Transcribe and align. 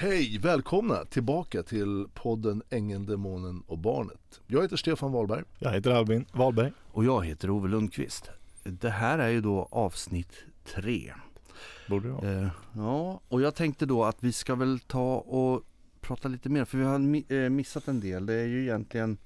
Hej! 0.00 0.38
Välkomna 0.38 1.04
tillbaka 1.04 1.62
till 1.62 2.06
podden 2.14 2.62
Ängeln, 2.70 3.06
Demonen 3.06 3.62
och 3.66 3.78
Barnet. 3.78 4.40
Jag 4.46 4.62
heter 4.62 4.76
Stefan 4.76 5.12
Wahlberg. 5.12 5.44
Jag 5.58 5.72
heter 5.72 5.90
Albin 5.90 6.26
Wahlberg. 6.32 6.72
Och 6.86 7.04
jag 7.04 7.24
heter 7.24 7.50
Ove 7.50 7.68
Lundqvist. 7.68 8.30
Det 8.64 8.90
här 8.90 9.18
är 9.18 9.28
ju 9.28 9.40
då 9.40 9.68
avsnitt 9.70 10.32
tre. 10.64 11.12
Borde 11.88 12.08
det 12.08 12.12
vara. 12.12 12.32
Eh, 12.32 12.48
ja, 12.72 13.20
och 13.28 13.40
jag 13.40 13.54
tänkte 13.54 13.86
då 13.86 14.04
att 14.04 14.16
vi 14.20 14.32
ska 14.32 14.54
väl 14.54 14.80
ta 14.80 15.16
och 15.16 15.62
prata 16.00 16.28
lite 16.28 16.48
mer 16.48 16.64
för 16.64 16.78
vi 16.78 16.84
har 16.84 17.34
eh, 17.34 17.50
missat 17.50 17.88
en 17.88 18.00
del. 18.00 18.26
Det 18.26 18.34
är 18.34 18.46
ju 18.46 18.62
egentligen 18.62 19.18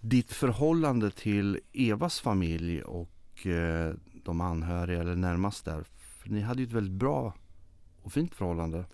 ditt 0.00 0.32
förhållande 0.32 1.10
till 1.10 1.60
Evas 1.72 2.20
familj 2.20 2.82
och 2.82 3.46
eh, 3.46 3.94
de 4.24 4.40
anhöriga 4.40 5.00
eller 5.00 5.16
närmast 5.16 5.64
där. 5.64 5.84
För 5.96 6.30
ni 6.30 6.40
hade 6.40 6.60
ju 6.62 6.66
ett 6.66 6.72
väldigt 6.72 6.98
bra 6.98 7.34
och 8.02 8.12
fint 8.12 8.34
förhållande. 8.34 8.84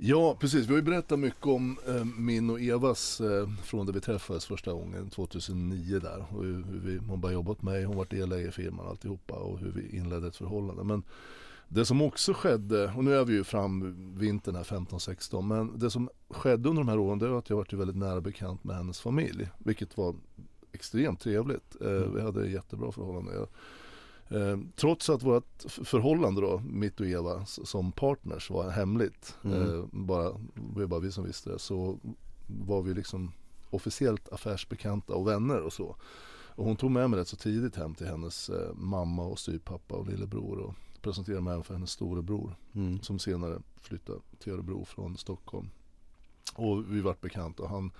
Ja, 0.00 0.36
precis. 0.40 0.66
Vi 0.66 0.70
har 0.70 0.76
ju 0.76 0.82
berättat 0.82 1.18
mycket 1.18 1.46
om 1.46 1.78
eh, 1.86 2.04
min 2.04 2.50
och 2.50 2.60
Evas 2.60 3.20
eh, 3.20 3.48
från 3.64 3.86
där 3.86 3.92
vi 3.92 4.00
träffades 4.00 4.46
första 4.46 4.72
gången 4.72 5.10
2009 5.10 5.98
där. 5.98 6.26
Och 6.30 6.44
hur, 6.44 6.64
hur 6.64 6.80
vi, 6.80 6.98
hon 6.98 7.20
bara 7.20 7.32
jobbat 7.32 7.62
med 7.62 7.74
mig, 7.74 7.84
hon 7.84 7.96
varit 7.96 8.10
delägare 8.10 8.48
i 8.48 8.52
firman 8.52 8.84
och 8.84 8.90
alltihopa 8.90 9.34
och 9.34 9.58
hur 9.58 9.70
vi 9.72 9.96
inledde 9.96 10.28
ett 10.28 10.36
förhållande. 10.36 10.84
Men 10.84 11.02
det 11.68 11.84
som 11.84 12.02
också 12.02 12.32
skedde, 12.32 12.92
och 12.96 13.04
nu 13.04 13.14
är 13.14 13.24
vi 13.24 13.32
ju 13.32 13.44
fram 13.44 13.96
vintern 14.18 14.54
här 14.54 14.64
15-16, 14.64 15.42
men 15.42 15.78
det 15.78 15.90
som 15.90 16.08
skedde 16.30 16.68
under 16.68 16.82
de 16.82 16.88
här 16.88 16.98
åren 16.98 17.18
det 17.18 17.28
var 17.28 17.38
att 17.38 17.50
jag 17.50 17.56
varit 17.56 17.72
väldigt 17.72 17.96
nära 17.96 18.20
bekant 18.20 18.64
med 18.64 18.76
hennes 18.76 19.00
familj. 19.00 19.48
Vilket 19.58 19.96
var 19.96 20.14
extremt 20.72 21.20
trevligt. 21.20 21.76
Eh, 21.80 22.12
vi 22.14 22.20
hade 22.20 22.48
jättebra 22.48 22.92
förhållande. 22.92 23.34
Jag, 23.34 23.48
trots 24.76 25.10
att 25.10 25.22
vårt 25.22 25.62
förhållande 25.68 26.40
då, 26.40 26.58
mitt 26.58 27.00
och 27.00 27.06
Eva 27.06 27.46
som 27.46 27.92
partners 27.92 28.50
var 28.50 28.70
hemligt, 28.70 29.36
Mm. 29.44 29.62
eh, 29.62 29.84
bara, 29.92 30.32
det 30.54 30.80
var 30.80 30.86
bara 30.86 31.00
vi 31.00 31.12
som 31.12 31.24
visste 31.24 31.50
det, 31.50 31.58
så 31.58 31.98
var 32.46 32.82
vi 32.82 32.94
liksom 32.94 33.32
officiellt 33.70 34.28
affärsbekanta 34.32 35.14
och 35.14 35.26
vänner 35.28 35.60
och 35.62 35.72
så. 35.72 35.96
Och 36.56 36.64
hon 36.64 36.76
tog 36.76 36.90
med 36.90 37.10
mig 37.10 37.20
rätt 37.20 37.28
så 37.28 37.36
tidigt 37.36 37.76
hem 37.76 37.94
till 37.94 38.06
hennes 38.06 38.48
eh, 38.50 38.74
mamma 38.74 39.22
och 39.24 39.38
styvpappa 39.38 39.94
och 39.94 40.06
lillebror 40.06 40.58
och 40.58 40.74
presenterade 41.02 41.42
mig 41.42 41.52
även 41.52 41.64
för 41.64 41.74
hennes 41.74 41.90
storebror 41.90 42.54
Mm. 42.74 43.00
som 43.02 43.18
senare 43.18 43.58
flyttade 43.80 44.18
till 44.38 44.52
Örebro 44.52 44.84
från 44.84 45.16
Stockholm. 45.16 45.70
Och 46.54 46.92
vi 46.94 47.00
vart 47.00 47.20
bekanta 47.20 47.62
och 47.62 47.68
han 47.68 47.90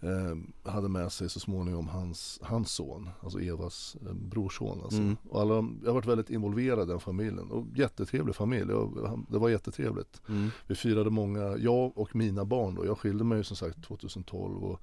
eh, 0.00 0.70
hade 0.72 0.88
med 0.88 1.12
sig 1.12 1.28
så 1.30 1.40
småningom 1.40 1.88
hans, 1.88 2.38
hans 2.42 2.70
son, 2.70 3.08
alltså 3.22 3.40
Evas 3.40 3.96
eh, 4.06 4.12
brorson. 4.12 4.80
Alltså. 4.84 4.98
Mm. 5.00 5.16
Och 5.30 5.40
alla, 5.40 5.54
jag 5.54 5.86
har 5.88 5.92
varit 5.94 6.06
väldigt 6.06 6.30
involverad 6.30 6.88
i 6.88 6.90
den 6.90 7.00
familjen 7.00 7.50
och 7.50 7.64
jättetrevlig 7.74 8.34
familj. 8.34 8.72
Han- 9.06 9.26
det 9.30 9.38
var 9.38 9.48
jättetrevligt. 9.48 10.22
Mm. 10.28 10.48
Vi 10.66 10.74
firade 10.74 11.10
många, 11.10 11.56
jag 11.56 11.98
och 11.98 12.16
mina 12.16 12.44
barn 12.44 12.74
då. 12.74 12.86
Jag 12.86 12.98
skilde 12.98 13.24
mig 13.24 13.38
ju 13.38 13.44
som 13.44 13.56
sagt 13.56 13.82
2012 13.84 14.64
och 14.64 14.80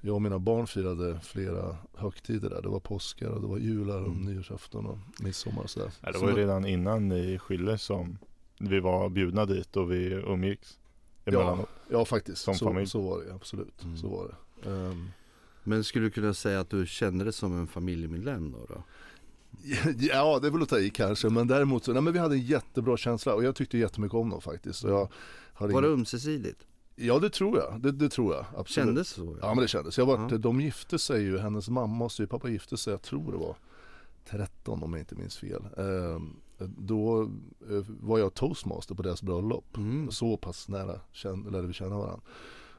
jag 0.00 0.14
och 0.14 0.22
mina 0.22 0.38
barn 0.38 0.66
firade 0.66 1.20
flera 1.22 1.76
högtider 1.94 2.50
där. 2.50 2.62
Det 2.62 2.68
var 2.68 2.80
påskar 2.80 3.28
och 3.28 3.40
det 3.40 3.46
var 3.46 3.58
jular 3.58 4.00
och 4.00 4.06
Mm. 4.12 4.24
nyårsafton 4.34 4.86
och 4.86 4.98
midsommar 5.20 5.62
och 5.62 5.70
sådär. 5.70 5.92
Nej, 6.02 6.12
det 6.12 6.18
var 6.18 6.28
ju 6.28 6.34
redan 6.36 6.66
innan 6.66 7.08
ni 7.08 7.38
skildes 7.38 7.82
som 7.82 8.18
vi 8.60 8.80
var 8.80 9.08
bjudna 9.08 9.46
dit 9.46 9.76
och 9.76 9.92
vi 9.92 10.04
umgicks. 10.12 10.78
Emellanåt. 11.24 11.68
Ja 11.90 12.04
faktiskt, 12.04 12.42
Som 12.42 12.54
så, 12.54 12.64
familj. 12.64 12.86
så 12.86 13.00
var 13.00 13.24
det 13.24 13.34
absolut. 13.34 13.84
Mm. 13.84 13.96
Så 13.96 14.08
var 14.08 14.24
det. 14.28 14.34
Ehm, 14.66 15.10
Men 15.64 15.84
skulle 15.84 16.06
du 16.06 16.10
kunna 16.10 16.34
säga 16.34 16.60
att 16.60 16.70
du 16.70 16.86
kände 16.86 17.24
dig 17.24 17.32
som 17.32 17.58
en 17.58 17.66
familjemedlem 17.66 18.52
då? 18.52 18.66
då? 18.68 18.82
Ja, 19.98 20.38
det 20.38 20.46
är 20.46 20.50
väl 20.50 20.62
att 20.62 20.68
ta 20.68 20.78
i 20.78 20.90
kanske. 20.90 21.28
Men 21.28 21.46
däremot 21.46 21.84
så, 21.84 21.92
nej 21.92 22.02
men 22.02 22.12
vi 22.12 22.18
hade 22.18 22.34
en 22.34 22.42
jättebra 22.42 22.96
känsla 22.96 23.34
och 23.34 23.44
jag 23.44 23.54
tyckte 23.56 23.78
jättemycket 23.78 24.14
om 24.14 24.30
dem 24.30 24.40
faktiskt. 24.40 24.84
Jag 24.84 25.08
hade 25.54 25.72
Var 25.72 25.82
det 25.82 25.88
ömsesidigt? 25.88 26.66
Ja, 26.96 27.18
det 27.18 27.30
tror 27.30 27.58
jag. 27.58 27.80
Det, 27.80 27.92
det 27.92 28.08
tror 28.08 28.34
jag. 28.34 28.44
Absolut. 28.56 28.86
Kändes 28.86 29.08
så? 29.08 29.36
Ja, 29.40 29.54
men 29.54 29.62
det 29.62 29.68
kändes. 29.68 29.98
Jag 29.98 30.06
var, 30.06 30.28
Ja. 30.30 30.38
De 30.38 30.60
gifte 30.60 30.98
sig 30.98 31.22
ju, 31.22 31.38
hennes 31.38 31.68
mamma 31.68 32.04
och 32.04 32.12
styvpappa 32.12 32.48
gifte 32.48 32.76
sig, 32.76 32.90
jag 32.92 33.02
tror 33.02 33.32
det 33.32 33.38
var 33.38 33.56
13 34.30 34.82
om 34.82 34.92
jag 34.92 35.00
inte 35.00 35.14
minns 35.14 35.36
fel. 35.38 35.62
Ehm, 35.76 36.36
då 36.78 37.22
eh, 37.70 37.84
var 38.00 38.18
jag 38.18 38.34
toastmaster 38.34 38.94
på 38.94 39.02
deras 39.02 39.22
bröllop. 39.22 39.76
Mm. 39.76 40.10
Så 40.10 40.36
pass 40.36 40.68
nära 40.68 41.00
känn, 41.12 41.42
lärde 41.50 41.66
vi 41.66 41.72
känna 41.72 41.98
varandra. 41.98 42.20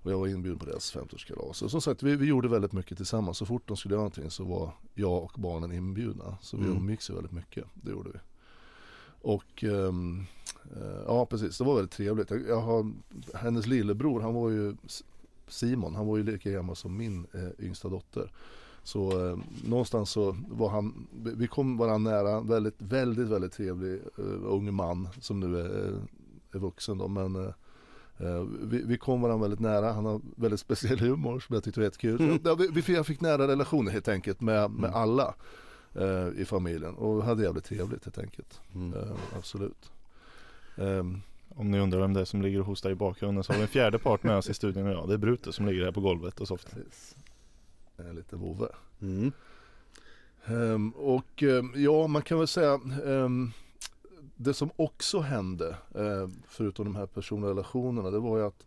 Och 0.02 0.12
jag 0.12 0.20
var 0.20 0.28
inbjuden 0.28 0.60
på 0.60 0.66
deras 0.66 0.96
50-årskalas. 0.96 1.64
Och 1.64 1.72
som 1.72 1.82
sagt, 1.82 2.04
vi, 2.04 2.16
vi 2.16 2.26
gjorde 2.26 2.48
väldigt 2.48 2.74
mycket 2.74 2.98
tillsammans. 2.98 3.38
Så 3.38 3.46
fort 3.46 3.68
de 3.68 3.78
skulle 3.78 3.94
göra 3.94 4.02
någonting 4.02 4.30
så 4.30 4.44
var 4.44 4.72
jag 4.94 5.24
och 5.24 5.32
barnen 5.38 5.72
inbjudna. 5.72 6.38
Så 6.42 6.58
vi 6.58 6.64
Mm. 6.64 6.78
umgicks 6.78 7.10
väldigt 7.10 7.32
mycket. 7.32 7.66
Det 7.74 7.92
gjorde 7.92 8.10
vi. 8.10 8.20
Och 9.22 9.64
eh, 9.64 9.94
ja, 11.08 11.26
precis. 11.26 11.58
Det 11.58 11.64
var 11.64 11.76
väldigt 11.76 11.92
trevligt. 11.92 12.32
Jag, 12.32 12.48
jag 12.48 12.62
har, 12.62 12.92
hennes 13.34 13.68
lillebror, 13.68 14.22
han 14.22 14.34
var 14.34 14.50
ju 14.50 14.76
Simon, 15.48 15.96
han 15.96 16.08
var 16.08 16.18
ju 16.18 16.24
lika 16.24 16.52
gammal 16.52 16.76
som 16.76 16.98
min 16.98 17.28
eh, 17.34 17.66
yngsta 17.66 17.90
dotter. 17.90 18.32
Så 18.84 19.30
eh, 19.30 19.38
någonstans 19.66 20.10
så 20.10 20.38
var 20.50 20.70
han, 20.70 21.08
vi 21.38 21.48
kom 21.48 21.78
varandra 21.78 22.12
nära, 22.12 22.42
väldigt, 22.42 22.76
väldigt, 22.82 23.28
väldigt 23.28 23.52
trevlig 23.54 23.94
eh, 24.18 24.24
ung 24.44 24.74
man 24.74 25.08
som 25.22 25.40
nu 25.40 25.60
är, 25.60 25.88
eh, 25.88 25.98
är 26.52 26.60
vuxen 26.60 26.98
då. 26.98 27.08
Men 27.08 27.36
eh, 27.36 27.54
vi, 28.62 28.82
vi 28.86 28.98
kom 28.98 29.22
varandra 29.22 29.42
väldigt 29.42 29.60
nära, 29.60 29.92
han 29.94 30.06
har 30.06 30.22
väldigt 30.36 30.60
speciell 30.60 31.00
humor 31.00 31.40
som 31.40 31.54
jag 31.54 31.64
tyckte 31.64 31.80
var 31.80 31.86
jättekul. 31.86 32.22
Mm. 32.22 32.40
Ja, 32.44 32.56
vi, 32.56 32.94
jag 32.94 33.06
fick 33.06 33.22
nära 33.22 33.48
relationer 33.48 33.92
helt 33.92 34.08
enkelt 34.08 34.42
med, 34.42 34.72
med 34.72 34.90
Mm. 34.90 35.02
alla 35.02 35.34
eh, 35.96 36.28
i 36.42 36.46
familjen 36.46 36.96
och 36.96 37.24
hade 37.24 37.44
jävligt 37.44 37.64
trevligt 37.66 38.06
helt 38.06 38.18
enkelt. 38.18 38.62
Mm. 38.76 38.94
Eh, 39.00 39.12
absolut. 39.38 39.92
Ehm, 40.78 41.22
Om 41.56 41.72
ni 41.72 41.80
undrar 41.80 42.00
vem 42.00 42.14
det 42.14 42.22
är 42.22 42.26
som 42.26 42.42
ligger 42.42 42.60
och 42.60 42.66
hostar 42.66 42.90
i 42.90 42.96
bakgrunden 42.96 43.44
så 43.44 43.54
har 43.54 43.58
vi 43.58 43.62
en 43.62 43.68
fjärde 43.68 44.00
part 44.00 44.24
med 44.24 44.38
oss 44.38 44.50
i 44.50 44.54
studion 44.54 44.88
idag. 44.88 45.08
Det 45.08 45.14
är 45.14 45.18
Brutus 45.18 45.56
som 45.56 45.66
ligger 45.66 45.84
här 45.86 45.92
på 45.92 46.02
golvet 46.02 46.40
och 46.40 46.48
softar. 46.48 46.80
Eh, 47.98 48.14
lite 48.14 48.36
vovve. 48.36 48.68
Mm. 49.02 49.32
Ehm, 50.46 50.90
och 50.90 51.44
ehm, 51.44 51.74
ja, 51.76 52.08
man 52.08 52.22
kan 52.22 52.38
väl 52.38 52.48
säga 52.48 52.80
ehm, 53.06 53.52
det 54.42 54.54
som 54.54 54.70
också 54.76 55.20
hände, 55.20 55.70
eh, 55.96 56.30
förutom 56.48 56.86
de 56.86 56.96
här 56.96 57.06
personliga 57.06 57.50
relationerna, 57.50 58.10
det 58.12 58.20
var 58.20 58.38
ju 58.38 58.44
att 58.46 58.66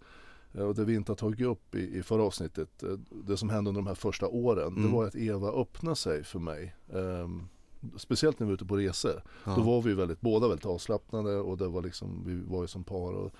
eh, 0.55 0.63
och 0.65 0.75
det 0.75 0.85
vi 0.85 0.95
inte 0.95 1.13
har 1.13 1.17
tagit 1.17 1.47
upp 1.47 1.75
i, 1.75 1.99
i 1.99 2.03
förra 2.03 2.23
avsnittet, 2.23 2.83
eh, 2.83 2.91
det 3.11 3.37
som 3.37 3.51
hände 3.51 3.69
under 3.69 3.81
de 3.81 3.87
här 3.87 3.95
första 3.95 4.29
åren, 4.29 4.67
Mm. 4.69 4.83
det 4.83 4.89
var 4.97 5.05
att 5.07 5.17
Eva 5.17 5.49
öppnade 5.53 5.97
sig 5.97 6.25
för 6.25 6.39
mig. 6.39 6.75
Ehm, 6.95 7.49
speciellt 7.97 8.39
när 8.39 8.47
vi 8.47 8.51
var 8.51 8.55
ute 8.55 8.65
på 8.67 8.77
resor. 8.77 9.23
Ja. 9.45 9.55
Då 9.57 9.63
var 9.63 9.83
vi 9.83 9.95
väldigt, 9.95 10.21
båda 10.21 10.49
väldigt 10.49 10.67
avslappnade 10.67 11.37
och 11.37 11.57
det 11.59 11.69
var 11.69 11.83
liksom, 11.83 12.23
vi 12.27 12.41
var 12.55 12.63
ju 12.63 12.67
som 12.69 12.85
par. 12.85 13.13
Och 13.13 13.33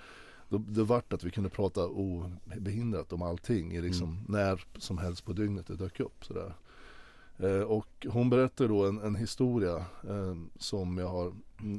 då, 0.49 0.57
det 0.57 0.83
vart 0.83 1.13
att 1.13 1.23
vi 1.23 1.31
kunde 1.31 1.49
prata 1.49 1.87
obehindrat 1.87 3.13
om 3.13 3.21
allting 3.21 3.71
i 3.75 3.81
liksom 3.81 4.09
Mm. 4.09 4.23
när 4.27 4.63
som 4.77 4.97
helst 4.97 5.25
på 5.25 5.33
dygnet 5.33 5.67
det 5.67 5.75
dök 5.75 5.99
upp. 5.99 6.25
Sådär. 6.25 6.53
Eh, 7.37 7.61
och 7.61 8.05
hon 8.09 8.29
berättade 8.29 8.69
då 8.69 8.85
en, 8.85 8.97
en 9.01 9.15
historia 9.15 9.75
eh, 10.09 10.35
som 10.59 10.97
jag 10.97 11.07
har 11.07 11.33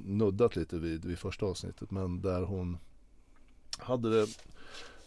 nuddat 0.05 0.57
lite 0.57 0.79
vid 0.79 1.05
vid 1.05 1.19
första 1.19 1.47
avsnittet. 1.47 1.91
Men 1.91 2.21
där 2.21 2.43
hon 2.43 2.79
hade 3.79 4.11
det, 4.11 4.23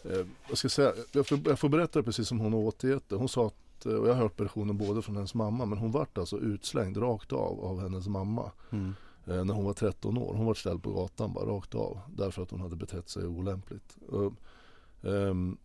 eh, 0.04 0.26
jag 0.50 0.58
ska 0.58 0.70
säga, 0.70 0.94
jag 1.12 1.28
får, 1.28 1.40
jag 1.46 1.60
får 1.60 1.70
berätta 1.70 2.00
det 2.00 2.04
precis 2.04 2.28
som 2.28 2.40
hon 2.40 2.54
har 2.54 2.60
återgett 2.60 3.10
det. 3.10 3.16
Hon 3.16 3.30
sa 3.30 3.48
att, 3.48 3.86
eh, 3.86 3.94
och 3.94 4.08
jag 4.08 4.14
har 4.14 4.22
hört 4.22 4.40
versionen 4.40 4.78
både 4.78 5.02
från 5.02 5.16
hennes 5.16 5.34
mamma, 5.34 5.66
men 5.66 5.78
hon 5.78 5.92
vart 5.92 6.18
alltså 6.18 6.40
utslängd 6.40 6.98
rakt 6.98 7.34
av 7.34 7.60
av 7.66 7.82
hennes 7.82 8.08
mamma 8.08 8.52
Mm. 8.72 8.94
eh, 9.28 9.44
när 9.46 9.54
hon 9.54 9.66
var 9.66 9.74
13 9.74 10.18
år. 10.18 10.34
Hon 10.34 10.46
var 10.46 10.54
ställd 10.54 10.84
på 10.84 10.92
gatan 10.94 11.34
bara 11.34 11.46
rakt 11.46 11.76
av 11.76 12.00
därför 12.16 12.42
att 12.44 12.52
hon 12.52 12.62
hade 12.62 12.76
betett 12.76 13.10
sig 13.10 13.28
olämpligt. 13.28 13.98
Och, 14.10 14.34
ehm, 15.10 15.58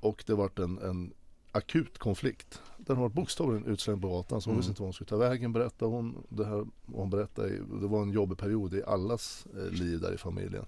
och 0.00 0.24
det 0.26 0.34
vart 0.34 0.58
en, 0.58 0.78
en 0.78 1.12
akut 1.54 1.98
konflikt. 1.98 2.62
Hon 2.86 2.98
var 2.98 3.08
bokstavligen 3.08 3.66
utslängd 3.66 4.02
på 4.02 4.08
gatan 4.08 4.40
så 4.40 4.50
hon 4.50 4.54
Mm. 4.54 4.58
visste 4.60 4.70
inte 4.70 4.82
vad 4.82 4.86
hon 4.86 4.92
skulle 4.92 5.08
ta 5.08 5.16
vägen 5.16 5.52
berättade 5.52 5.90
hon. 5.90 6.24
Det 6.28 6.44
här 6.44 6.66
hon 6.86 7.10
berättade, 7.10 7.48
det 7.80 7.86
var 7.86 8.02
en 8.02 8.10
jobbig 8.10 8.38
period 8.38 8.74
i 8.74 8.82
allas 8.82 9.46
eh, 9.56 9.70
liv 9.72 10.00
där 10.00 10.14
i 10.14 10.18
familjen. 10.18 10.64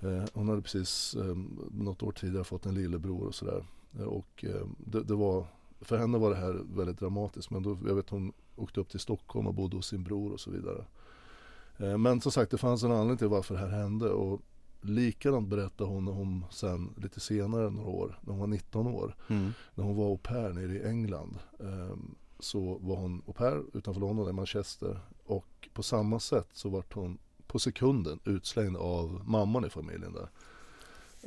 Eh, 0.00 0.24
hon 0.32 0.48
hade 0.48 0.62
precis 0.62 1.14
eh, 1.14 1.36
något 1.70 2.02
år 2.02 2.12
tidigare 2.12 2.44
fått 2.44 2.66
en 2.66 2.74
lillebror 2.74 3.26
och 3.26 3.34
sådär. 3.34 3.64
Eh, 3.98 4.04
och 4.04 4.44
eh, 4.44 4.66
det, 4.78 5.02
det 5.02 5.14
var, 5.14 5.46
för 5.80 5.96
henne 5.98 6.18
var 6.18 6.30
det 6.30 6.36
här 6.36 6.60
väldigt 6.76 6.98
dramatiskt 6.98 7.50
men 7.50 7.62
då, 7.62 7.78
jag 7.86 7.94
vet 7.94 8.10
hon 8.10 8.32
åkte 8.56 8.80
upp 8.80 8.88
till 8.88 9.00
Stockholm 9.00 9.46
och 9.46 9.54
bodde 9.54 9.76
hos 9.76 9.86
sin 9.86 10.02
bror 10.04 10.32
och 10.32 10.40
så 10.40 10.50
vidare. 10.50 10.84
Men 11.98 12.20
som 12.20 12.32
sagt 12.32 12.50
det 12.50 12.58
fanns 12.58 12.82
en 12.82 12.90
anledning 12.92 13.16
till 13.18 13.28
varför 13.28 13.54
det 13.54 13.60
här 13.60 13.68
hände 13.68 14.10
och 14.10 14.40
likadant 14.90 15.48
berättade 15.48 15.90
hon 15.90 16.06
hon 16.06 16.44
sen 16.50 16.94
lite 16.96 17.20
senare 17.20 17.70
några 17.70 17.88
år, 17.90 18.18
när 18.22 18.30
hon 18.32 18.40
var 18.40 18.46
19 18.46 18.86
år, 18.86 19.16
Mm. 19.28 19.52
när 19.74 19.84
hon 19.84 19.96
var 19.96 20.04
au 20.06 20.16
pair 20.18 20.52
nere 20.52 20.72
i 20.72 20.82
England. 20.84 21.38
ehm, 21.60 22.14
Så 22.38 22.78
var 22.78 22.96
hon 22.96 23.22
au 23.26 23.32
pair 23.32 23.62
utanför 23.74 24.00
London 24.00 24.28
i 24.28 24.32
Manchester 24.32 24.98
och 25.24 25.68
på 25.74 25.82
samma 25.82 26.20
sätt 26.20 26.48
så 26.52 26.68
vart 26.68 26.94
hon 26.94 27.18
på 27.46 27.58
sekunden 27.58 28.18
utslängd 28.24 28.76
av 28.76 29.20
mamman 29.24 29.64
i 29.64 29.70
familjen 29.70 30.12
där. 30.12 30.28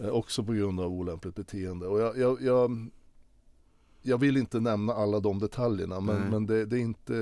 Eh, 0.03 0.09
Också 0.09 0.43
på 0.43 0.53
grund 0.53 0.79
av 0.79 0.91
olämpligt 0.91 1.35
beteende. 1.35 1.87
Och 1.87 1.99
jag, 1.99 2.17
jag, 2.17 2.41
jag, 2.41 2.89
jag 4.01 4.17
vill 4.17 4.37
inte 4.37 4.59
nämna 4.59 4.93
alla 4.93 5.19
de 5.19 5.39
detaljerna 5.39 5.99
men, 5.99 6.15
men 6.29 6.45
det, 6.45 6.65
det 6.65 6.75
är 6.77 6.81
inte, 6.81 7.13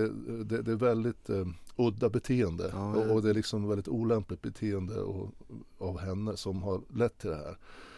det, 0.46 0.62
det 0.62 0.72
är 0.72 0.76
väldigt 0.76 1.30
eh, 1.30 1.46
udda 1.78 2.10
beteende 2.10 2.70
Ja, 2.74 2.96
och, 2.96 3.08
ja. 3.08 3.14
och 3.14 3.22
det 3.22 3.30
är 3.30 3.34
liksom 3.34 3.68
väldigt 3.68 3.88
olämpligt 3.88 4.42
beteende 4.42 5.02
och, 5.02 5.30
av 5.78 6.00
henne 6.00 6.38
som 6.38 6.64
har 6.64 6.82
lett 6.94 7.18
till 7.18 7.30
det 7.30 7.36
här. 7.36 7.58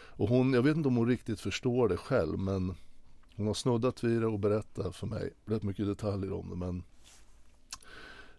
Och 0.10 0.30
hon, 0.30 0.54
jag 0.54 0.62
vet 0.62 0.78
inte 0.78 0.88
om 0.88 0.96
hon 0.96 1.08
riktigt 1.08 1.40
förstår 1.40 1.88
det 1.88 1.98
själv 1.98 2.40
men 2.40 2.76
hon 3.36 3.48
har 3.48 3.54
snuddat 3.54 4.04
vid 4.04 4.22
det 4.22 4.28
och 4.28 4.40
berättat 4.40 4.96
för 4.96 5.08
mig 5.08 5.34
rätt 5.46 5.64
mycket 5.64 5.86
detaljer 5.86 6.34
om 6.34 6.50
det 6.50 6.56
men 6.56 6.84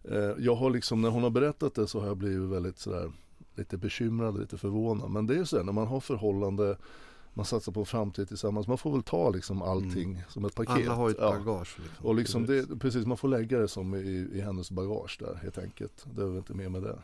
eh, 0.04 0.44
jag 0.44 0.54
har 0.54 0.70
liksom, 0.70 1.00
när 1.00 1.08
hon 1.08 1.22
har 1.22 1.31
berättat 1.31 1.75
det 1.75 1.87
så 1.87 2.00
har 2.00 2.06
jag 2.06 2.16
blivit 2.16 2.50
väldigt 2.50 2.78
sådär 2.78 3.12
lite 3.54 3.76
bekymrad, 3.76 4.40
lite 4.40 4.58
förvånad. 4.58 5.10
Men 5.10 5.26
det 5.26 5.34
är 5.34 5.38
ju 5.38 5.46
så 5.46 5.56
här, 5.56 5.64
när 5.64 5.72
man 5.72 5.87
har 5.87 6.00
förhållande, 6.00 6.76
man 7.35 7.44
satsar 7.44 7.73
på 7.73 7.81
en 7.81 7.87
framtid 7.87 8.29
tillsammans, 8.29 8.67
man 8.67 8.79
får 8.79 8.93
väl 8.93 9.03
ta 9.03 9.31
liksom 9.31 9.62
allting 9.62 10.23
som 10.29 10.44
ett 10.44 10.55
paket. 10.55 10.77
Mm. 10.77 10.88
Alla 10.88 10.94
har 10.97 11.09
ju 11.09 11.12
ett 11.12 11.21
Ja. 11.21 11.31
bagage. 11.44 11.79
Liksom. 11.79 12.06
Och 12.06 12.15
liksom 12.15 12.47
det, 12.47 12.79
precis, 12.81 13.06
man 13.06 13.17
får 13.17 13.29
lägga 13.29 13.59
det 13.59 13.69
som 13.69 13.94
i, 13.94 14.29
i 14.32 14.41
hennes 14.41 14.71
bagage 14.71 15.17
där 15.21 15.35
helt 15.43 15.59
enkelt. 15.59 16.06
Det 16.15 16.23
är 16.23 16.27
väl 16.27 16.37
inte 16.37 16.55
mer 16.55 16.69
med 16.69 16.82
det. 16.82 16.99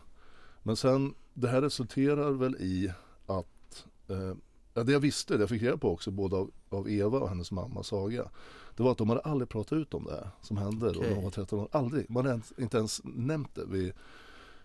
Men 0.63 0.77
sen, 0.77 1.15
det 1.35 1.49
här 1.49 1.63
resulterar 1.63 2.31
väl 2.31 2.57
i 2.57 2.93
att, 3.27 3.87
eh, 4.09 4.35
ja, 4.75 4.83
det 4.83 4.93
jag 4.93 5.01
visste, 5.01 5.35
det 5.35 5.41
jag 5.43 5.49
fick 5.49 5.63
reda 5.63 5.77
på 5.77 5.93
också 5.93 6.11
både 6.11 6.37
av, 6.37 6.51
av 6.69 6.91
Eva 6.91 7.19
och 7.19 7.29
hennes 7.29 7.53
mamma 7.53 7.83
Saga. 7.83 8.29
Det 8.77 8.83
var 8.83 8.93
att 8.93 8.99
de 8.99 9.09
hade 9.09 9.21
aldrig 9.21 9.49
pratat 9.49 9.73
ut 9.73 9.95
om 9.95 10.05
det 10.05 10.11
här 10.13 10.31
som 10.43 10.57
hände 10.57 10.93
då 10.93 11.01
Okej. 11.01 11.15
de 11.15 11.25
var 11.25 11.31
13 11.31 11.59
år. 11.61 11.69
Aldrig, 11.73 12.11
man 12.11 12.27
hade 12.27 12.41
inte 12.59 12.77
ens 12.77 13.01
nämnt 13.05 13.55
det. 13.55 13.65
Vi, 13.69 13.93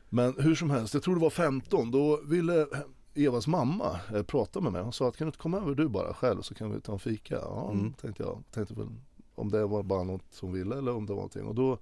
men 0.10 0.34
hur 0.40 0.56
som 0.56 0.69
helst, 0.69 0.94
jag 0.94 1.04
tror 1.04 1.16
det 1.16 1.22
var 1.22 1.30
15, 1.30 1.92
då 1.92 2.22
ville 2.25 2.68
Evas 3.16 3.48
mamma 3.48 4.00
eh, 4.13 4.24
prata 4.24 4.62
med 4.62 4.72
mig. 4.72 4.81
Hon 4.81 4.94
sa 4.94 5.08
att 5.08 5.18
kan 5.18 5.25
du 5.25 5.30
inte 5.30 5.38
komma 5.40 5.58
över 5.58 5.75
du 5.75 5.88
bara 5.88 6.13
själv 6.13 6.42
så 6.42 6.54
kan 6.56 6.72
vi 6.72 6.81
ta 6.81 6.94
en 6.94 7.00
fika. 7.00 7.36
Ja, 7.42 7.72
Mm. 7.72 7.94
tänkte 7.94 8.24
jag. 8.24 8.44
Tänkte 8.52 8.74
väl 8.74 8.88
om 9.36 9.50
det 9.52 9.66
var 9.66 9.84
bara 9.84 10.04
något 10.04 10.24
som 10.31 10.54
ville 10.54 10.78
eller 10.78 10.96
om 10.96 11.06
det 11.06 11.13
var 11.13 11.18
någonting. 11.18 11.46
Och 11.46 11.56
då 11.56 11.78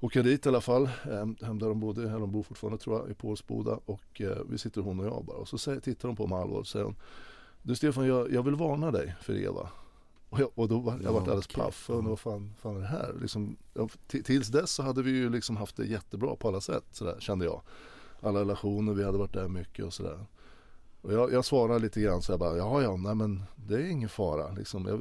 åker 0.00 0.18
jag 0.18 0.26
dit 0.26 0.46
i 0.46 0.48
alla 0.48 0.60
fall, 0.60 0.86
hem, 0.86 1.36
hem 1.42 1.58
där 1.58 1.68
de 1.68 1.80
bodde, 1.80 2.08
här 2.08 2.18
de 2.18 2.32
bor 2.32 2.42
fortfarande 2.42 2.78
tror 2.78 2.98
jag, 3.00 3.10
i 3.10 3.14
Pålsboda. 3.14 3.78
Och 3.84 4.20
eh, 4.20 4.38
vi 4.48 4.58
sitter 4.58 4.80
hon 4.80 5.00
och 5.00 5.06
jag 5.06 5.24
bara. 5.24 5.36
Och 5.36 5.48
så 5.48 5.58
säger, 5.58 5.80
tittar 5.80 6.08
de 6.08 6.16
på 6.16 6.26
mig 6.26 6.38
allvar 6.38 6.58
och 6.58 6.66
säger 6.66 6.84
hon, 6.84 6.96
Du 7.62 7.74
Stefan, 7.74 8.06
jag, 8.06 8.32
jag 8.32 8.42
vill 8.42 8.54
varna 8.54 8.90
dig 8.90 9.14
för 9.22 9.34
Eva. 9.38 9.68
Och, 10.30 10.40
jag, 10.40 10.50
och 10.54 10.68
då 10.68 10.78
var 10.78 10.92
jag 10.92 11.02
Ja, 11.02 11.12
varit 11.12 11.22
alldeles 11.22 11.46
okej. 11.46 11.64
paff. 11.64 11.90
Undrar, 11.90 12.08
vad 12.10 12.18
fan, 12.20 12.54
fan 12.58 12.76
är 12.76 12.80
det 12.80 12.86
här? 12.86 13.14
Liksom, 13.20 13.56
tills 14.08 14.48
dess 14.48 14.70
så 14.70 14.82
hade 14.82 15.02
vi 15.02 15.10
ju 15.10 15.30
liksom 15.30 15.56
haft 15.56 15.76
det 15.76 15.86
jättebra 15.86 16.36
på 16.36 16.48
alla 16.48 16.60
sätt, 16.60 16.84
sådär, 16.92 17.16
kände 17.20 17.44
jag. 17.44 17.60
Alla 18.20 18.40
relationer, 18.40 18.92
vi 18.94 19.04
hade 19.04 19.18
varit 19.18 19.32
där 19.32 19.48
mycket 19.48 19.84
och 19.84 19.92
sådär. 19.92 20.24
Och 21.02 21.12
jag, 21.12 21.32
jag 21.32 21.44
svarar 21.44 21.78
lite 21.78 22.00
grann 22.00 22.22
så 22.22 22.32
här 22.32 22.38
bara, 22.38 22.56
ja 22.56 22.82
ja, 22.82 22.96
nej 22.96 23.14
men 23.14 23.42
det 23.56 23.74
är 23.74 23.86
ingen 23.90 24.08
fara. 24.08 24.50
Liksom, 24.52 24.86
jag, 24.86 25.00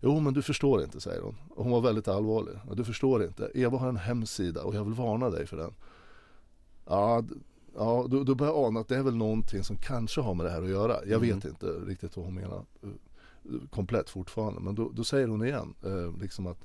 jo 0.00 0.20
men 0.20 0.34
du 0.34 0.42
förstår 0.42 0.82
inte, 0.82 1.00
säger 1.00 1.22
hon. 1.22 1.36
Och 1.50 1.64
hon 1.64 1.72
var 1.72 1.80
väldigt 1.80 2.08
allvarlig. 2.08 2.54
Du 2.76 2.84
förstår 2.84 3.24
inte. 3.24 3.50
Eva 3.54 3.78
har 3.78 3.88
en 3.88 3.96
hemsida 3.96 4.62
och 4.62 4.74
jag 4.74 4.84
vill 4.84 4.94
varna 4.94 5.30
dig 5.30 5.46
för 5.46 5.56
den. 5.56 5.74
Ja, 6.86 7.24
ja 7.76 8.06
då, 8.10 8.24
då 8.24 8.34
börjar 8.34 8.52
jag 8.52 8.64
ana 8.64 8.80
att 8.80 8.88
det 8.88 8.96
är 8.96 9.02
väl 9.02 9.16
någonting 9.16 9.64
som 9.64 9.76
kanske 9.76 10.20
har 10.20 10.34
med 10.34 10.46
det 10.46 10.50
här 10.50 10.62
att 10.62 10.68
göra. 10.68 10.92
Jag 11.06 11.24
Mm. 11.24 11.36
vet 11.36 11.44
inte 11.44 11.66
riktigt 11.66 12.16
vad 12.16 12.24
hon 12.26 12.34
menar 12.34 12.64
eh, 12.82 12.88
komplett 13.70 14.10
fortfarande. 14.10 14.60
Men 14.60 14.74
då, 14.74 14.90
då 14.94 15.04
säger 15.04 15.28
hon 15.28 15.44
igen 15.44 15.74
eh, 15.84 16.20
liksom 16.20 16.46
att 16.46 16.64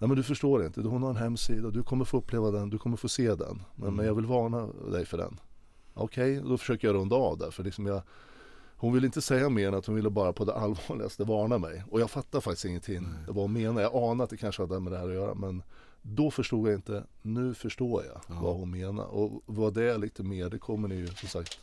Nej 0.00 0.08
men 0.08 0.16
du 0.16 0.22
förstår 0.22 0.66
inte, 0.66 0.80
hon 0.80 1.02
har 1.02 1.10
en 1.10 1.16
hemsida, 1.16 1.70
du 1.70 1.82
kommer 1.82 2.04
få 2.04 2.16
uppleva 2.18 2.50
den, 2.50 2.70
du 2.70 2.78
kommer 2.78 2.96
få 2.96 3.08
se 3.08 3.34
den. 3.34 3.62
Men, 3.74 3.82
Mm. 3.84 3.94
men 3.96 4.06
jag 4.06 4.14
vill 4.14 4.26
varna 4.26 4.66
dig 4.92 5.04
för 5.06 5.18
den. 5.18 5.40
Okej, 5.98 6.40
då 6.44 6.58
försöker 6.58 6.88
jag 6.88 6.94
runda 6.94 7.16
av 7.16 7.38
där. 7.38 7.50
För 7.50 7.64
liksom 7.64 7.86
jag, 7.86 8.02
hon 8.76 8.92
ville 8.94 9.06
inte 9.06 9.20
säga 9.22 9.48
mer 9.48 9.68
än 9.68 9.74
att 9.74 9.86
hon 9.86 9.94
ville 9.94 10.10
bara 10.10 10.32
på 10.32 10.44
det 10.44 10.54
allvarligaste 10.54 11.24
varna 11.24 11.58
mig. 11.58 11.84
Och 11.90 12.00
jag 12.00 12.10
fattar 12.10 12.40
faktiskt 12.40 12.64
ingenting 12.64 13.02
Nej. 13.02 13.12
vad 13.26 13.36
hon 13.36 13.52
menar. 13.52 13.82
Jag 13.82 13.94
anar 13.94 14.24
att 14.24 14.30
det 14.30 14.36
kanske 14.36 14.62
hade 14.62 14.80
med 14.80 14.92
det 14.92 14.98
här 14.98 15.08
att 15.08 15.14
göra. 15.14 15.34
Men 15.34 15.62
då 16.02 16.30
förstod 16.30 16.68
jag 16.68 16.74
inte. 16.74 17.04
Nu 17.22 17.54
förstår 17.54 18.04
jag 18.04 18.20
Ja. 18.28 18.40
vad 18.42 18.56
hon 18.56 18.70
menar. 18.70 19.04
Och 19.04 19.42
vad 19.46 19.74
det 19.74 19.82
är 19.82 19.98
lite 19.98 20.22
mer, 20.22 20.50
det 20.50 20.58
kommer 20.58 20.88
ni 20.88 20.94
ju 20.94 21.06
som 21.06 21.28
sagt. 21.28 21.58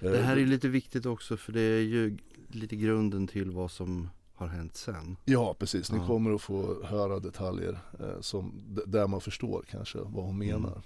eh, 0.00 0.10
Det 0.10 0.22
här 0.22 0.36
är 0.36 0.46
lite 0.46 0.68
viktigt 0.68 1.06
också 1.06 1.36
för 1.36 1.52
det 1.52 1.60
är 1.60 1.80
ju 1.80 2.18
lite 2.48 2.76
grunden 2.76 3.26
till 3.26 3.50
vad 3.50 3.70
som 3.70 4.10
har 4.34 4.46
hänt 4.46 4.76
sen. 4.76 5.16
Ja 5.24 5.54
precis, 5.58 5.92
ni 5.92 5.98
Ja. 5.98 6.06
kommer 6.06 6.34
att 6.34 6.42
få 6.42 6.84
höra 6.84 7.18
detaljer 7.20 7.78
eh, 8.00 8.20
som, 8.20 8.62
där 8.86 9.06
man 9.06 9.20
förstår 9.20 9.64
kanske 9.70 9.98
vad 9.98 10.24
hon 10.24 10.42
Mm. 10.42 10.46
menar. 10.62 10.82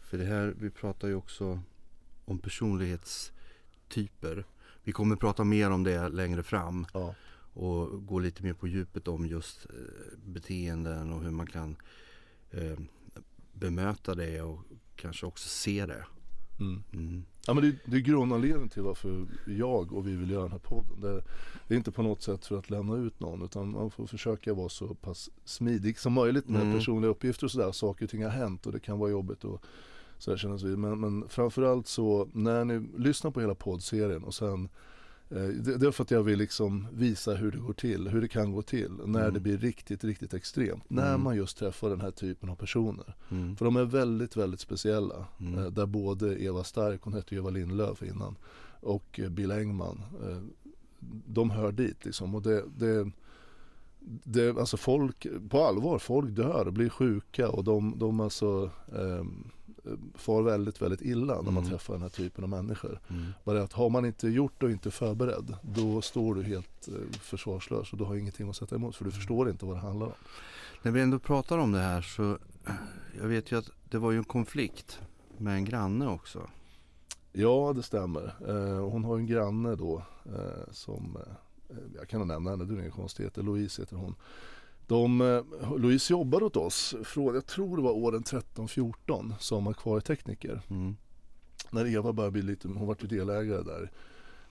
För 0.00 0.18
det 0.18 0.24
här, 0.24 0.54
vi 0.60 0.70
pratar 0.70 1.08
ju 1.08 1.14
också 1.14 1.60
om 2.24 2.38
personlighetstyper. 2.38 4.44
Vi 4.82 4.92
kommer 4.92 5.16
prata 5.16 5.44
mer 5.44 5.70
om 5.70 5.82
det 5.84 6.08
längre 6.08 6.42
fram 6.42 6.86
Ja. 6.94 7.14
och 7.52 8.06
gå 8.06 8.18
lite 8.18 8.42
mer 8.42 8.54
på 8.54 8.68
djupet 8.68 9.08
om 9.08 9.26
just 9.26 9.66
eh, 9.66 9.72
beteenden 10.24 11.12
och 11.12 11.22
hur 11.22 11.30
man 11.30 11.46
kan 11.46 11.76
eh, 12.50 12.78
bemöta 13.52 14.14
det 14.14 14.42
och 14.42 14.58
kanske 14.96 15.26
också 15.26 15.48
se 15.48 15.86
det. 15.86 16.04
Mm. 16.60 16.82
Mm. 16.92 17.24
Ja, 17.46 17.54
men 17.54 17.64
det, 17.64 17.76
det 17.84 17.96
är 17.96 18.00
grundanledningen 18.00 18.68
till 18.68 18.82
varför 18.82 19.26
jag 19.46 19.92
och 19.92 20.06
vi 20.08 20.16
vill 20.16 20.30
göra 20.30 20.42
den 20.42 20.52
här 20.52 20.58
podden. 20.58 21.00
Det, 21.00 21.24
det 21.68 21.74
är 21.74 21.78
inte 21.78 21.92
på 21.92 22.02
något 22.02 22.22
sätt 22.22 22.46
för 22.46 22.58
att 22.58 22.70
lämna 22.70 22.96
ut 22.96 23.20
någon 23.20 23.42
utan 23.42 23.70
man 23.70 23.90
får 23.90 24.06
försöka 24.06 24.54
vara 24.54 24.68
så 24.68 24.94
pass 24.94 25.30
smidig 25.44 25.98
som 25.98 26.12
möjligt 26.12 26.48
med 26.48 26.62
Mm. 26.62 26.74
personliga 26.78 27.10
uppgifter 27.10 27.44
och 27.44 27.50
sådär. 27.50 27.72
Saker 27.72 28.04
och 28.04 28.10
ting 28.10 28.22
har 28.24 28.30
hänt 28.30 28.66
och 28.66 28.72
det 28.72 28.80
kan 28.80 28.98
vara 28.98 29.10
jobbigt 29.10 29.44
och 30.16 30.22
sådär 30.22 30.36
kännas 30.36 30.62
vid. 30.62 30.78
Men, 30.78 31.00
men 31.00 31.28
framförallt 31.28 31.86
så 31.86 32.28
när 32.32 32.64
ni 32.64 32.88
lyssnar 32.98 33.30
på 33.30 33.40
hela 33.40 33.54
poddserien 33.54 34.24
och 34.24 34.34
sen 34.34 34.68
eh, 35.30 35.42
det, 35.46 35.76
det 35.78 35.86
är 35.86 35.90
för 35.90 36.02
att 36.02 36.10
jag 36.10 36.22
vill 36.22 36.38
liksom 36.38 36.86
visa 36.92 37.34
hur 37.34 37.50
det 37.50 37.58
går 37.58 37.72
till, 37.72 38.08
hur 38.08 38.20
det 38.20 38.28
kan 38.28 38.52
gå 38.52 38.62
till 38.62 38.90
när 39.04 39.20
Mm. 39.20 39.34
det 39.34 39.40
blir 39.40 39.58
riktigt, 39.58 40.04
riktigt 40.04 40.34
extremt. 40.34 40.90
När 40.90 41.08
Mm. 41.08 41.22
man 41.22 41.36
just 41.36 41.56
träffar 41.58 41.90
den 41.90 42.00
här 42.00 42.10
typen 42.10 42.48
av 42.50 42.54
personer. 42.56 43.14
Mm. 43.30 43.56
För 43.56 43.64
de 43.64 43.76
är 43.76 43.84
väldigt, 43.84 44.36
väldigt 44.36 44.60
speciella. 44.60 45.26
Mm. 45.40 45.58
Eh, 45.58 45.66
Där 45.70 45.86
både 45.86 46.42
Eva 46.42 46.64
Stark, 46.64 47.00
hon 47.02 47.12
hette 47.14 47.36
Eva 47.36 47.50
Lindlöf 47.50 48.02
innan, 48.02 48.36
och 48.80 49.20
eh, 49.20 49.28
Bill 49.30 49.50
Engman. 49.50 50.00
eh, 50.28 50.38
De 51.26 51.50
hör 51.50 51.72
dit 51.72 52.04
liksom. 52.04 52.34
Och 52.34 52.42
det, 52.42 52.64
det, 52.78 53.10
det, 54.24 54.58
alltså 54.58 54.76
folk, 54.76 55.26
på 55.50 55.62
allvar, 55.64 55.98
folk 55.98 56.30
dör 56.30 56.66
och 56.66 56.72
blir 56.72 56.88
sjuka 56.88 57.48
och 57.48 57.64
de, 57.64 57.98
de 57.98 58.20
alltså 58.20 58.70
eh, 58.94 59.24
far 60.14 60.42
väldigt, 60.42 60.82
väldigt 60.82 61.02
illa 61.02 61.34
när 61.34 61.50
man 61.50 61.56
Mm. 61.56 61.70
träffar 61.70 61.92
den 61.94 62.02
här 62.02 62.08
typen 62.08 62.44
av 62.44 62.50
människor. 62.50 63.00
Mm. 63.10 63.26
Bara 63.44 63.62
att 63.62 63.72
har 63.72 63.90
man 63.90 64.04
inte 64.06 64.28
gjort 64.28 64.62
och 64.62 64.70
inte 64.70 64.90
förberedd, 64.90 65.56
då 65.62 66.02
står 66.02 66.34
du 66.34 66.42
helt 66.42 66.88
eh, 66.88 67.18
försvarslös 67.20 67.92
och 67.92 67.98
du 67.98 68.04
har 68.04 68.16
ingenting 68.16 68.48
att 68.48 68.56
sätta 68.56 68.74
emot 68.76 68.96
för 68.96 69.04
du 69.04 69.10
förstår 69.10 69.50
inte 69.50 69.66
vad 69.66 69.76
det 69.76 69.80
handlar 69.80 70.06
om. 70.06 70.12
När 70.82 70.92
vi 70.92 71.00
ändå 71.00 71.18
pratar 71.18 71.58
om 71.58 71.72
det 71.72 71.78
här 71.80 72.02
så 72.02 72.38
jag 73.20 73.28
vet 73.28 73.52
ju 73.52 73.58
att 73.58 73.70
det 73.90 73.98
var 73.98 74.10
ju 74.12 74.18
en 74.18 74.24
konflikt 74.24 74.98
med 75.38 75.54
en 75.54 75.64
granne 75.64 76.06
också. 76.06 76.40
Ja, 77.32 77.72
det 77.76 77.82
stämmer. 77.82 78.34
Eh, 78.48 78.88
hon 78.90 79.04
har 79.04 79.16
en 79.18 79.26
granne 79.26 79.74
då 79.74 80.02
eh, 80.24 80.72
som, 80.72 81.18
jag 81.96 82.08
kan 82.08 82.28
nämna 82.28 82.50
henne, 82.50 82.64
det 82.64 82.74
är 82.74 82.80
inga 82.80 82.90
konstigheter, 82.90 83.42
Louise 83.42 83.82
heter 83.82 83.96
hon. 83.96 84.14
De, 84.86 85.20
eh, 85.20 85.76
Louise 85.78 86.12
jobbar 86.12 86.42
åt 86.42 86.56
oss 86.56 86.94
från, 87.04 87.34
jag 87.34 87.46
tror 87.46 87.76
det 87.76 87.82
var 87.82 87.92
åren 87.92 88.22
13-14 88.22 89.34
som 89.38 89.66
akvarietekniker. 89.66 90.60
Mm. 90.70 90.96
När 91.70 91.86
Eva 91.86 92.12
började 92.12 92.32
bli 92.32 92.42
lite, 92.42 92.68
hon 92.68 92.86
var 92.86 93.08
delägare 93.08 93.62
där 93.62 93.90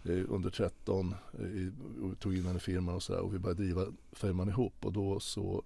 eh, 0.04 0.26
under 0.30 0.50
13 0.50 1.16
eh, 1.34 2.04
och 2.04 2.20
tog 2.20 2.38
in 2.38 2.46
henne 2.46 2.58
i 2.58 2.60
firman 2.60 2.96
och 2.96 3.04
sådär 3.04 3.20
och 3.20 3.34
vi 3.34 3.40
började 3.40 3.64
driva 3.64 3.86
firman 4.12 4.50
ihop 4.50 4.86
och 4.86 4.94
då 4.94 5.20
så 5.20 5.64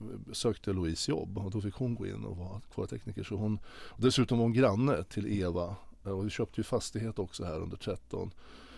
eh, 0.00 0.32
sökte 0.32 0.72
Louise 0.72 1.10
jobb 1.10 1.38
och 1.38 1.50
då 1.50 1.60
fick 1.60 1.74
hon 1.74 1.94
gå 1.94 2.06
in 2.06 2.24
och 2.24 2.36
vara 2.36 2.56
akvarietekniker. 2.56 3.24
Så 3.24 3.36
hon, 3.36 3.58
dessutom 3.96 4.38
var 4.38 4.44
hon 4.44 4.52
granne 4.52 5.04
till 5.04 5.40
Eva 5.40 5.76
och 6.02 6.26
vi 6.26 6.30
köpte 6.30 6.60
ju 6.60 6.64
fastighet 6.64 7.18
också 7.18 7.44
här 7.44 7.60
under 7.60 7.76
13 7.76 8.30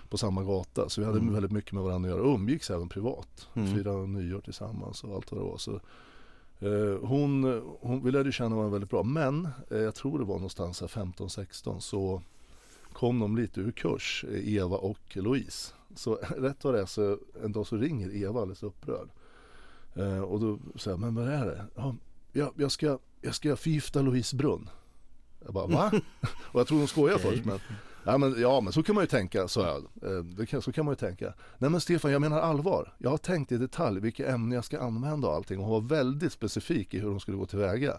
på 0.06 0.18
samma 0.18 0.42
gata 0.44 0.88
så 0.88 1.00
vi 1.00 1.06
hade 1.06 1.18
Mm. 1.18 1.32
väldigt 1.34 1.52
mycket 1.52 1.72
med 1.72 1.82
varandra 1.82 2.10
att 2.10 2.16
göra 2.16 2.28
och 2.28 2.34
umgicks 2.34 2.70
även 2.70 2.88
privat. 2.88 3.48
Mm. 3.54 3.74
Firade 3.74 4.06
nyår 4.06 4.40
tillsammans 4.40 5.04
och 5.04 5.14
allt 5.14 5.32
vad 5.32 5.40
det 5.40 5.44
var. 5.44 5.58
Så, 5.58 5.74
eh, 6.60 6.98
hon, 7.08 7.62
hon, 7.80 8.04
vi 8.04 8.10
lärde 8.10 8.32
känna 8.32 8.56
varandra 8.56 8.72
väldigt 8.72 8.90
bra 8.90 9.02
men 9.02 9.48
eh, 9.70 9.78
jag 9.78 9.94
tror 9.94 10.18
det 10.18 10.24
var 10.24 10.34
någonstans 10.34 10.80
här 10.80 10.88
15-16 10.88 11.80
så 11.80 12.22
kom 12.92 13.18
de 13.18 13.36
lite 13.36 13.60
ur 13.60 13.72
kurs, 13.72 14.24
eh, 14.30 14.54
Eva 14.54 14.76
och 14.76 15.16
Louise. 15.16 15.72
Så 15.94 16.14
rätt 16.36 16.64
vad 16.64 16.74
det 16.74 16.80
är 16.80 16.86
så 16.86 17.18
en 17.44 17.52
dag 17.52 17.66
så 17.66 17.76
ringer 17.76 18.16
Eva 18.16 18.40
alldeles 18.40 18.62
upprörd. 18.62 19.08
Eh, 19.94 20.20
och 20.20 20.40
då 20.40 20.58
säger 20.78 20.92
jag, 20.92 21.00
men 21.00 21.14
vad 21.14 21.28
är 21.28 21.46
det? 21.46 21.64
Ja, 21.74 21.94
jag, 22.32 22.52
jag, 22.56 22.72
ska, 22.72 22.98
jag 23.20 23.34
ska 23.34 23.56
förgifta 23.56 24.02
Louise 24.02 24.36
Brunn. 24.36 24.68
Jag 25.44 25.54
bara, 25.54 25.66
va? 25.66 25.90
och 26.52 26.60
jag 26.60 26.66
tror 26.66 26.78
hon 26.78 26.88
skojar 26.88 27.14
Okej. 27.16 27.30
först 27.30 27.44
men 27.44 27.58
Ja 28.08 28.18
men, 28.18 28.40
ja 28.40 28.60
men 28.60 28.72
så 28.72 28.82
kan 28.82 28.94
man 28.94 29.04
ju 29.04 29.08
tänka, 29.08 29.48
så, 29.48 29.60
jag. 29.60 29.84
Eh, 30.40 30.46
kan, 30.46 30.62
så 30.62 30.72
kan 30.72 30.84
man 30.84 30.92
ju 30.92 30.96
tänka. 30.96 31.32
Nej 31.58 31.70
men 31.70 31.80
Stefan, 31.80 32.12
jag 32.12 32.20
menar 32.20 32.40
allvar. 32.40 32.94
Jag 32.98 33.10
har 33.10 33.18
tänkt 33.18 33.52
i 33.52 33.58
detalj 33.58 34.00
vilka 34.00 34.28
ämnen 34.28 34.52
jag 34.52 34.64
ska 34.64 34.80
använda 34.80 35.28
och 35.28 35.34
allting. 35.34 35.58
Och 35.58 35.64
hon 35.64 35.72
var 35.72 35.96
väldigt 35.96 36.32
specifik 36.32 36.94
i 36.94 36.98
hur 36.98 37.08
hon 37.08 37.20
skulle 37.20 37.36
gå 37.36 37.46
tillväga. 37.46 37.98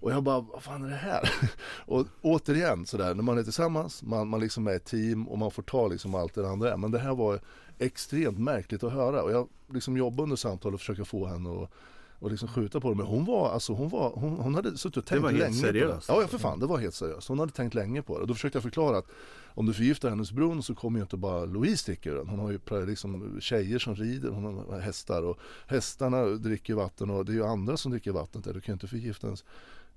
Och 0.00 0.12
jag 0.12 0.22
bara, 0.22 0.40
vad 0.40 0.62
fan 0.62 0.84
är 0.84 0.88
det 0.88 0.96
här? 0.96 1.30
och 1.86 2.06
återigen 2.22 2.86
sådär, 2.86 3.14
när 3.14 3.22
man 3.22 3.38
är 3.38 3.42
tillsammans, 3.42 4.02
man, 4.02 4.28
man 4.28 4.40
liksom 4.40 4.66
är 4.66 4.72
ett 4.72 4.84
team 4.84 5.28
och 5.28 5.38
man 5.38 5.50
får 5.50 5.62
ta 5.62 5.88
liksom 5.88 6.14
allt 6.14 6.34
det 6.34 6.48
andra. 6.48 6.76
Men 6.76 6.90
det 6.90 6.98
här 6.98 7.14
var 7.14 7.40
extremt 7.78 8.38
märkligt 8.38 8.82
att 8.84 8.92
höra. 8.92 9.22
Och 9.22 9.32
jag 9.32 9.48
liksom 9.72 9.96
jobbade 9.96 10.22
under 10.22 10.36
samtalet 10.36 10.74
och 10.74 10.80
försöka 10.80 11.04
få 11.04 11.26
henne 11.26 11.62
att 11.62 11.70
och 12.18 12.30
liksom 12.30 12.48
skjuta 12.48 12.80
på 12.80 12.90
det. 12.90 12.96
Men 12.96 13.06
hon 13.06 13.24
var, 13.24 13.50
alltså 13.50 13.72
hon 13.72 13.88
var, 13.88 14.12
hon, 14.14 14.36
hon 14.36 14.54
hade 14.54 14.78
suttit 14.78 14.96
och 14.96 15.06
tänkt 15.06 15.22
var 15.22 15.30
helt 15.30 15.42
länge 15.42 15.54
seriöst, 15.54 16.06
det. 16.06 16.12
Ja, 16.12 16.26
för 16.26 16.38
fan, 16.38 16.60
det 16.60 16.66
var 16.66 16.78
helt 16.78 16.94
seriöst. 16.94 17.28
Hon 17.28 17.38
hade 17.38 17.52
tänkt 17.52 17.74
länge 17.74 18.02
på 18.02 18.18
det. 18.18 18.26
Då 18.26 18.34
försökte 18.34 18.56
jag 18.56 18.62
förklara 18.62 18.98
att 18.98 19.06
om 19.46 19.66
du 19.66 19.74
förgiftar 19.74 20.10
hennes 20.10 20.32
brunn 20.32 20.62
så 20.62 20.74
kommer 20.74 20.98
ju 20.98 21.02
inte 21.02 21.16
bara 21.16 21.44
Louise 21.44 21.86
dricka 21.86 22.10
ur 22.10 22.14
den. 22.14 22.28
Hon 22.28 22.38
har 22.38 22.50
ju 22.50 22.86
liksom 22.86 23.40
tjejer 23.40 23.78
som 23.78 23.94
rider, 23.94 24.28
hon 24.28 24.44
har 24.44 24.80
hästar 24.80 25.22
och 25.22 25.38
hästarna 25.66 26.24
dricker 26.24 26.74
vatten 26.74 27.10
och 27.10 27.24
det 27.24 27.32
är 27.32 27.34
ju 27.34 27.44
andra 27.44 27.76
som 27.76 27.92
dricker 27.92 28.12
vattnet 28.12 28.44
där. 28.44 28.54
Du 28.54 28.60
kan 28.60 28.72
ju 28.72 28.74
inte 28.74 28.86
förgifta 28.86 29.26
hennes 29.26 29.44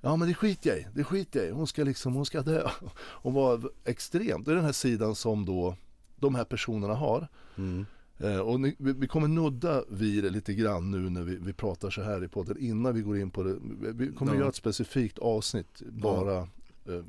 Ja 0.02 0.16
men 0.16 0.28
det 0.28 0.34
skiter 0.34 0.70
jag 0.70 0.80
i, 0.80 0.88
det 0.94 1.04
skiter 1.04 1.40
jag 1.40 1.50
i. 1.50 1.52
Hon 1.52 1.68
ska 1.68 1.84
liksom, 1.84 2.14
hon 2.14 2.26
ska 2.26 2.42
dö. 2.42 2.70
Hon 2.98 3.34
var 3.34 3.72
extremt, 3.86 4.46
det 4.46 4.52
är 4.52 4.56
den 4.56 4.66
här 4.66 4.72
sidan 4.72 5.16
som 5.16 5.46
då 5.46 5.76
de 6.16 6.36
här 6.36 6.44
personerna 6.44 6.94
har. 6.94 7.28
Mm. 7.58 7.86
Eh, 8.24 8.40
och 8.40 8.60
ni, 8.60 8.76
vi, 8.78 9.08
kommer 9.08 9.28
nudda 9.28 9.84
vid 9.90 10.24
det 10.24 10.30
lite 10.30 10.54
grann 10.54 10.92
nu 10.92 11.10
när 11.10 11.22
vi, 11.24 11.36
vi 11.36 11.54
pratar 11.54 11.90
så 11.90 12.02
här 12.02 12.24
i 12.24 12.28
podden 12.28 12.58
innan 12.60 12.96
vi 12.96 13.02
går 13.02 13.18
in 13.18 13.32
på 13.32 13.44
det. 13.44 13.56
Vi- 13.94 14.12
kommer 14.14 14.34
Ja. 14.34 14.40
göra 14.40 14.50
ett 14.50 14.56
specifikt 14.56 15.20
avsnitt 15.20 15.82
bara 15.90 16.38
eh, 16.38 17.04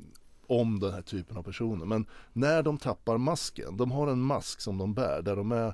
om 0.47 0.79
den 0.79 0.93
här 0.93 1.01
typen 1.01 1.37
av 1.37 1.43
personer. 1.43 1.85
Men 1.85 2.05
när 2.33 2.63
de 2.63 2.77
tappar 2.77 3.17
masken, 3.17 3.77
de 3.77 3.91
har 3.91 4.07
en 4.07 4.21
mask 4.21 4.61
som 4.61 4.77
de 4.77 4.93
bär 4.93 5.21
där 5.21 5.35
de 5.35 5.51
är 5.51 5.73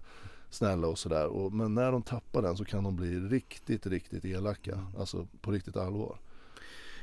snälla 0.50 0.88
och 0.88 1.00
sådär. 1.00 1.50
Men 1.50 1.74
när 1.74 1.92
de 1.92 2.02
tappar 2.02 2.42
den 2.42 2.58
så 2.58 2.66
kan 2.66 2.84
de 2.84 2.96
bli 2.96 3.20
riktigt, 3.20 3.86
riktigt 3.88 4.26
elaka. 4.26 4.86
Alltså 4.98 5.28
på 5.42 5.52
riktigt 5.52 5.78
allvar. 5.78 6.18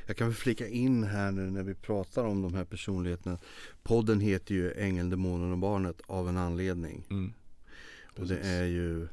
Jag 0.06 0.16
kan 0.16 0.26
väl 0.26 0.36
flika 0.36 0.68
in 0.68 1.04
här 1.04 1.32
nu 1.32 1.50
när 1.50 1.62
vi 1.62 1.74
pratar 1.74 2.24
om 2.24 2.42
de 2.42 2.54
här 2.54 2.64
personligheterna. 2.64 3.38
Podden 3.82 4.20
heter 4.20 4.54
ju 4.54 4.72
Ängeln, 4.72 5.10
Demonen 5.10 5.52
och 5.52 5.58
Barnet 5.58 6.00
av 6.06 6.28
en 6.28 6.36
anledning. 6.36 7.04
Och 8.18 8.26
det 8.26 8.36
Precis. 8.36 8.52
är 8.52 8.64
ju 8.64 9.02
eh, 9.02 9.08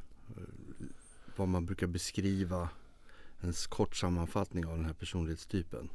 vad 1.35 1.47
man 1.47 1.65
brukar 1.65 1.87
beskriva 1.87 2.69
en 3.41 3.53
kort 3.69 3.95
sammanfattning 3.95 4.65
av 4.65 4.75
den 4.75 4.85
här 4.85 4.93
personlighetstypen. 4.93 5.89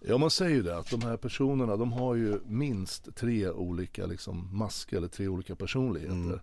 Ja 0.00 0.18
man 0.18 0.30
säger 0.30 0.56
ju 0.56 0.62
det 0.62 0.76
att 0.76 0.90
de 0.90 1.02
här 1.02 1.16
personerna 1.16 1.76
de 1.76 1.92
har 1.92 2.14
ju 2.14 2.40
minst 2.46 3.16
tre 3.16 3.50
olika 3.50 4.06
liksom, 4.06 4.48
masker 4.52 4.96
eller 4.96 5.08
tre 5.08 5.28
olika 5.28 5.56
personligheter. 5.56 6.14
Mm. 6.14 6.40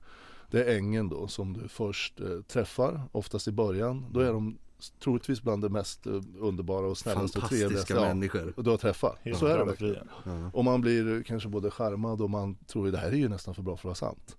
Det 0.52 0.64
är 0.64 0.78
ängeln 0.78 1.10
då 1.10 1.28
som 1.28 1.54
du 1.54 1.68
först 1.68 2.20
eh, 2.20 2.42
träffar, 2.42 3.02
oftast 3.12 3.48
i 3.48 3.52
början. 3.52 4.06
Då 4.12 4.20
är 4.20 4.34
de 4.34 4.58
troligtvis 5.04 5.42
bland 5.42 5.62
det 5.62 5.70
mest 5.70 6.08
eh, 6.08 6.22
underbara 6.40 6.88
och 6.88 6.98
snällaste 6.98 7.40
och 7.40 7.50
trevligaste 7.50 7.94
ja, 7.94 8.02
människor. 8.02 8.54
och 8.58 8.64
du 8.64 8.70
har 8.70 8.78
träffat. 8.78 9.18
Helt 9.22 9.38
Så 9.38 9.46
är 9.46 9.58
det 9.58 9.66
verkligen. 9.66 10.10
Ja. 10.24 10.52
Och 10.54 10.64
man 10.64 10.82
blir 10.82 11.16
eh, 11.16 11.24
kanske 11.24 11.50
både 11.50 11.72
charmad 11.72 12.22
och 12.22 12.30
man 12.30 12.56
tror 12.56 12.86
ju 12.86 12.92
det 12.92 12.98
här 12.98 13.12
är 13.12 13.16
ju 13.16 13.30
nästan 13.30 13.56
för 13.56 13.62
bra 13.62 13.78
för 13.78 13.90
att 13.90 14.02
vara 14.02 14.12
sant. 14.12 14.38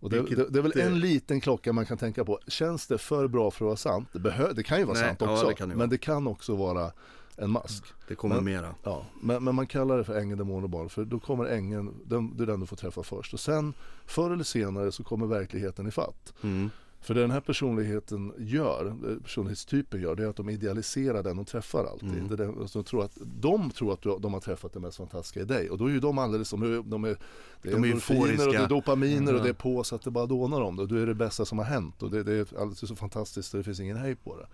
Och 0.00 0.10
det, 0.10 0.22
det, 0.22 0.48
det 0.50 0.58
är 0.58 0.62
väl 0.62 0.78
en 0.80 1.00
liten 1.00 1.40
klocka 1.40 1.72
man 1.72 1.86
kan 1.86 1.98
tänka 1.98 2.24
på. 2.24 2.38
Känns 2.46 2.86
det 2.86 2.98
för 2.98 3.28
bra 3.28 3.50
för 3.50 3.64
att 3.64 3.66
vara 3.66 3.76
sant? 3.76 4.08
Det, 4.12 4.18
behö- 4.18 4.52
det 4.54 4.62
kan 4.62 4.78
ju 4.78 4.84
vara 4.84 4.98
Nej, 4.98 5.06
sant 5.08 5.18
ja, 5.20 5.32
också. 5.32 5.46
det 5.48 5.54
kan 5.54 5.68
det 5.68 5.74
men 5.74 5.78
vara. 5.78 5.86
det 5.90 5.98
kan 5.98 6.26
också 6.26 6.56
vara 6.56 6.92
en 7.36 7.50
mask. 7.50 7.84
Det 8.08 8.14
kommer 8.14 8.34
Men- 8.34 8.44
mera. 8.44 8.74
Ja, 8.82 9.06
men, 9.22 9.44
men 9.44 9.54
man 9.54 9.66
kallar 9.66 9.98
det 9.98 10.04
för 10.04 10.18
ängeln, 10.18 10.38
demon 10.38 10.64
och 10.64 10.70
barn 10.70 10.88
för 10.88 11.04
då 11.04 11.18
kommer 11.20 11.44
ängeln, 11.44 11.94
den, 12.04 12.36
det 12.36 12.42
är 12.42 12.46
den 12.46 12.60
du 12.60 12.66
får 12.66 12.76
träffa 12.76 13.02
först. 13.02 13.34
Och 13.34 13.40
sen 13.40 13.74
förr 14.06 14.30
eller 14.30 14.44
senare 14.44 14.92
så 14.92 15.04
kommer 15.04 15.26
verkligheten 15.26 15.86
i 15.86 15.90
fatt. 15.90 16.32
Mm. 16.42 16.70
För 17.00 17.14
det 17.14 17.20
den 17.20 17.30
här 17.30 17.40
personligheten 17.40 18.32
gör, 18.38 18.86
eh, 18.86 19.16
personlighetstypen 19.22 20.00
gör, 20.00 20.16
det 20.16 20.24
är 20.24 20.28
att 20.28 20.36
de 20.36 20.48
idealiserar 20.48 21.22
den 21.22 21.36
de 21.36 21.44
träffar 21.44 21.84
alltid. 21.84 22.08
Mm. 22.08 22.28
Det 22.28 22.44
är 22.44 22.68
de, 22.72 22.84
tror 22.84 23.04
att, 23.04 23.18
de 23.40 23.70
tror 23.70 23.92
att 23.92 24.02
de 24.02 24.32
har 24.32 24.40
träffat 24.40 24.72
det 24.72 24.80
mest 24.80 24.96
fantastiska 24.96 25.40
i 25.40 25.44
dig. 25.44 25.70
Och 25.70 25.78
då 25.78 25.86
är 25.86 25.90
ju 25.90 26.00
de 26.00 26.18
alldeles 26.18 26.48
som, 26.48 26.84
de 26.86 27.04
är, 27.04 27.16
det 27.62 27.68
är 27.68 27.72
De 27.72 27.84
endorfiner 27.84 28.46
och 28.46 28.52
det 28.52 28.58
är 28.58 28.68
dopaminer 28.68 29.34
och 29.34 29.42
det 29.42 29.48
är 29.48 29.52
på 29.52 29.84
så 29.84 29.94
att 29.94 30.02
det 30.02 30.10
bara 30.10 30.26
dånar 30.26 30.60
om 30.60 30.76
det. 30.76 30.82
Och 30.82 30.88
du 30.88 31.02
är 31.02 31.06
det 31.06 31.14
bästa 31.14 31.44
som 31.44 31.58
har 31.58 31.64
hänt 31.64 32.02
och 32.02 32.10
det, 32.10 32.22
det 32.22 32.32
är 32.32 32.60
alldeles 32.60 32.88
så 32.88 32.96
fantastiskt 32.96 33.54
och 33.54 33.58
det 33.58 33.64
finns 33.64 33.80
ingen 33.80 33.96
hejd 33.96 34.24
på 34.24 34.36
det. 34.36 34.46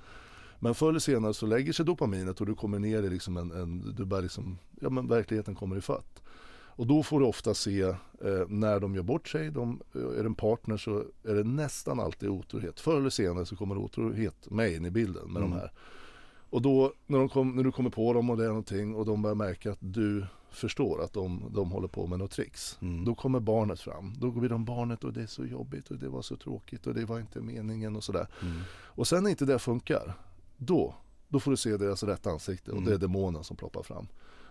Men 0.58 0.74
förr 0.74 0.88
eller 0.88 0.98
senare 0.98 1.34
så 1.34 1.46
lägger 1.46 1.72
sig 1.72 1.84
dopaminet 1.84 2.40
och 2.40 2.46
du 2.46 2.54
kommer 2.54 2.78
ner 2.78 3.02
i 3.02 3.10
liksom 3.10 3.36
en, 3.36 3.50
en 3.50 3.94
du 3.96 4.04
bara 4.04 4.20
liksom, 4.20 4.58
ja 4.80 4.90
men 4.90 5.08
verkligheten 5.08 5.54
kommer 5.54 5.76
i 5.76 5.80
fatt. 5.80 6.22
Och 6.76 6.86
då 6.86 7.02
får 7.02 7.20
du 7.20 7.26
ofta 7.26 7.54
se 7.54 7.80
eh, 7.82 7.94
när 8.48 8.80
de 8.80 8.94
gör 8.94 9.02
bort 9.02 9.28
sig, 9.28 9.50
de, 9.50 9.80
eh, 9.94 10.00
är 10.02 10.22
det 10.22 10.26
en 10.26 10.34
partner 10.34 10.76
så 10.76 11.04
är 11.24 11.34
det 11.34 11.44
nästan 11.44 12.00
alltid 12.00 12.28
otrohet. 12.28 12.80
Förr 12.80 12.96
eller 12.96 13.10
senare 13.10 13.46
så 13.46 13.56
kommer 13.56 13.78
otrohet 13.78 14.50
med 14.50 14.72
in 14.72 14.84
i 14.84 14.90
bilden 14.90 15.32
med 15.32 15.42
Mm. 15.42 15.50
de 15.50 15.56
här. 15.56 15.72
Och 16.50 16.62
då 16.62 16.92
när, 17.06 17.28
kom, 17.28 17.56
när 17.56 17.64
du 17.64 17.72
kommer 17.72 17.90
på 17.90 18.12
dem 18.12 18.30
och 18.30 18.36
det 18.36 18.44
är 18.44 18.48
någonting 18.48 18.94
och 18.94 19.06
de 19.06 19.22
börjar 19.22 19.34
märka 19.34 19.72
att 19.72 19.78
du 19.80 20.26
förstår 20.50 21.02
att 21.04 21.12
de, 21.12 21.42
de 21.54 21.70
håller 21.70 21.88
på 21.88 22.06
med 22.06 22.18
något 22.18 22.30
tricks. 22.30 22.78
Mm. 22.82 23.04
Då 23.04 23.14
kommer 23.14 23.40
barnet 23.40 23.80
fram. 23.80 24.14
Då 24.18 24.30
blir 24.30 24.48
de 24.48 24.64
barnet 24.64 25.04
och 25.04 25.12
det 25.12 25.22
är 25.22 25.26
så 25.26 25.44
jobbigt 25.44 25.90
och 25.90 25.96
det 25.98 26.08
var 26.08 26.22
så 26.22 26.36
tråkigt 26.36 26.86
och 26.86 26.94
det 26.94 27.04
var 27.04 27.20
inte 27.20 27.40
meningen 27.40 27.96
och 27.96 28.04
sådär. 28.04 28.26
Mm. 28.42 28.60
Och 28.72 29.08
sen 29.08 29.22
när 29.22 29.30
inte 29.30 29.44
det 29.44 29.58
funkar, 29.58 30.14
då, 30.56 30.94
då 31.28 31.40
får 31.40 31.50
du 31.50 31.56
se 31.56 31.76
deras 31.76 32.02
rätta 32.02 32.30
ansikte 32.30 32.70
och 32.70 32.76
Mm. 32.76 32.88
det 32.88 32.94
är 32.94 32.98
demonen 32.98 33.44
som 33.44 33.56
ploppar 33.56 33.82
fram. 33.82 34.06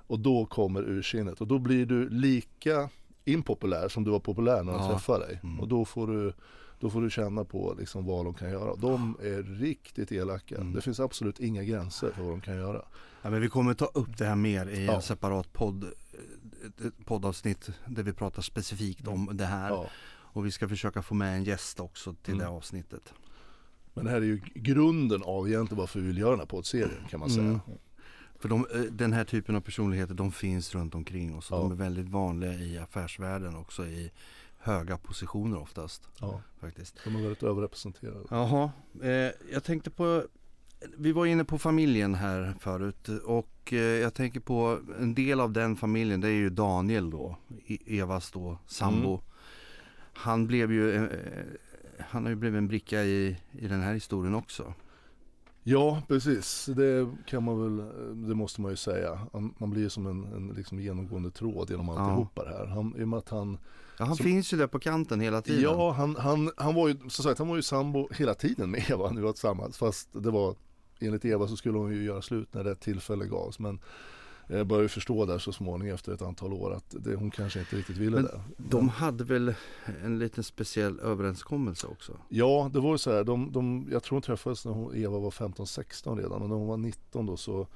Och 0.08 0.20
då 0.20 0.46
kommer 0.46 0.82
ursinnet 0.90 1.42
och 1.42 1.48
då 1.48 1.60
blir 1.60 1.86
du 1.86 2.10
lika 2.10 2.90
impopulär 3.26 3.88
som 3.90 4.04
du 4.04 4.12
var 4.12 4.20
populär 4.20 4.64
när 4.64 4.74
de 4.74 4.82
Ja. 4.82 4.92
träffade 4.92 5.26
dig. 5.26 5.40
Mm. 5.44 5.60
Och 5.60 5.68
då 5.68 5.86
får 5.86 6.08
du 6.08 6.34
då 6.80 6.90
får 6.90 7.02
du 7.02 7.10
känna 7.10 7.46
på 7.46 7.76
liksom 7.80 8.06
vad 8.06 8.26
de 8.26 8.34
kan 8.34 8.50
göra. 8.50 8.76
De 8.76 9.18
är 9.22 9.44
riktigt 9.44 10.12
elaka. 10.12 10.56
Mm. 10.56 10.74
Det 10.74 10.82
finns 10.82 11.00
absolut 11.00 11.40
inga 11.40 11.64
gränser 11.64 12.12
för 12.12 12.22
vad 12.24 12.32
de 12.32 12.42
kan 12.42 12.56
göra. 12.56 12.82
Ja, 13.22 13.30
men 13.30 13.42
vi 13.42 13.48
kommer 13.50 13.74
ta 13.74 13.86
upp 13.86 14.18
det 14.18 14.26
här 14.26 14.36
mer 14.36 14.68
i 14.68 14.86
Ja. 14.86 14.94
en 14.96 15.02
separat 15.02 15.54
podd, 15.54 15.86
poddavsnitt 17.06 17.70
där 17.88 18.04
vi 18.04 18.14
pratar 18.14 18.42
specifikt 18.42 19.08
om 19.08 19.30
det 19.34 19.46
här. 19.46 19.70
Ja. 19.70 19.86
Och 20.08 20.46
vi 20.46 20.52
ska 20.52 20.70
försöka 20.70 21.02
få 21.02 21.16
med 21.16 21.36
en 21.36 21.44
gäst 21.44 21.80
också 21.80 22.14
till 22.14 22.34
Mm. 22.34 22.46
det 22.46 22.52
avsnittet. 22.52 23.14
Men 23.94 24.06
det 24.06 24.12
här 24.12 24.18
är 24.18 24.26
ju 24.26 24.42
grunden 24.56 25.24
av 25.24 25.48
egentligen 25.48 25.80
varför 25.80 26.00
vi 26.00 26.08
vill 26.08 26.18
göra 26.18 26.30
den 26.32 26.40
här 26.40 26.46
poddserien 26.46 27.06
kan 27.10 27.20
man 27.20 27.30
säga. 27.30 27.44
Mm. 27.46 27.60
För 28.40 28.50
de, 28.50 28.68
eh, 28.74 28.82
den 28.82 29.14
här 29.14 29.24
typen 29.24 29.56
av 29.56 29.62
personligheter 29.62 30.14
de 30.14 30.32
finns 30.32 30.76
runt 30.76 30.96
omkring 30.96 31.36
oss. 31.36 31.52
och 31.52 31.58
Ja. 31.58 31.62
De 31.62 31.72
är 31.72 31.76
väldigt 31.76 32.10
vanliga 32.10 32.54
i 32.54 32.78
affärsvärlden 32.78 33.56
också 33.56 33.86
i 33.86 34.12
höga 34.60 34.98
positioner 34.98 35.58
oftast. 35.60 36.08
Ja, 36.20 36.42
faktiskt. 36.60 37.00
de 37.04 37.16
är 37.16 37.22
väldigt 37.22 37.44
överrepresenterade. 37.44 38.26
Jaha, 38.30 38.72
eh, 39.04 39.10
jag 39.54 39.64
tänkte 39.64 39.90
på 39.90 40.24
vi 40.98 41.12
var 41.12 41.26
inne 41.26 41.46
på 41.46 41.58
familjen 41.58 42.16
här 42.16 42.54
förut 42.60 43.08
och 43.26 43.74
eh, 43.74 43.80
jag 43.80 44.14
tänker 44.14 44.40
på 44.40 44.80
en 45.00 45.14
del 45.16 45.40
av 45.40 45.52
den 45.52 45.76
familjen 45.76 46.22
det 46.22 46.28
är 46.28 46.32
ju 46.32 46.50
Daniel 46.50 47.10
då, 47.10 47.38
E- 47.68 48.00
Evas 48.00 48.32
då 48.32 48.58
sambo. 48.68 49.10
Mm. 49.10 49.22
Han 50.14 50.48
blev 50.48 50.72
ju, 50.72 50.96
eh, 50.96 51.10
han 52.00 52.24
har 52.24 52.30
ju 52.30 52.36
blivit 52.36 52.58
en 52.58 52.68
bricka 52.68 53.04
i, 53.04 53.38
i 53.52 53.68
den 53.68 53.82
här 53.82 53.94
historien 53.94 54.36
också. 54.36 54.74
Ja, 55.68 56.02
precis. 56.08 56.66
Det 56.76 57.08
kan 57.28 57.44
man 57.44 57.62
väl, 57.62 57.86
det 58.28 58.36
måste 58.36 58.62
man 58.62 58.72
ju 58.72 58.78
säga. 58.78 59.20
Han- 59.34 59.54
Man 59.58 59.70
blir 59.70 59.82
ju 59.82 59.90
som 59.90 60.08
en, 60.08 60.24
en 60.24 60.48
liksom 60.48 60.80
genomgående 60.80 61.32
tråd 61.32 61.70
genom 61.70 61.90
alltihopa 61.90 62.44
det 62.44 62.50
här. 62.58 62.66
Han, 62.66 62.96
I 62.98 63.04
och 63.04 63.08
med 63.08 63.20
att 63.20 63.30
han, 63.30 63.58
Ja, 64.00 64.06
han 64.06 64.16
Som- 64.16 64.24
finns 64.24 64.54
ju 64.54 64.58
där 64.58 64.68
på 64.68 64.80
kanten 64.80 65.20
hela 65.20 65.42
tiden. 65.42 65.62
ja 65.64 65.92
han, 65.92 66.16
han, 66.16 66.52
han 66.58 66.76
var 66.76 66.88
ju, 66.88 66.96
som 67.00 67.24
sagt, 67.24 67.40
han 67.40 67.48
var 67.48 67.56
ju 67.56 67.62
sambo 67.62 68.10
hela 68.12 68.34
tiden 68.34 68.72
med 68.72 68.90
Eva 68.92 69.12
vi 69.16 69.22
var 69.22 69.32
tillsammans. 69.32 69.78
Fast 69.78 70.10
det 70.14 70.32
var, 70.32 70.56
enligt 71.00 71.26
Eva 71.26 71.48
så 71.48 71.56
skulle 71.56 71.78
hon 71.78 71.92
ju 71.94 72.04
göra 72.04 72.22
slut 72.22 72.54
när 72.54 72.64
rätt 72.64 72.80
tillfälle 72.82 73.26
gavs. 73.26 73.60
Men 73.60 73.80
jag 74.48 74.68
började 74.68 74.90
förstå 74.90 75.26
där 75.26 75.38
så 75.38 75.52
småningom 75.52 75.96
efter 75.96 76.14
ett 76.14 76.22
antal 76.22 76.54
år 76.54 76.74
att 76.74 76.96
det, 77.00 77.16
hon 77.16 77.32
kanske 77.32 77.60
inte 77.60 77.76
riktigt 77.76 77.98
ville 77.98 78.16
Men 78.16 78.26
det. 78.26 78.42
De 78.58 78.90
hade 78.90 79.24
väl 79.24 79.54
en 80.04 80.20
liten 80.20 80.44
speciell 80.44 81.00
överenskommelse 81.00 81.88
också? 81.88 82.18
Ja, 82.30 82.70
det 82.74 82.80
var 82.80 82.92
ju 82.92 82.98
så 82.98 83.12
här. 83.12 83.24
De, 83.24 83.52
de, 83.52 83.88
jag 83.92 84.04
tror 84.04 84.16
hon 84.16 84.22
träffades 84.22 84.66
när 84.66 84.72
hon, 84.72 84.96
Eva 84.96 85.20
var 85.20 85.32
15-16 85.32 86.18
redan. 86.18 86.42
Och 86.42 86.50
när 86.50 86.56
hon 86.56 86.68
var 86.68 86.78
19 86.78 87.26
då 87.26 87.38
så 87.38 87.68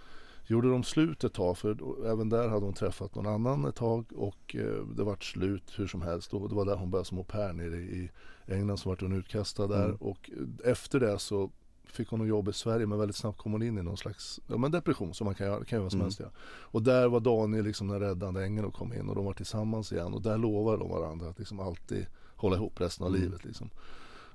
gjorde 0.48 0.70
de 0.70 0.84
slut 0.84 1.24
ett 1.24 1.34
tag. 1.34 1.58
För 1.58 2.06
även 2.06 2.30
där 2.30 2.48
hade 2.48 2.66
hon 2.66 2.74
träffat 2.74 3.16
någon 3.16 3.28
annan 3.28 3.66
ett 3.66 3.76
tag. 3.76 4.06
Och 4.16 4.56
eh, 4.56 4.86
det 4.98 5.04
vart 5.04 5.24
slut 5.24 5.74
hur 5.76 5.88
som 5.88 6.02
helst. 6.02 6.34
Och 6.34 6.50
det 6.50 6.56
var 6.56 6.66
där 6.66 6.76
hon 6.76 6.92
började 6.92 7.08
som 7.08 7.18
au 7.18 7.24
pair 7.24 7.54
nere 7.54 7.78
i 7.78 8.12
England. 8.48 8.78
Så 8.78 8.90
vart 8.90 9.02
hon 9.02 9.14
utkastad 9.14 9.68
där. 9.68 9.86
Mm. 9.86 9.96
Och 9.96 10.30
eh, 10.64 10.72
efter 10.72 11.00
det 11.00 11.20
så 11.20 11.52
fick 11.92 12.10
hon 12.10 12.28
jobb 12.28 12.48
i 12.50 12.54
Sverige. 12.54 12.86
Men 12.86 13.00
väldigt 13.00 13.16
snabbt 13.16 13.38
kom 13.38 13.52
hon 13.52 13.64
in 13.64 13.78
i 13.78 13.82
någon 13.84 13.98
slags 13.98 14.40
ja, 14.48 14.58
men 14.58 14.72
depression 14.72 15.14
som 15.14 15.26
man 15.26 15.36
kan 15.36 15.48
göra. 15.48 15.60
Det 15.60 15.66
kan 15.66 15.84
ju 15.84 15.90
som 15.90 15.98
Mm. 16.00 16.06
helst 16.06 16.20
göra. 16.20 16.32
Och 16.62 16.84
där 16.84 17.08
var 17.08 17.20
Daniel 17.20 17.66
liksom 17.66 17.88
den 17.88 18.00
räddande 18.00 18.44
ängeln 18.44 18.66
och 18.68 18.74
kom 18.74 18.94
in. 18.94 19.10
Och 19.10 19.16
de 19.16 19.26
var 19.26 19.34
tillsammans 19.34 19.92
igen. 19.92 20.14
Och 20.14 20.22
där 20.22 20.38
lovade 20.38 20.78
de 20.78 20.90
varandra 20.90 21.30
att 21.30 21.40
liksom 21.40 21.60
alltid 21.60 22.06
hålla 22.36 22.56
ihop 22.56 22.82
resten 22.82 23.06
av 23.06 23.10
Mm. 23.16 23.22
livet. 23.22 23.46
Liksom. 23.46 23.70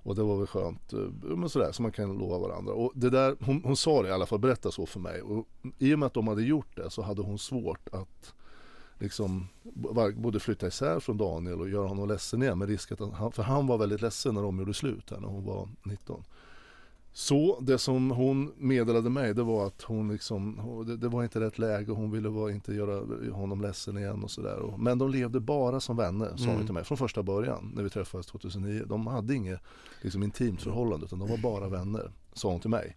Och 0.07 0.15
det 0.15 0.23
var 0.23 0.37
väl 0.37 0.47
skönt, 0.47 0.93
eh, 0.93 0.99
men 1.23 1.49
sådär 1.49 1.73
som 1.73 1.83
man 1.83 1.93
kan 1.93 2.19
lova 2.19 2.39
varandra. 2.39 2.73
Och 2.75 2.93
det 2.95 3.11
där, 3.11 3.37
hon, 3.41 3.63
hon 3.65 3.77
sa 3.77 4.03
det 4.03 4.09
i 4.09 4.13
alla 4.13 4.27
fall, 4.27 4.39
berätta 4.39 4.71
så 4.71 4.87
för 4.87 5.01
mig. 5.01 5.23
Och 5.23 5.47
i 5.79 5.95
och 5.95 5.99
med 5.99 6.07
att 6.07 6.15
de 6.15 6.29
hade 6.29 6.43
gjort 6.43 6.77
det 6.77 6.91
så 6.91 7.03
hade 7.03 7.23
hon 7.23 7.39
svårt 7.39 7.89
att 7.93 8.35
liksom 8.99 9.49
både 10.17 10.41
flytta 10.41 10.67
isär 10.67 11.01
från 11.01 11.17
Daniel 11.19 11.61
och 11.61 11.69
göra 11.69 11.89
honom 11.89 12.09
ledsen 12.09 12.43
igen 12.43 12.59
med 12.59 12.69
risk 12.69 12.93
att 12.93 13.01
han, 13.01 13.33
för 13.33 13.43
han 13.43 13.67
var 13.67 13.79
väldigt 13.79 14.01
ledsen 14.03 14.35
när 14.35 14.43
de 14.43 14.59
gjorde 14.59 14.75
slut 14.75 15.11
här 15.11 15.21
när 15.21 15.29
hon 15.29 15.45
var 15.45 15.69
19. 15.83 16.25
Så 17.17 17.61
det 17.61 17.79
som 17.79 18.11
hon 18.11 18.53
meddelade 18.59 19.11
mig 19.11 19.35
det 19.35 19.43
var 19.43 19.67
att 19.67 19.83
hon 19.83 20.13
liksom, 20.13 20.59
hon- 20.59 20.87
det, 20.87 20.97
det 20.97 21.09
var 21.09 21.23
inte 21.23 21.41
rätt 21.41 21.59
läge 21.59 21.91
och 21.91 21.97
hon 21.97 22.11
ville 22.11 22.31
bara 22.31 22.51
inte 22.53 22.73
göra 22.75 23.31
honom 23.33 23.61
ledsen 23.63 23.99
igen 23.99 24.25
och 24.25 24.31
sådär. 24.31 24.75
Men 24.79 24.99
de 24.99 25.11
levde 25.11 25.41
bara 25.41 25.81
som 25.81 25.97
vänner 25.97 26.37
sa 26.37 26.45
hon 26.45 26.55
Mm. 26.55 26.65
till 26.67 26.75
mig 26.75 26.85
från 26.85 26.99
första 26.99 27.23
början 27.23 27.73
när 27.75 27.83
vi 27.83 27.91
träffades 27.91 28.27
2009. 28.27 28.83
De 28.87 29.07
hade 29.07 29.35
inget 29.35 29.61
liksom, 30.03 30.23
intimt 30.23 30.63
förhållande 30.63 31.07
utan 31.07 31.19
de 31.19 31.29
var 31.29 31.37
bara 31.39 31.69
vänner, 31.69 32.13
sa 32.33 32.51
hon 32.51 32.61
till 32.61 32.71
mig. 32.71 32.97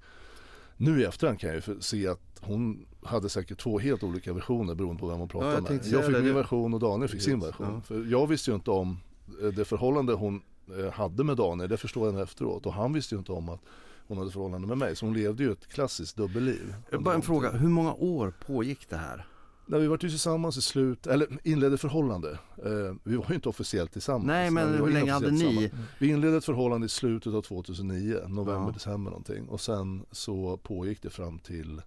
Nu 0.78 1.02
i 1.02 1.04
efterhand 1.06 1.40
kan 1.40 1.50
jag 1.54 1.64
ju 1.68 1.82
se 1.82 2.08
att 2.08 2.20
hon 2.42 2.86
hade 3.04 3.30
säkert 3.30 3.60
två 3.60 3.80
helt 3.80 4.04
olika 4.04 4.34
versioner 4.34 4.76
beroende 4.76 5.00
på 5.00 5.08
vem 5.08 5.20
hon 5.20 5.28
pratade 5.28 5.54
jag 5.54 5.64
med. 5.64 5.86
Jag 5.86 6.06
fick 6.06 6.24
min 6.24 6.34
version 6.36 6.74
och 6.74 6.80
Daniel 6.80 7.10
fick 7.10 7.22
sin 7.22 7.40
version. 7.40 7.68
ja. 7.74 7.82
För 7.82 8.06
jag 8.12 8.28
visste 8.28 8.52
ju 8.52 8.56
inte 8.56 8.72
om 8.72 8.98
eh, 9.42 9.48
det 9.48 9.66
förhållande 9.66 10.14
hon 10.14 10.42
eh, 10.80 10.92
hade 10.92 11.24
med 11.24 11.38
Daniel, 11.38 11.70
det 11.70 11.78
förstår 11.78 12.06
jag 12.06 12.16
nu 12.16 12.22
efteråt. 12.22 12.66
Och 12.66 12.74
han 12.74 12.94
visste 12.94 13.16
ju 13.16 13.20
inte 13.20 13.32
om 13.32 13.50
att 13.50 13.60
hon 14.08 14.18
hade 14.18 14.32
förhållande 14.32 14.68
med 14.68 14.78
mig. 14.78 14.96
Så 14.96 15.06
hon 15.06 15.16
levde 15.16 15.44
ju 15.44 15.52
ett 15.52 15.68
klassiskt 15.68 16.16
dubbelliv. 16.18 16.76
Bara 17.00 17.16
en 17.16 17.22
fråga, 17.22 17.52
hur 17.52 17.70
många 17.70 17.94
år 17.94 18.34
pågick 18.46 18.90
det 18.90 18.98
här? 18.98 19.28
Nej, 19.70 19.80
vi 19.82 19.88
var 19.88 20.00
ju 20.02 20.10
tillsammans 20.10 20.58
i 20.58 20.62
slut, 20.62 21.08
eller 21.08 21.28
inledde 21.44 21.78
förhållande. 21.78 22.32
Eh, 22.66 22.96
vi 23.04 23.16
var 23.16 23.26
ju 23.30 23.36
inte 23.36 23.50
officiellt 23.50 23.92
tillsammans. 23.94 24.28
Nej 24.28 24.52
men 24.52 24.74
hur 24.74 24.88
länge 24.92 25.12
hade 25.12 25.32
ni? 25.32 25.40
tillsammans. 25.40 25.74
Vi 26.00 26.08
inledde 26.08 26.38
ett 26.38 26.46
förhållande 26.46 26.86
i 26.86 26.90
slutet 26.90 27.34
av 27.34 27.42
2009, 27.42 28.18
november, 28.28 28.66
Ja. 28.68 28.72
december 28.74 29.12
någonting. 29.12 29.48
Och 29.50 29.62
sen 29.62 30.06
så 30.12 30.58
pågick 30.58 31.02
det 31.02 31.10
fram 31.10 31.40
till 31.40 31.82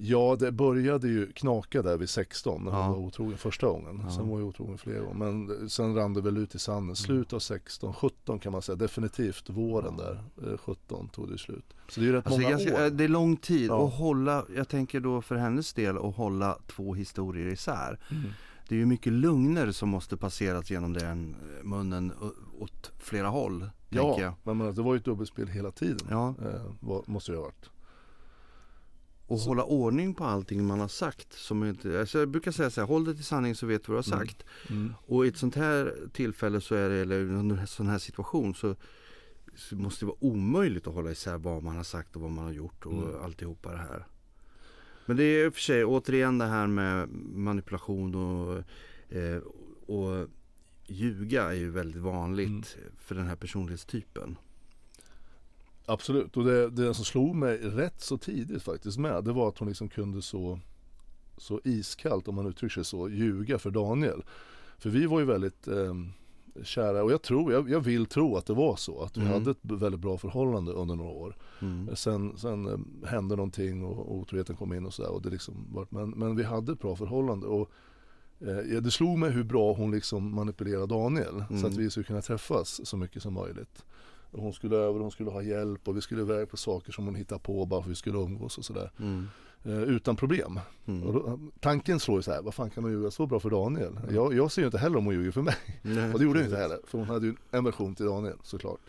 Ja, 0.00 0.36
det 0.40 0.52
började 0.52 1.08
ju 1.08 1.32
knaka 1.32 1.82
där 1.82 1.96
vid 1.96 2.08
16 2.08 2.64
när 2.64 2.72
Ja. 2.72 2.88
var 2.88 2.96
otrogen 2.96 3.38
första 3.38 3.66
gången. 3.66 4.00
Ja. 4.04 4.10
Sen 4.10 4.28
var 4.28 4.38
jag 4.38 4.48
otrogen 4.48 4.78
flera 4.78 5.00
gånger. 5.00 5.14
Men 5.32 5.70
sen 5.70 5.94
rann 5.94 6.14
det 6.14 6.20
väl 6.20 6.36
ut 6.36 6.54
i 6.54 6.58
sanden. 6.58 6.96
Slut 6.96 7.32
av 7.32 7.38
16, 7.38 7.92
17 7.94 8.38
kan 8.38 8.52
man 8.52 8.62
säga. 8.62 8.76
Definitivt 8.76 9.50
våren 9.50 9.96
där. 9.96 10.24
eh, 10.52 10.58
17 10.58 11.08
tog 11.08 11.28
det 11.30 11.38
slut. 11.38 11.74
Så 11.88 12.00
det 12.00 12.06
är 12.06 12.06
ju 12.06 12.12
rätt 12.12 12.26
Alltså, 12.26 12.40
många 12.40 12.50
ganska, 12.50 12.74
år. 12.74 12.80
eh, 12.84 12.86
det 12.90 13.04
är 13.04 13.08
lång 13.08 13.36
tid 13.36 13.70
Ja. 13.70 13.86
att 13.86 13.94
hålla, 13.94 14.44
jag 14.56 14.68
tänker 14.68 15.00
då 15.00 15.22
för 15.22 15.34
hennes 15.36 15.72
del 15.72 15.98
att 15.98 16.16
hålla 16.16 16.58
två 16.66 16.94
historier 16.94 17.46
isär. 17.46 17.98
Mm. 18.10 18.30
Det 18.68 18.74
är 18.74 18.78
ju 18.78 18.86
mycket 18.86 19.12
lugner 19.12 19.72
som 19.72 19.88
måste 19.88 20.16
passeras 20.16 20.70
genom 20.70 20.92
den 20.92 21.34
eh, 21.58 21.64
munnen 21.64 22.12
å- 22.12 22.62
åt 22.64 22.90
flera 22.98 23.28
håll. 23.28 23.70
Ja, 23.88 24.16
jag. 24.20 24.34
men 24.56 24.74
det 24.74 24.82
var 24.82 24.94
ju 24.94 24.98
ett 24.98 25.04
dubbelspel 25.04 25.48
hela 25.48 25.70
tiden. 25.70 26.06
Ja, 26.10 26.34
Eh, 26.42 27.00
måste 27.06 27.32
det 27.32 27.38
ha 27.38 27.44
varit. 27.44 27.70
Och 29.28 29.40
Så- 29.40 29.48
hålla 29.48 29.64
ordning 29.64 30.14
på 30.14 30.24
allting 30.24 30.64
man 30.66 30.80
har 30.80 30.88
sagt. 30.88 31.32
Som 31.32 31.64
inte, 31.64 32.00
alltså 32.00 32.18
jag 32.18 32.28
brukar 32.28 32.50
säga 32.52 32.70
så 32.70 32.80
här, 32.80 32.88
håll 32.88 33.04
dig 33.04 33.14
till 33.14 33.24
sanning 33.24 33.54
så 33.54 33.66
vet 33.66 33.84
du 33.84 33.92
vad 33.92 34.04
du 34.04 34.10
har 34.10 34.16
Mm. 34.16 34.26
sagt. 34.28 34.44
Och 35.06 35.24
i 35.26 35.28
ett 35.28 35.36
sånt 35.36 35.54
här 35.54 35.94
tillfälle 36.12 36.60
så 36.60 36.74
är 36.74 36.88
det, 36.88 36.94
eller 36.96 37.20
under 37.20 37.56
en 37.56 37.66
sån 37.66 37.86
här 37.88 37.98
situation 37.98 38.54
så, 38.54 38.76
så 39.56 39.76
måste 39.76 40.04
det 40.04 40.06
vara 40.06 40.24
omöjligt 40.24 40.86
att 40.86 40.94
hålla 40.94 41.10
isär 41.10 41.38
vad 41.38 41.62
man 41.62 41.76
har 41.76 41.84
sagt 41.84 42.16
och 42.16 42.22
vad 42.22 42.30
man 42.30 42.44
har 42.44 42.52
gjort 42.52 42.86
och 42.86 42.92
Mm. 43.08 43.22
alltihopa 43.24 43.70
det 43.72 43.78
här. 43.78 44.06
Men 45.06 45.16
det 45.16 45.24
är 45.24 45.44
i 45.46 45.48
och 45.48 45.54
för 45.54 45.60
sig 45.60 45.84
återigen 45.84 46.38
det 46.38 46.44
här 46.46 46.66
med 46.66 47.08
manipulation 47.34 48.14
och, 48.14 48.62
eh, 49.16 49.42
och 49.86 50.28
ljuga 50.86 51.42
är 51.44 51.52
ju 51.54 51.70
väldigt 51.70 52.02
vanligt 52.02 52.76
Mm. 52.78 52.90
för 52.98 53.14
den 53.14 53.26
här 53.26 53.36
personlighetstypen. 53.36 54.36
Absolut, 55.88 56.36
och 56.36 56.44
det, 56.44 56.70
det 56.70 56.94
som 56.94 57.04
slog 57.04 57.34
mig 57.34 57.58
rätt 57.58 58.00
så 58.00 58.18
tidigt 58.18 58.62
faktiskt 58.62 58.98
med 58.98 59.24
det 59.24 59.32
var 59.32 59.48
att 59.48 59.58
hon 59.58 59.68
liksom 59.68 59.88
kunde 59.88 60.22
så, 60.22 60.58
så 61.36 61.60
iskallt, 61.64 62.28
om 62.28 62.34
man 62.34 62.46
uttrycker 62.46 62.74
sig 62.74 62.84
så, 62.84 63.08
ljuga 63.08 63.58
för 63.58 63.70
Daniel. 63.70 64.22
För 64.78 64.90
vi 64.90 65.06
var 65.06 65.20
ju 65.20 65.24
väldigt 65.26 65.68
eh, 65.68 65.94
kära 66.62 67.02
och 67.04 67.12
jag 67.12 67.22
tror, 67.22 67.52
jag, 67.52 67.70
jag 67.70 67.80
vill 67.80 68.06
tro 68.06 68.36
att 68.36 68.46
det 68.46 68.54
var 68.54 68.76
så, 68.76 69.00
att 69.02 69.16
vi 69.16 69.20
Mm. 69.20 69.32
hade 69.32 69.50
ett 69.50 69.58
väldigt 69.62 70.00
bra 70.00 70.18
förhållande 70.18 70.72
under 70.72 70.96
några 70.96 71.10
år. 71.10 71.36
Mm. 71.62 71.96
Sen, 71.96 72.36
sen 72.36 72.66
eh, 72.66 73.08
hände 73.08 73.36
någonting 73.36 73.84
och, 73.84 73.98
och 73.98 74.14
otroheten 74.16 74.56
kom 74.56 74.72
in 74.72 74.86
och 74.86 74.94
sådär. 74.94 75.10
Och 75.10 75.22
det 75.22 75.30
liksom 75.30 75.66
var, 75.72 75.86
men, 75.90 76.10
men 76.10 76.36
vi 76.36 76.42
hade 76.42 76.72
ett 76.72 76.80
bra 76.80 76.96
förhållande. 76.96 77.46
Och, 77.46 77.70
eh, 78.40 78.80
det 78.82 78.90
slog 78.90 79.18
mig 79.18 79.30
hur 79.30 79.44
bra 79.44 79.72
hon 79.72 79.90
liksom 79.90 80.34
manipulerade 80.34 80.86
Daniel. 80.86 81.44
Så 81.48 81.54
Mm. 81.54 81.64
att 81.64 81.76
vi 81.76 81.90
skulle 81.90 82.04
kunna 82.04 82.22
träffas 82.22 82.86
så 82.88 82.96
mycket 82.96 83.22
som 83.22 83.34
möjligt. 83.34 83.84
Hon 84.32 84.52
skulle 84.52 84.76
över, 84.76 85.00
hon 85.00 85.10
skulle 85.10 85.30
ha 85.30 85.42
hjälp 85.42 85.88
och 85.88 85.96
vi 85.96 86.00
skulle 86.00 86.22
iväg 86.22 86.50
på 86.50 86.56
saker 86.56 86.92
som 86.92 87.04
hon 87.04 87.14
hittade 87.14 87.40
på 87.40 87.64
bara 87.64 87.82
för 87.82 87.88
att 87.88 87.90
vi 87.90 87.94
skulle 87.94 88.18
umgås 88.18 88.58
och 88.58 88.64
sådär. 88.64 88.90
Mm. 88.98 89.28
Eh, 89.64 89.82
utan 89.82 90.16
problem. 90.16 90.60
Mm. 90.86 91.12
då, 91.12 91.38
tanken 91.60 92.00
slår 92.00 92.18
ju 92.18 92.22
så 92.22 92.32
här, 92.32 92.42
vad 92.42 92.54
fan 92.54 92.70
kan 92.70 92.82
man 92.82 92.92
ljuga 92.92 93.10
så 93.10 93.26
bra 93.26 93.40
för 93.40 93.50
Daniel? 93.50 94.00
Jag, 94.10 94.34
jag 94.34 94.52
ser 94.52 94.62
ju 94.62 94.66
inte 94.66 94.78
heller 94.78 94.98
om 94.98 95.04
hon 95.04 95.14
ljuger 95.14 95.30
för 95.30 95.42
mig. 95.42 95.54
Nej, 95.82 96.12
Och 96.12 96.18
det 96.18 96.24
gjorde 96.24 96.38
hon 96.38 96.46
inte 96.46 96.58
heller. 96.58 96.78
För 96.86 96.98
hon 96.98 97.08
hade 97.08 97.26
ju 97.26 97.34
en 97.50 97.64
version 97.64 97.94
till 97.94 98.06
Daniel 98.06 98.36
såklart. 98.42 98.80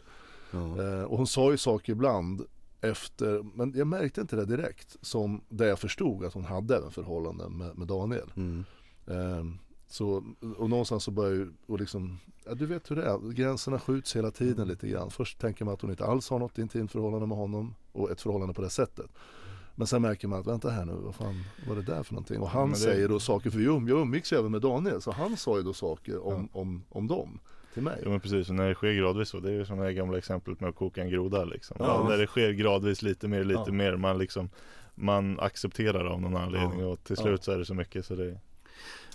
Ja. 0.51 0.83
Eh, 0.83 1.03
och 1.03 1.17
hon 1.17 1.27
sa 1.27 1.51
ju 1.51 1.57
saker 1.57 1.93
ibland 1.93 2.41
efter, 2.81 3.43
men 3.55 3.73
jag 3.75 3.87
märkte 3.87 4.21
inte 4.21 4.35
det 4.35 4.45
direkt. 4.45 4.97
Som 5.01 5.41
där 5.49 5.67
jag 5.67 5.79
förstod 5.79 6.25
att 6.25 6.33
hon 6.33 6.45
hade 6.45 6.77
även 6.77 6.91
förhållanden 6.91 7.57
med, 7.57 7.77
med 7.77 7.87
Daniel. 7.87 8.31
Mm. 8.35 8.65
Eh, 9.07 9.45
så, 9.91 10.23
och 10.57 10.69
någonstans 10.69 11.03
så 11.03 11.11
börjar 11.11 11.33
ju, 11.33 11.51
och 11.67 11.79
liksom, 11.79 12.19
ja, 12.45 12.53
du 12.53 12.65
vet 12.65 12.91
hur 12.91 12.95
det 12.95 13.03
är, 13.03 13.31
gränserna 13.33 13.79
skjuts 13.79 14.15
hela 14.15 14.31
tiden 14.31 14.67
lite 14.67 14.87
grann. 14.87 15.09
Först 15.11 15.39
tänker 15.39 15.65
man 15.65 15.73
att 15.73 15.81
hon 15.81 15.89
inte 15.91 16.05
alls 16.05 16.29
har 16.29 16.39
något 16.39 16.57
intimt 16.57 16.91
förhållande 16.91 17.27
med 17.27 17.37
honom 17.37 17.75
och 17.91 18.11
ett 18.11 18.21
förhållande 18.21 18.53
på 18.53 18.61
det 18.61 18.69
sättet. 18.69 19.09
Men 19.75 19.87
sen 19.87 20.01
märker 20.01 20.27
man 20.27 20.39
att 20.39 20.47
vänta 20.47 20.69
här 20.69 20.85
nu, 20.85 20.93
vad 20.93 21.15
fan 21.15 21.43
var 21.67 21.75
det 21.75 21.81
där 21.81 22.03
för 22.03 22.13
någonting? 22.13 22.39
Och 22.39 22.49
han 22.49 22.69
det- 22.69 22.75
säger 22.75 23.09
då 23.09 23.19
saker, 23.19 23.49
för 23.49 23.67
um, 23.67 23.87
jag 23.87 23.99
umgicks 23.99 24.33
ju 24.33 24.37
även 24.37 24.51
med 24.51 24.61
Daniel, 24.61 25.01
så 25.01 25.11
han 25.11 25.37
sa 25.37 25.57
ju 25.57 25.63
då 25.63 25.73
saker 25.73 26.27
om, 26.27 26.49
om, 26.51 26.83
om 26.89 27.07
dem 27.07 27.39
till 27.73 27.83
mig. 27.83 28.01
Jo 28.05 28.09
men 28.11 28.19
precis, 28.19 28.49
och 28.49 28.55
när 28.55 28.67
det 28.67 28.75
sker 28.75 28.93
gradvis 28.93 29.29
så, 29.29 29.39
det 29.39 29.49
är 29.49 29.53
ju 29.53 29.65
som 29.65 29.79
det 29.79 29.93
gamla 29.93 30.17
exemplet 30.17 30.59
med 30.59 30.69
att 30.69 30.75
koka 30.75 31.01
en 31.03 31.09
groda 31.09 31.45
liksom. 31.45 31.77
Ja. 31.79 32.05
När 32.09 32.17
det 32.17 32.27
sker 32.27 32.51
gradvis 32.51 33.01
lite 33.01 33.27
mer, 33.27 33.43
lite 33.43 33.63
Ja. 33.65 33.71
mer, 33.73 33.95
man 33.97 34.17
liksom 34.17 34.49
Man 34.95 35.39
accepterar 35.39 36.05
av 36.05 36.21
någon 36.21 36.35
anledning 36.37 36.79
Ja. 36.79 36.85
och 36.87 37.03
till 37.03 37.15
Ja. 37.19 37.23
slut 37.23 37.43
så 37.43 37.51
är 37.51 37.57
det 37.57 37.65
så 37.65 37.73
mycket 37.73 38.05
så 38.05 38.15
det 38.15 38.39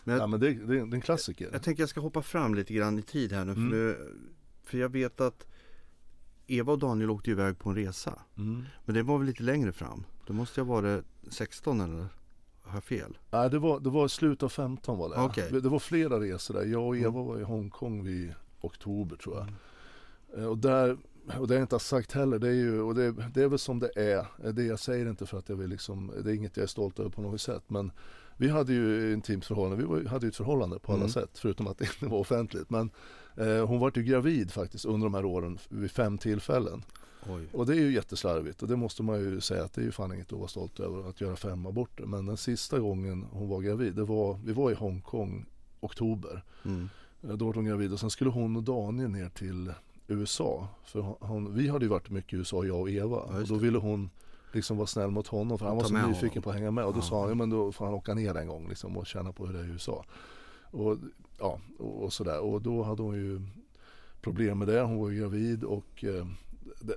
Men 0.04 0.14
jag, 0.14 0.22
Ja 0.22 0.26
men 0.26 0.40
det, 0.40 0.50
det, 0.54 0.66
det 0.66 0.76
är 0.78 0.94
en 0.94 1.00
klassiker. 1.00 1.48
jag 1.52 1.62
tänker 1.62 1.82
jag 1.82 1.90
ska 1.90 2.00
hoppa 2.00 2.22
fram 2.22 2.54
lite 2.54 2.74
grann 2.74 2.98
i 2.98 3.02
tid 3.02 3.32
här 3.32 3.44
nu. 3.44 3.54
För, 3.54 3.60
Mm. 3.60 3.70
nu, 3.72 3.96
för 4.64 4.78
jag 4.78 4.88
vet 4.88 5.20
att 5.20 5.46
Eva 6.46 6.72
och 6.72 6.78
Daniel 6.78 7.10
åkte 7.10 7.30
iväg 7.30 7.58
på 7.58 7.68
en 7.70 7.76
resa. 7.76 8.18
Mm. 8.36 8.62
Men 8.84 8.94
det 8.94 9.02
var 9.02 9.18
väl 9.18 9.26
lite 9.26 9.42
längre 9.42 9.72
fram? 9.72 10.04
Det 10.26 10.32
måste 10.32 10.60
jag 10.60 10.64
vara 10.64 11.02
16 11.28 11.80
eller? 11.80 12.06
Har 12.62 12.74
jag 12.76 12.84
fel? 12.84 13.18
Nej 13.30 13.50
det 13.50 13.58
var, 13.58 13.80
det 13.80 13.90
var 13.90 14.08
slutet 14.08 14.42
av 14.42 14.48
15 14.48 14.98
var 14.98 15.08
det. 15.08 15.16
Okej. 15.16 15.48
Det 15.62 15.68
var 15.68 15.78
flera 15.78 16.20
resor 16.20 16.54
där. 16.54 16.64
Jag 16.64 16.86
och 16.86 16.96
Eva 16.96 17.08
Mm. 17.08 17.24
var 17.26 17.38
i 17.40 17.42
Hongkong 17.42 18.04
vid 18.04 18.34
oktober 18.60 19.16
tror 19.16 19.36
jag. 19.36 19.48
Eh, 20.42 20.46
Och 20.48 20.58
där, 20.58 20.90
och 21.38 21.48
det 21.48 21.54
har 21.54 21.58
jag 21.58 21.60
inte 21.64 21.78
sagt 21.78 22.12
heller, 22.12 22.38
det 22.38 22.48
är 22.48 22.52
ju, 22.52 22.80
och 22.80 22.94
det, 22.94 23.12
det 23.34 23.42
är 23.42 23.48
väl 23.48 23.58
som 23.58 23.78
det 23.78 23.90
är. 23.96 24.52
Det 24.52 24.62
jag 24.64 24.78
säger 24.78 25.10
inte 25.10 25.26
för 25.26 25.38
att 25.38 25.48
jag 25.48 25.56
vill 25.56 25.70
liksom, 25.70 26.12
det 26.24 26.30
är 26.30 26.34
inget 26.34 26.56
jag 26.56 26.64
är 26.64 26.68
stolt 26.68 26.98
över 26.98 27.10
på 27.10 27.22
något 27.22 27.40
sätt. 27.40 27.62
Men 27.66 27.92
vi 28.36 28.48
hade 28.48 28.72
ju 28.72 29.12
intimt 29.12 29.44
förhållande, 29.44 29.76
vi 29.76 29.84
var, 29.84 30.04
hade 30.04 30.26
ju 30.26 30.28
ett 30.28 30.36
förhållande 30.36 30.78
på 30.78 30.92
alla 30.92 31.00
Mm. 31.00 31.12
sätt. 31.12 31.30
Förutom 31.38 31.66
att 31.66 31.78
det 31.78 31.84
inte 31.84 32.06
var 32.06 32.18
offentligt. 32.18 32.70
Men 32.70 32.90
eh, 33.36 33.66
hon 33.66 33.78
var 33.80 33.92
ju 33.94 34.02
gravid 34.02 34.50
faktiskt 34.50 34.84
under 34.84 35.06
de 35.06 35.14
här 35.14 35.24
åren 35.24 35.58
vid 35.68 35.90
fem 35.90 36.18
tillfällen. 36.18 36.82
Oj. 37.28 37.48
Och 37.52 37.66
det 37.66 37.72
är 37.72 37.80
ju 37.80 37.92
jätteslarvigt 37.92 38.62
och 38.62 38.68
det 38.68 38.76
måste 38.76 39.02
man 39.02 39.20
ju 39.20 39.40
säga 39.40 39.64
att 39.64 39.72
det 39.72 39.80
är 39.80 39.84
ju 39.84 39.90
fan 39.92 40.12
inget 40.14 40.32
att 40.32 40.38
vara 40.38 40.48
stolt 40.48 40.80
över 40.80 41.08
att 41.08 41.20
göra 41.20 41.36
fem 41.36 41.66
aborter. 41.66 42.04
Men 42.06 42.26
den 42.26 42.36
sista 42.36 42.78
gången 42.78 43.22
hon 43.30 43.48
var 43.48 43.60
gravid, 43.60 43.94
det 43.94 44.04
var, 44.04 44.38
vi 44.44 44.52
var 44.52 44.70
i 44.70 44.74
Hongkong 44.74 45.46
oktober. 45.80 46.42
Mm. 46.64 46.88
Eh, 47.22 47.30
Då 47.32 47.46
var 47.46 47.54
hon 47.54 47.64
gravid 47.64 47.92
och 47.92 48.00
sen 48.00 48.10
skulle 48.10 48.30
hon 48.30 48.56
och 48.56 48.62
Daniel 48.62 49.10
ner 49.10 49.28
till 49.28 49.72
USA. 50.08 50.68
För 50.84 51.00
hon- 51.20 51.54
vi 51.54 51.68
hade 51.68 51.84
ju 51.84 51.88
varit 51.88 52.10
mycket 52.10 52.32
i 52.32 52.36
USA, 52.36 52.64
jag 52.64 52.80
och 52.80 52.90
Eva. 52.90 53.22
Ja, 53.30 53.40
och 53.40 53.48
då 53.48 53.54
ville 53.54 53.78
hon 53.78 54.10
liksom 54.54 54.76
vara 54.76 54.86
snäll 54.86 55.10
mot 55.10 55.26
honom 55.26 55.58
för 55.58 55.66
han 55.66 55.76
var 55.76 55.84
så 55.84 55.94
nyfiken 55.94 56.28
honom. 56.28 56.42
på 56.42 56.50
att 56.50 56.56
hänga 56.56 56.70
med. 56.70 56.84
Och 56.84 56.92
då 56.92 56.98
Ja. 56.98 57.02
sa 57.02 57.20
han, 57.20 57.28
ja 57.28 57.34
men 57.34 57.50
då 57.50 57.72
får 57.72 57.84
han 57.84 57.94
åka 57.94 58.14
ner 58.14 58.34
en 58.36 58.48
gång 58.48 58.68
liksom 58.68 58.96
och 58.96 59.06
känna 59.06 59.32
på 59.32 59.46
hur 59.46 59.52
det 59.52 59.60
är 59.60 59.64
i 59.64 59.68
USA. 59.68 60.04
Och, 60.70 60.96
ja, 61.38 61.60
och, 61.78 62.02
och 62.04 62.12
sådär. 62.12 62.40
Och 62.40 62.62
då 62.62 62.82
hade 62.82 63.02
hon 63.02 63.14
ju 63.14 63.40
problem 64.20 64.58
med 64.58 64.68
det. 64.68 64.80
Hon 64.80 64.98
var 64.98 65.10
ju 65.10 65.20
gravid 65.20 65.64
och 65.64 66.04
eh, 66.04 66.26
det, 66.80 66.96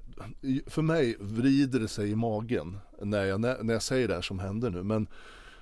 för 0.70 0.82
mig 0.82 1.16
vrider 1.20 1.80
det 1.80 1.88
sig 1.88 2.10
i 2.12 2.16
magen 2.16 2.78
när 3.02 3.26
jag, 3.26 3.40
när, 3.42 3.64
när 3.64 3.74
jag 3.74 3.82
säger 3.84 4.08
det 4.08 4.14
här 4.14 4.22
som 4.22 4.40
händer 4.40 4.70
nu. 4.70 4.84
Men 4.84 5.08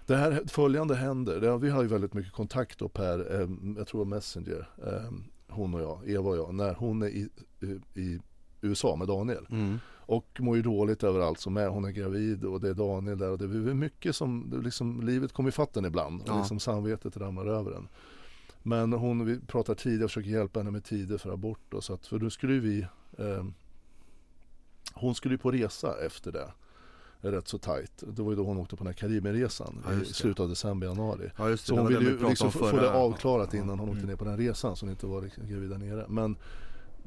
det 0.05 0.15
här 0.15 0.43
följande 0.47 0.95
händer. 0.95 1.39
Det, 1.41 1.57
vi 1.57 1.69
har 1.69 1.81
ju 1.81 1.87
väldigt 1.87 2.13
mycket 2.13 2.33
kontakt 2.33 2.79
då 2.79 2.89
per, 2.89 3.41
eh, 3.41 3.49
jag 3.77 3.87
tror 3.87 4.05
Messenger, 4.05 4.69
eh, 4.87 5.11
hon 5.47 5.73
och 5.73 5.81
jag, 5.81 6.09
Eva 6.09 6.29
och 6.29 6.37
jag, 6.37 6.53
när 6.53 6.73
hon 6.73 7.01
är 7.01 7.07
i, 7.07 7.29
i, 7.61 7.99
i 8.01 8.19
USA 8.61 8.95
med 8.95 9.07
Daniel. 9.07 9.47
Mm. 9.49 9.79
Och 10.07 10.25
mår 10.39 10.55
ju 10.55 10.61
dåligt 10.61 11.03
över 11.03 11.19
allt 11.19 11.39
som 11.39 11.57
är. 11.57 11.67
Hon 11.67 11.85
är 11.85 11.91
gravid 11.91 12.43
och 12.45 12.61
det 12.61 12.69
är 12.69 12.73
Daniel 12.73 13.17
där 13.17 13.29
och 13.31 13.37
det 13.37 13.45
är 13.45 13.73
mycket 13.73 14.15
som, 14.15 14.61
liksom, 14.63 15.01
livet 15.01 15.33
kommer 15.33 15.49
i 15.49 15.51
fatten 15.51 15.85
ibland 15.85 16.21
och 16.21 16.27
Ja. 16.29 16.37
liksom 16.39 16.59
samvetet 16.59 17.17
ramlar 17.17 17.45
över 17.45 17.71
en. 17.71 17.87
Men 18.63 18.93
hon, 18.93 19.25
vi 19.25 19.39
pratar 19.39 19.75
tid, 19.75 20.01
jag 20.01 20.09
försöker 20.09 20.29
hjälpa 20.29 20.59
henne 20.59 20.71
med 20.71 20.83
tider 20.83 21.17
för 21.17 21.29
abort 21.33 21.73
och 21.73 21.83
så 21.83 21.93
att, 21.93 22.07
för 22.07 22.19
då 22.19 22.29
skulle 22.29 22.59
vi 22.59 22.81
eh, 23.17 23.45
Hon 24.93 25.15
skulle 25.15 25.33
ju 25.33 25.37
på 25.37 25.51
resa 25.51 25.95
efter 26.05 26.31
det 26.31 26.51
Rätt 27.21 27.47
så 27.47 27.57
tajt. 27.57 28.03
Det 28.07 28.21
var 28.23 28.29
ju 28.31 28.35
då 28.35 28.43
hon 28.43 28.57
åkte 28.57 28.75
på 28.75 28.83
den 28.83 28.87
här 28.93 28.99
Karibienresan 28.99 29.83
Ja, 29.87 29.93
i 29.93 30.05
slutet 30.05 30.39
av 30.39 30.49
december, 30.49 30.87
januari. 30.87 31.31
Ja 31.37 31.45
det, 31.45 31.57
Så 31.57 31.75
hon 31.77 31.87
ville 31.87 31.99
vi 31.99 32.05
ju 32.05 32.29
liksom 32.29 32.47
om 32.47 32.51
få 32.51 32.71
det 32.71 32.93
avklarat 32.93 33.53
innan 33.53 33.79
hon 33.79 33.89
åkte 33.89 33.97
Mm. 33.99 34.09
ner 34.09 34.15
på 34.15 34.25
den 34.25 34.37
resan 34.37 34.75
så 34.75 34.85
hon 34.85 34.91
inte 34.91 35.05
var 35.05 35.29
gravid 35.49 35.69
där 35.69 35.77
nere. 35.77 36.05
Men 36.09 36.35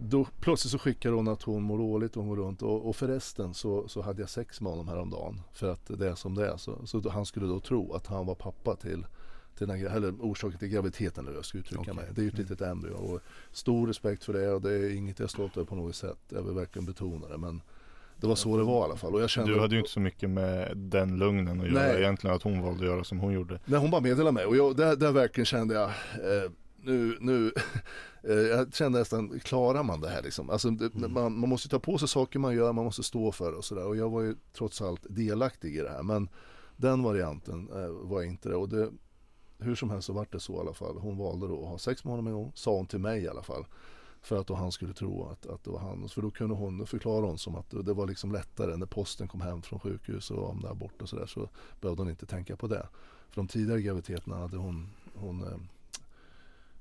då 0.01 0.27
plötsligt 0.41 0.73
så 0.73 0.79
skickar 0.79 1.11
hon 1.13 1.29
att 1.29 1.43
hon 1.43 1.63
mår 1.63 1.79
dåligt 1.79 2.17
och 2.17 2.23
hon 2.25 2.29
går 2.37 2.37
runt 2.45 2.63
och, 2.63 2.89
och 2.89 2.97
förresten 2.97 3.55
så, 3.55 3.89
så 3.89 4.03
hade 4.03 4.23
jag 4.23 4.31
sex 4.31 4.61
med 4.61 4.73
honom 4.73 4.89
häromdagen. 4.89 5.41
För 5.53 5.73
att 5.73 5.91
det 5.99 6.09
är 6.09 6.15
som 6.15 6.35
det 6.35 6.47
är. 6.49 6.57
Så, 6.57 6.87
så 6.87 7.09
han 7.11 7.27
skulle 7.27 7.47
då 7.47 7.61
tro 7.61 7.93
att 7.93 8.07
han 8.07 8.27
var 8.27 8.35
pappa 8.35 8.77
till, 8.77 9.07
till 9.59 9.69
den, 9.69 9.81
här- 9.81 9.97
eller 9.97 10.11
orsaken 10.21 10.59
till 10.59 10.69
graviditeten 10.69 11.27
eller 11.27 11.37
jag 11.37 11.45
ska 11.45 11.59
uttrycka 11.59 11.81
Okej. 11.81 11.95
mig. 11.95 12.05
Det 12.15 12.21
är 12.21 12.23
ju 12.23 12.29
ett 12.29 12.39
litet 12.39 12.61
embryo 12.61 12.95
och 12.95 13.21
stor 13.53 13.87
respekt 13.87 14.25
för 14.25 14.33
det 14.33 14.53
och 14.53 14.63
det 14.63 14.73
är 14.73 14.97
inget 14.97 15.19
jag 15.19 15.31
stolt 15.31 15.57
över 15.57 15.67
på 15.67 15.75
något 15.77 15.95
sätt. 15.97 16.19
Jag 16.29 16.43
vill 16.43 16.55
verkligen 16.55 16.87
betona 16.87 17.29
det 17.29 17.39
men 17.39 17.63
Det 18.21 18.27
var 18.27 18.35
så 18.35 18.57
det 18.57 18.65
var 18.65 18.81
i 18.81 18.85
alla 18.85 18.97
fall. 18.97 19.15
Och 19.15 19.23
jag 19.23 19.31
kände, 19.31 19.53
Du 19.55 19.61
hade 19.61 19.75
ju 19.75 19.79
inte 19.81 19.91
så 19.93 20.01
mycket 20.01 20.31
med 20.31 20.77
den 20.77 21.19
lugnen 21.19 21.61
att 21.61 21.67
göra 21.73 21.83
Nej. 21.87 21.97
egentligen 22.03 22.37
att 22.37 22.43
hon 22.43 22.63
valde 22.63 22.81
att 22.81 22.87
göra 22.87 23.05
som 23.05 23.19
hon 23.21 23.33
gjorde. 23.33 23.61
När 23.65 23.79
hon 23.79 23.91
bara 23.91 24.01
meddelade 24.01 24.33
mig 24.33 24.47
och 24.47 24.57
jag, 24.57 24.77
där, 24.77 24.97
där 24.97 25.13
verkligen 25.13 25.47
kände 25.47 25.75
jag 25.75 25.85
eh, 25.85 26.51
nu, 26.89 27.17
nu 27.21 27.53
eh, 28.23 28.35
jag 28.35 28.75
kände 28.75 28.99
nästan, 28.99 29.41
klarar 29.41 29.83
man 29.83 30.01
det 30.01 30.09
här 30.09 30.23
liksom? 30.23 30.51
Alltså, 30.51 30.71
det, 30.71 30.95
Mm. 30.95 31.13
man, 31.13 31.39
man 31.39 31.49
måste 31.49 31.69
ta 31.69 31.79
på 31.79 31.99
sig 31.99 32.09
saker 32.09 32.39
man 32.39 32.55
gör, 32.55 32.73
man 32.73 32.85
måste 32.85 33.03
stå 33.03 33.33
för 33.33 33.53
och 33.53 33.65
sådär. 33.65 33.87
Och 33.87 33.97
jag 33.97 34.11
var 34.11 34.23
ju 34.23 34.37
trots 34.53 34.83
allt 34.83 35.07
delaktig 35.09 35.77
i 35.77 35.81
det 35.81 35.89
här. 35.91 36.03
Men 36.03 36.29
den 36.77 37.03
varianten 37.03 37.69
eh, 37.75 37.89
var 37.89 38.23
inte 38.23 38.49
det. 38.49 38.57
Och 38.57 38.69
det, 38.69 38.91
hur 39.59 39.75
som 39.75 39.91
helst 39.91 40.07
så 40.07 40.13
vart 40.13 40.33
det 40.33 40.41
så 40.41 40.57
i 40.57 40.59
alla 40.59 40.75
fall. 40.75 40.99
Hon 40.99 41.17
valde 41.19 41.49
då 41.49 41.63
att 41.63 41.69
ha 41.69 41.79
sex 41.79 42.05
med 42.05 42.11
honom 42.11 42.27
en 42.27 42.33
gång, 42.33 42.53
sa 42.55 42.77
hon 42.77 42.87
till 42.87 42.99
mig 42.99 43.23
i 43.23 43.29
alla 43.29 43.43
fall. 43.43 43.67
För 44.23 44.37
att 44.41 44.47
då 44.47 44.55
han 44.55 44.73
skulle 44.73 44.93
tro 44.95 45.29
att, 45.29 45.47
att 45.47 45.65
det 45.65 45.71
var 45.71 45.79
han. 45.79 46.09
För 46.09 46.23
då 46.23 46.31
kunde 46.31 46.55
hon 46.55 46.87
förklara 46.87 47.27
hon 47.27 47.39
som 47.39 47.55
att 47.55 47.71
det, 47.71 47.93
var 47.93 48.07
liksom 48.07 48.33
lättare 48.33 48.77
när 48.77 48.87
posten 48.87 49.29
kom 49.29 49.41
hem 49.41 49.63
från 49.63 49.81
sjukhus 49.81 50.31
och 50.31 50.51
om 50.51 50.61
där 50.61 50.75
borta 50.75 51.03
och 51.03 51.09
sådär. 51.09 51.27
Så 51.27 51.49
behövde 51.81 52.03
hon 52.03 52.11
inte 52.11 52.27
tänka 52.27 52.57
på 52.57 52.67
det. 52.67 52.89
För 53.31 53.41
de 53.41 53.49
tidigare 53.49 53.83
graviditeterna 53.83 54.37
hade 54.37 54.57
hon, 54.57 54.89
hon 55.15 55.43
eh, 55.43 55.59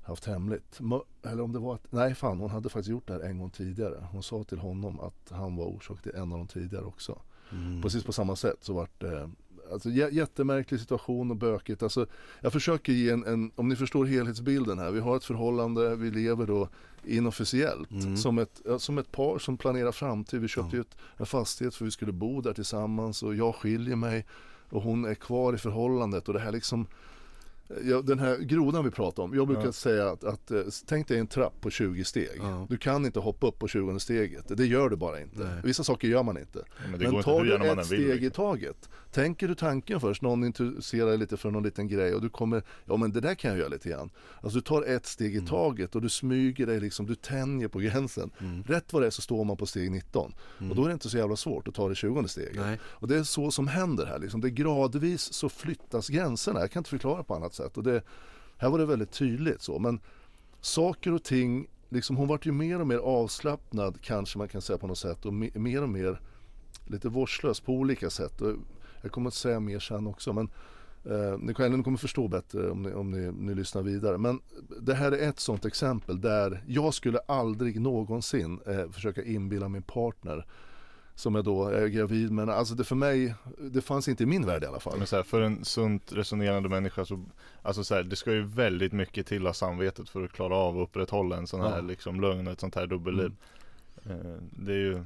haft 0.08 0.24
hemligt. 0.24 0.80
Eller 1.22 1.42
om 1.42 1.52
det 1.52 1.58
var 1.58 1.74
att, 1.74 1.92
nej 1.92 2.14
fan 2.14 2.38
hon 2.38 2.50
hade 2.50 2.68
faktiskt 2.68 2.88
gjort 2.90 3.06
det 3.06 3.12
här 3.12 3.20
en 3.20 3.38
gång 3.38 3.50
tidigare. 3.50 4.06
Hon 4.12 4.22
sa 4.22 4.44
till 4.44 4.58
honom 4.58 5.00
att 5.00 5.30
han 5.30 5.56
var 5.56 5.64
orsak 5.64 6.02
till 6.02 6.14
en 6.14 6.32
av 6.32 6.38
de 6.38 6.46
tidigare 6.46 6.84
också. 6.84 7.18
Mm. 7.52 7.82
Precis 7.82 8.04
på 8.04 8.12
samma 8.12 8.36
sätt 8.36 8.56
så 8.60 8.72
vart 8.72 9.00
det 9.00 9.30
Alltså 9.72 9.88
jä- 9.88 10.10
jättemärklig 10.10 10.80
situation 10.80 11.30
och 11.30 11.36
bökigt. 11.36 11.82
Alltså, 11.82 12.06
jag 12.40 12.52
försöker 12.52 12.92
ge 12.92 13.10
en, 13.10 13.24
en, 13.26 13.50
om 13.54 13.68
ni 13.68 13.76
förstår 13.76 14.04
helhetsbilden 14.06 14.78
här. 14.78 14.90
Vi 14.90 15.00
har 15.00 15.16
ett 15.16 15.24
förhållande, 15.24 15.96
vi 15.96 16.10
lever 16.10 16.46
då 16.46 16.68
inofficiellt. 17.04 17.90
Mm. 17.90 18.16
Som, 18.16 18.38
ett, 18.38 18.60
ja, 18.64 18.78
som 18.78 18.98
ett 18.98 19.12
par 19.12 19.38
som 19.38 19.56
planerar 19.56 19.92
framtid. 19.92 20.40
Vi 20.40 20.48
köpte 20.48 20.76
Ja. 20.76 20.78
ju 20.78 20.80
ett, 20.80 20.96
en 21.16 21.26
fastighet 21.26 21.74
för 21.74 21.84
vi 21.84 21.90
skulle 21.90 22.12
bo 22.12 22.40
där 22.40 22.52
tillsammans 22.52 23.22
och 23.22 23.34
jag 23.34 23.54
skiljer 23.54 23.96
mig. 23.96 24.26
Och 24.70 24.82
hon 24.82 25.04
är 25.04 25.14
kvar 25.14 25.54
i 25.54 25.58
förhållandet 25.58 26.28
och 26.28 26.34
det 26.34 26.40
här 26.40 26.52
liksom 26.52 26.86
Ja, 27.84 28.02
den 28.02 28.18
här 28.18 28.36
grodan 28.38 28.84
vi 28.84 28.90
pratar 28.90 29.22
om. 29.22 29.34
Jag 29.34 29.46
brukar 29.46 29.64
Ja. 29.64 29.72
säga 29.72 30.10
att, 30.10 30.24
att 30.24 30.50
eh, 30.50 30.60
tänk 30.86 31.08
dig 31.08 31.18
en 31.18 31.26
trapp 31.26 31.60
på 31.60 31.70
20 31.70 32.04
steg. 32.04 32.28
Ja. 32.38 32.66
Du 32.70 32.76
kan 32.76 33.06
inte 33.06 33.20
hoppa 33.20 33.46
upp 33.46 33.58
på 33.58 33.68
20 33.68 33.98
steget. 34.00 34.56
Det 34.56 34.66
gör 34.66 34.88
du 34.90 34.96
bara 34.96 35.20
inte. 35.20 35.38
Nej. 35.38 35.60
Vissa 35.64 35.84
saker 35.84 36.08
gör 36.08 36.22
man 36.22 36.38
inte. 36.38 36.64
Men 36.82 36.90
Men 37.00 37.02
inte 37.14 37.22
tar 37.22 37.44
du 37.44 37.54
ett 37.80 37.86
steg 37.86 38.00
i 38.00 38.04
liksom. 38.14 38.30
taget. 38.30 38.88
Tänker 39.12 39.48
du 39.48 39.54
tanken 39.54 40.00
först, 40.00 40.22
någon 40.22 40.44
intresserar 40.44 41.08
dig 41.08 41.18
lite 41.18 41.36
för 41.36 41.50
någon 41.50 41.62
liten 41.62 41.88
grej 41.88 42.14
och 42.14 42.22
du 42.22 42.28
kommer, 42.28 42.62
ja 42.84 42.96
men 42.96 43.12
det 43.12 43.20
där 43.20 43.34
kan 43.34 43.50
jag 43.50 43.58
göra 43.58 43.68
lite 43.68 43.88
grann. 43.88 44.10
Alltså 44.40 44.58
du 44.58 44.62
tar 44.62 44.82
ett 44.82 45.06
steg 45.06 45.32
Mm. 45.32 45.44
i 45.44 45.48
taget 45.48 45.94
och 45.94 46.02
du 46.02 46.08
smyger 46.08 46.66
dig 46.66 46.80
liksom, 46.80 47.06
du 47.06 47.14
tänjer 47.14 47.68
på 47.68 47.78
gränsen. 47.78 48.30
Mm. 48.40 48.62
Rätt 48.62 48.92
vad 48.92 49.02
det 49.02 49.06
är 49.06 49.10
så 49.10 49.22
står 49.22 49.44
man 49.44 49.56
på 49.56 49.66
steg 49.66 49.90
19. 49.90 50.34
Och 50.70 50.76
då 50.76 50.84
är 50.84 50.88
det 50.88 50.92
inte 50.92 51.08
så 51.08 51.16
jävla 51.18 51.36
svårt 51.36 51.68
att 51.68 51.74
ta 51.74 51.88
det 51.88 51.94
20 51.94 52.28
steget. 52.28 52.56
Nej. 52.56 52.78
Och 52.84 53.08
det 53.08 53.16
är 53.16 53.22
så 53.22 53.50
som 53.50 53.68
händer 53.68 54.06
här 54.06 54.18
liksom. 54.18 54.40
Det 54.40 54.48
är 54.48 54.50
gradvis 54.50 55.32
så 55.32 55.48
flyttas 55.48 56.08
gränserna. 56.08 56.60
Jag 56.60 56.70
kan 56.70 56.80
inte 56.80 56.90
förklara 56.90 57.22
på 57.24 57.34
annat 57.34 57.54
sätt. 57.58 57.76
Och 57.76 57.82
det, 57.82 58.02
här 58.56 58.70
var 58.70 58.78
det 58.78 58.86
väldigt 58.86 59.12
tydligt 59.12 59.62
så. 59.62 59.78
Men 59.78 60.00
saker 60.60 61.12
och 61.12 61.22
ting, 61.22 61.66
liksom, 61.88 62.16
hon 62.16 62.28
vart 62.28 62.46
ju 62.46 62.52
mer 62.52 62.80
och 62.80 62.86
mer 62.86 62.98
avslappnad 62.98 63.98
kanske 64.02 64.38
man 64.38 64.48
kan 64.48 64.62
säga 64.62 64.78
på 64.78 64.86
något 64.86 64.98
sätt. 64.98 65.26
Och 65.26 65.32
me- 65.32 65.58
mer 65.58 65.82
och 65.82 65.88
mer 65.88 66.20
lite 66.86 67.08
vårdslös 67.08 67.60
på 67.60 67.72
olika 67.72 68.10
sätt. 68.10 68.40
Och 68.40 68.54
jag 69.02 69.12
kommer 69.12 69.28
att 69.28 69.34
säga 69.34 69.60
mer 69.60 69.78
sen 69.78 70.06
också. 70.06 70.32
Men 70.32 70.50
eh, 71.04 71.38
ni, 71.38 71.54
kommer, 71.54 71.76
ni 71.76 71.82
kommer 71.82 71.98
förstå 71.98 72.28
bättre 72.28 72.70
om, 72.70 72.82
ni, 72.82 72.92
om 72.92 73.10
ni, 73.10 73.32
ni 73.32 73.54
lyssnar 73.54 73.82
vidare. 73.82 74.18
Men 74.18 74.40
det 74.80 74.94
här 74.94 75.12
är 75.12 75.28
ett 75.28 75.40
sånt 75.40 75.64
exempel 75.64 76.20
där 76.20 76.64
jag 76.66 76.94
skulle 76.94 77.18
aldrig 77.18 77.80
någonsin 77.80 78.60
eh, 78.66 78.90
försöka 78.90 79.22
inbilla 79.22 79.68
min 79.68 79.82
partner 79.82 80.46
som 81.18 81.34
jag 81.34 81.44
då 81.44 81.68
är 81.68 81.86
gravid 81.86 82.30
med. 82.32 82.48
Alltså 82.48 82.74
det 82.74 82.84
för 82.84 82.96
mig, 82.96 83.34
det 83.58 83.80
fanns 83.80 84.08
inte 84.08 84.22
i 84.22 84.26
min 84.26 84.46
värld 84.46 84.62
i 84.62 84.66
alla 84.66 84.80
fall. 84.80 84.98
Men 84.98 85.06
så 85.06 85.16
här, 85.16 85.22
för 85.22 85.40
en 85.40 85.64
sunt 85.64 86.12
resonerande 86.12 86.68
människa 86.68 87.04
så, 87.04 87.24
alltså 87.62 87.84
så 87.84 87.94
här, 87.94 88.02
det 88.02 88.16
ska 88.16 88.32
ju 88.32 88.42
väldigt 88.42 88.92
mycket 88.92 89.26
till 89.26 89.46
av 89.46 89.52
samvetet 89.52 90.08
för 90.08 90.24
att 90.24 90.32
klara 90.32 90.56
av 90.56 90.78
att 90.78 90.88
upprätthålla 90.88 91.36
en 91.36 91.46
sån 91.46 91.60
här 91.60 91.76
Ja. 91.76 91.80
liksom 91.80 92.20
lögn 92.20 92.46
och 92.46 92.52
ett 92.52 92.60
sånt 92.60 92.74
här 92.74 92.86
dubbelliv. 92.86 93.32
Mm. 94.04 94.20
Eh, 94.26 94.36
Det 94.50 94.72
är 94.72 94.76
ju, 94.76 95.04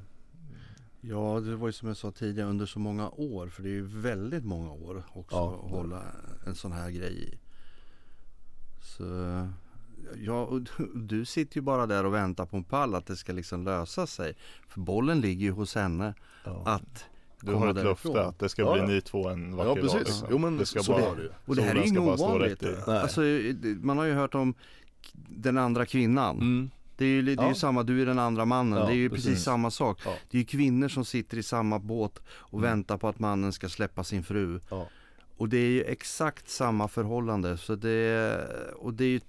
Ja, 1.00 1.40
det 1.40 1.56
var 1.56 1.68
ju 1.68 1.72
som 1.72 1.88
jag 1.88 1.96
sa 1.96 2.10
tidigare 2.10 2.48
under 2.50 2.66
så 2.66 2.78
många 2.78 3.10
år. 3.10 3.48
För 3.48 3.62
det 3.62 3.68
är 3.68 3.72
ju 3.74 3.86
väldigt 3.86 4.44
många 4.44 4.72
år 4.72 5.02
också 5.12 5.36
Ja, 5.36 5.60
att 5.64 5.70
hålla 5.70 6.02
en 6.46 6.54
sån 6.54 6.72
här 6.72 6.90
grej 6.90 7.28
i. 7.28 7.38
Så 8.82 9.04
ja, 10.16 10.44
och 10.44 10.60
du- 10.94 11.24
sitter 11.24 11.56
ju 11.56 11.62
bara 11.62 11.86
där 11.86 12.04
och 12.06 12.14
väntar 12.14 12.46
på 12.46 12.56
en 12.56 12.64
pall 12.64 12.94
att 12.94 13.06
det 13.06 13.16
ska 13.16 13.32
liksom 13.32 13.64
lösa 13.64 14.06
sig. 14.06 14.34
För 14.68 14.80
bollen 14.80 15.20
ligger 15.20 15.42
ju 15.46 15.50
hos 15.52 15.74
henne 15.74 16.14
Ja. 16.44 16.62
att 16.66 17.04
du 17.40 17.52
har 17.54 17.68
ett 17.68 17.74
därifrån. 17.74 18.12
löfte 18.14 18.26
att 18.26 18.38
det 18.38 18.48
ska 18.48 18.62
Ja, 18.62 18.72
bli 18.72 18.80
ja. 18.82 18.86
ni 18.88 19.00
två 19.00 19.28
en 19.28 19.56
vacker 19.56 19.68
Ja 19.70 19.74
dag. 19.74 19.82
precis, 19.82 19.98
liksom. 20.00 20.28
jo 20.30 20.38
men 20.38 20.56
det 20.56 20.66
ska 20.66 20.82
så 20.82 20.92
bara, 20.92 21.14
det 21.14 21.22
ju. 21.22 21.28
Och 21.46 21.56
det 21.56 21.62
här 21.62 21.74
är 21.74 21.82
ju 21.82 21.86
inget 21.88 22.00
ovanligt. 22.00 22.62
Alltså, 22.88 23.20
man 23.80 23.98
har 23.98 24.04
ju 24.04 24.12
hört 24.12 24.34
om 24.34 24.54
den 25.28 25.58
andra 25.58 25.86
kvinnan. 25.86 26.36
Mm. 26.36 26.70
Det 26.96 27.04
är 27.04 27.08
ju, 27.08 27.22
det 27.22 27.32
är 27.32 27.42
ju 27.42 27.48
Ja. 27.48 27.54
samma, 27.54 27.82
du 27.82 28.02
är 28.02 28.06
den 28.06 28.18
andra 28.18 28.44
mannen. 28.44 28.78
Ja, 28.78 28.86
det 28.86 28.92
är 28.92 28.96
ju 28.96 29.10
precis. 29.10 29.26
precis, 29.26 29.44
samma 29.44 29.70
sak. 29.70 29.98
Ja. 30.04 30.14
Det 30.30 30.36
är 30.36 30.38
ju 30.38 30.44
kvinnor 30.46 30.88
som 30.88 31.04
sitter 31.04 31.38
i 31.38 31.42
samma 31.42 31.78
båt 31.78 32.18
och 32.28 32.58
Mm. 32.58 32.70
väntar 32.70 32.98
på 32.98 33.08
att 33.08 33.18
mannen 33.18 33.52
ska 33.52 33.68
släppa 33.68 34.04
sin 34.04 34.22
fru. 34.22 34.60
Ja. 34.70 34.88
Och 35.36 35.48
det 35.48 35.56
är 35.56 35.70
ju 35.70 35.82
exakt 35.84 36.48
samma 36.50 36.88
förhållande. 36.88 37.56
Så 37.58 37.74
det, 37.74 38.38
och 38.76 38.94
det 38.94 39.04
är 39.04 39.08
ju 39.08 39.20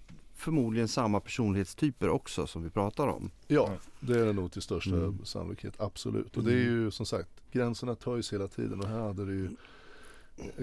förmodligen 0.43 0.87
samma 0.87 1.19
personlighetstyper 1.19 2.09
också 2.09 2.47
som 2.47 2.63
vi 2.63 2.69
pratar 2.69 3.07
om. 3.07 3.31
Ja, 3.47 3.69
det 3.99 4.19
är 4.19 4.25
det 4.25 4.33
nog 4.33 4.51
till 4.51 4.61
största 4.61 4.95
Mm. 4.95 5.25
sannolikhet, 5.25 5.73
absolut. 5.81 6.37
Och 6.37 6.43
det 6.43 6.51
är 6.53 6.57
ju 6.63 6.91
som 6.91 7.05
sagt, 7.05 7.29
gränserna 7.51 7.95
töjs 7.95 8.33
hela 8.33 8.47
tiden 8.47 8.79
och 8.81 8.87
här 8.87 8.99
hade 8.99 9.25
det 9.25 9.33
ju 9.33 9.49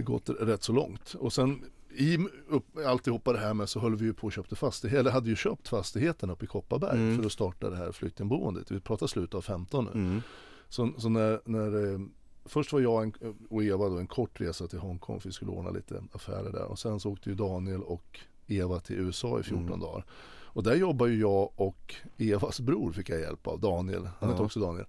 gått 0.03 0.29
rätt 0.41 0.63
så 0.63 0.73
långt. 0.73 1.15
Och 1.15 1.33
sen 1.33 1.65
i 1.97 2.19
upp, 2.49 2.79
alltihopa 2.87 3.33
det 3.33 3.39
här 3.39 3.55
med 3.55 3.69
så 3.69 3.81
höll 3.81 3.97
vi 3.97 4.05
ju 4.05 4.13
på 4.15 4.27
och 4.27 4.33
köpte 4.33 4.57
fastighet, 4.57 5.01
eller 5.01 5.11
hade 5.11 5.29
ju 5.31 5.37
köpt 5.37 5.69
fastigheten 5.69 6.31
uppe 6.31 6.45
i 6.45 6.49
Kopparberg 6.49 6.99
Mm. 6.99 7.17
för 7.19 7.27
att 7.27 7.33
starta 7.33 7.71
det 7.71 7.77
här 7.77 7.93
flyktingboendet. 7.93 8.71
Vi 8.71 8.81
pratar 8.81 9.07
slutet 9.07 9.35
av 9.35 9.41
15 9.43 9.85
nu. 9.85 9.91
Mm. 10.01 10.21
Så, 10.69 10.91
så 10.99 11.09
när, 11.09 11.41
när 11.45 11.93
eh, 11.95 12.01
Först 12.45 12.73
var 12.73 12.81
jag 12.81 13.17
och 13.51 13.63
Eva 13.65 13.89
då 13.89 13.99
en 13.99 14.07
kort 14.07 14.41
resa 14.41 14.67
till 14.67 14.79
Hongkong 14.79 15.21
för 15.21 15.29
vi 15.29 15.33
skulle 15.33 15.51
ordna 15.51 15.71
lite 15.71 16.03
affärer 16.13 16.53
där. 16.53 16.65
Och 16.65 16.79
sen 16.79 17.01
så 17.01 17.11
åkte 17.11 17.29
ju 17.31 17.35
Daniel 17.37 17.83
och 17.83 18.21
Eva 18.51 18.81
till 18.81 18.97
USA 18.97 19.41
i 19.41 19.43
14 19.43 19.67
Mm. 19.67 19.81
dagar. 19.81 20.05
Och 20.53 20.63
där 20.63 20.75
jobbar 20.75 21.07
ju 21.07 21.21
jag 21.21 21.51
och 21.57 21.95
Evas 22.19 22.61
bror 22.61 22.93
fick 22.93 23.09
jag 23.11 23.21
hjälp 23.21 23.47
av, 23.47 23.61
Daniel. 23.61 24.09
Han 24.21 24.29
heter 24.29 24.43
Ja. 24.43 24.47
också 24.47 24.61
Daniel. 24.61 24.87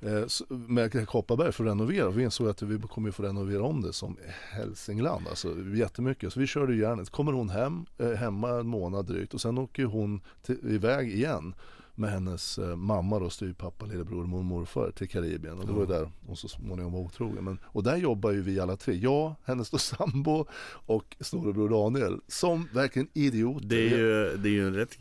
Eh, 0.00 0.24
med 0.48 1.08
Kopparberg 1.08 1.52
för 1.52 1.64
att 1.64 1.70
renovera. 1.70 2.10
Vi 2.10 2.22
insåg 2.22 2.48
att 2.48 2.62
vi 2.62 2.78
kommer 2.78 3.10
få 3.10 3.22
renovera 3.22 3.62
om 3.62 3.82
det 3.82 3.92
som 3.92 4.16
Hälsingland. 4.50 5.28
Alltså 5.28 5.54
jättemycket. 5.74 6.32
Så 6.32 6.40
vi 6.40 6.46
körde 6.46 6.74
järnet. 6.76 7.10
Kommer 7.10 7.32
hon 7.32 7.48
hem, 7.50 7.86
eh, 7.98 8.10
hemma 8.10 8.50
en 8.50 8.66
månad 8.66 9.06
drygt. 9.06 9.34
Och 9.34 9.40
sen 9.40 9.58
åker 9.58 9.84
hon 9.84 10.20
till, 10.42 10.58
iväg 10.74 11.12
igen 11.12 11.54
med 11.94 12.10
hennes 12.10 12.58
eh, 12.58 12.76
mamma 12.76 13.18
då, 13.18 13.30
styvpappa, 13.30 13.86
lillebror, 13.86 14.26
mormor 14.26 14.38
och 14.38 14.44
morfar 14.44 14.90
till 14.90 15.08
Karibien. 15.08 15.58
Och 15.58 15.66
det 15.66 15.72
var 15.72 15.86
där 15.86 16.10
hon 16.26 16.36
så 16.36 16.48
småningom 16.48 16.92
var 16.92 17.00
otrogen. 17.00 17.44
Men, 17.44 17.58
och 17.64 17.82
där 17.82 17.96
jobbar 17.96 18.30
ju 18.30 18.42
vi 18.42 18.60
alla 18.60 18.76
tre. 18.76 18.94
Jag, 18.94 19.34
hennes 19.44 19.70
då 19.70 19.78
sambo 19.96 20.46
och 20.86 21.16
storebror 21.20 21.68
Daniel. 21.68 22.20
Som 22.28 22.68
verkligen 22.72 23.08
idioter. 23.12 23.66
Det, 23.66 23.90
är 23.90 23.98
ju, 23.98 24.36
det 24.36 24.48
är 24.48 24.52
ju 24.52 24.66
en 24.66 24.74
rätt 24.74 24.98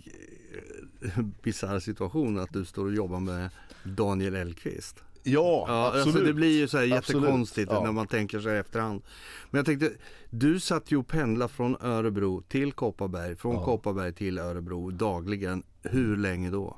eh, 1.02 1.24
bisarr 1.44 1.80
situation 1.80 2.40
att 2.40 2.54
du 2.54 2.66
står 2.66 2.86
och 2.86 2.94
jobbar 2.94 3.20
med 3.20 3.50
Daniel 3.84 4.36
Elkvist. 4.36 5.04
Ja, 5.24 5.66
Ja, 5.68 5.88
absolut. 5.88 6.08
alltså 6.08 6.24
det 6.26 6.34
blir 6.34 6.60
ju 6.60 6.68
så 6.68 6.78
här 6.78 6.84
jättekonstigt 6.86 7.72
Ja. 7.72 7.84
när 7.84 7.92
man 7.92 8.08
tänker 8.08 8.40
sig 8.40 8.58
efterhand. 8.58 9.02
Men 9.50 9.60
jag 9.60 9.66
tänkte, 9.66 9.92
du 10.30 10.60
satt 10.60 10.92
ju 10.92 10.98
och 10.98 11.08
pendlade 11.08 11.54
från 11.54 11.76
Örebro 11.82 12.42
till 12.42 12.72
Kopparberg, 12.74 13.36
från 13.36 13.56
Ja. 13.56 13.64
Kopparberg 13.66 14.14
till 14.14 14.40
Örebro 14.40 14.92
dagligen. 14.92 15.64
Hur 15.84 16.18
länge 16.18 16.50
då? 16.50 16.78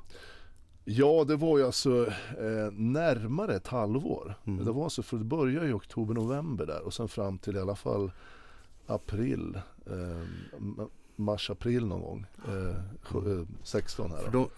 Ja, 0.84 1.24
det 1.28 1.36
var 1.36 1.58
ju 1.58 1.64
alltså 1.66 2.06
eh, 2.38 2.72
närmare 2.72 3.54
ett 3.56 3.66
halvår. 3.66 4.34
Mm. 4.46 4.64
Det 4.64 4.72
var 4.72 4.84
alltså, 4.84 5.02
för 5.02 5.16
det 5.16 5.24
började 5.24 5.68
i 5.68 5.72
oktober, 5.72 6.14
november 6.14 6.66
där 6.66 6.82
och 6.82 6.94
sen 6.94 7.08
fram 7.08 7.38
till 7.38 7.56
i 7.56 7.60
alla 7.60 7.76
fall 7.76 8.10
april. 8.86 9.58
Eh, 9.86 10.22
mars, 11.16 11.50
april 11.50 11.86
någon 11.86 12.00
gång. 12.02 12.26
Eh, 12.48 12.76
sju- 13.02 13.40
eh, 13.40 13.46
16 13.62 14.10
här. 14.10 14.18
För 14.18 14.30
de, 14.32 14.48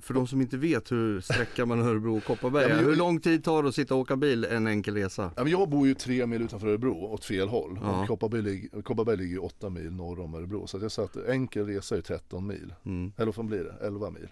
för 0.00 0.14
de 0.14 0.26
som 0.26 0.40
inte 0.40 0.56
vet 0.56 0.92
hur 0.92 1.20
sträckan 1.20 1.68
mellan 1.68 1.86
Örebro 1.88 2.16
och 2.16 2.24
Kopparberg 2.24 2.62
Ja, 2.62 2.68
är, 2.68 2.76
jag- 2.76 2.82
hur 2.88 2.96
lång 2.96 3.20
tid 3.20 3.44
tar 3.44 3.62
det 3.62 3.68
att 3.68 3.74
sitta 3.74 3.94
och 3.94 4.00
åka 4.00 4.16
bil 4.16 4.44
en 4.44 4.66
enkel 4.66 4.94
resa? 4.94 5.30
Ja, 5.36 5.42
men 5.42 5.52
jag 5.52 5.68
bor 5.68 5.86
ju 5.86 5.94
tre 5.94 6.26
mil 6.26 6.42
utanför 6.42 6.66
Örebro 6.68 6.92
åt 7.04 7.24
fel 7.24 7.48
håll. 7.48 7.78
Ja. 7.82 8.00
Och 8.02 8.06
Kopparberg, 8.08 8.42
ligger, 8.42 8.82
Kopparberg 8.82 9.16
ligger 9.16 9.44
åtta 9.44 9.70
mil 9.70 9.92
norr 9.92 10.20
om 10.20 10.34
Örebro. 10.34 10.66
Så 10.66 10.78
jag 10.78 10.92
sa 10.92 11.04
att 11.04 11.16
enkel 11.28 11.66
resa 11.66 11.96
är 11.96 12.00
13 12.00 12.46
mil. 12.46 12.74
Mm. 12.84 13.12
Eller 13.16 13.32
vad 13.32 13.46
blir 13.46 13.64
det? 13.64 13.86
11 13.86 14.10
mil. 14.10 14.28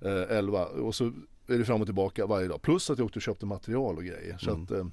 Eh, 0.00 0.36
11. 0.38 0.64
Och 0.66 0.94
så 0.94 1.04
är 1.46 1.58
det 1.58 1.64
fram 1.64 1.80
och 1.80 1.86
tillbaka 1.86 2.26
varje 2.26 2.48
dag. 2.48 2.62
Plus 2.62 2.90
att 2.90 2.98
jag 2.98 3.04
åkte 3.04 3.18
och 3.18 3.22
köpte 3.22 3.46
material 3.46 3.96
och 3.96 4.04
grejer. 4.04 4.36
Så 4.38 4.50
Mm. 4.50 4.62
att, 4.62 4.70
eh, 4.70 4.84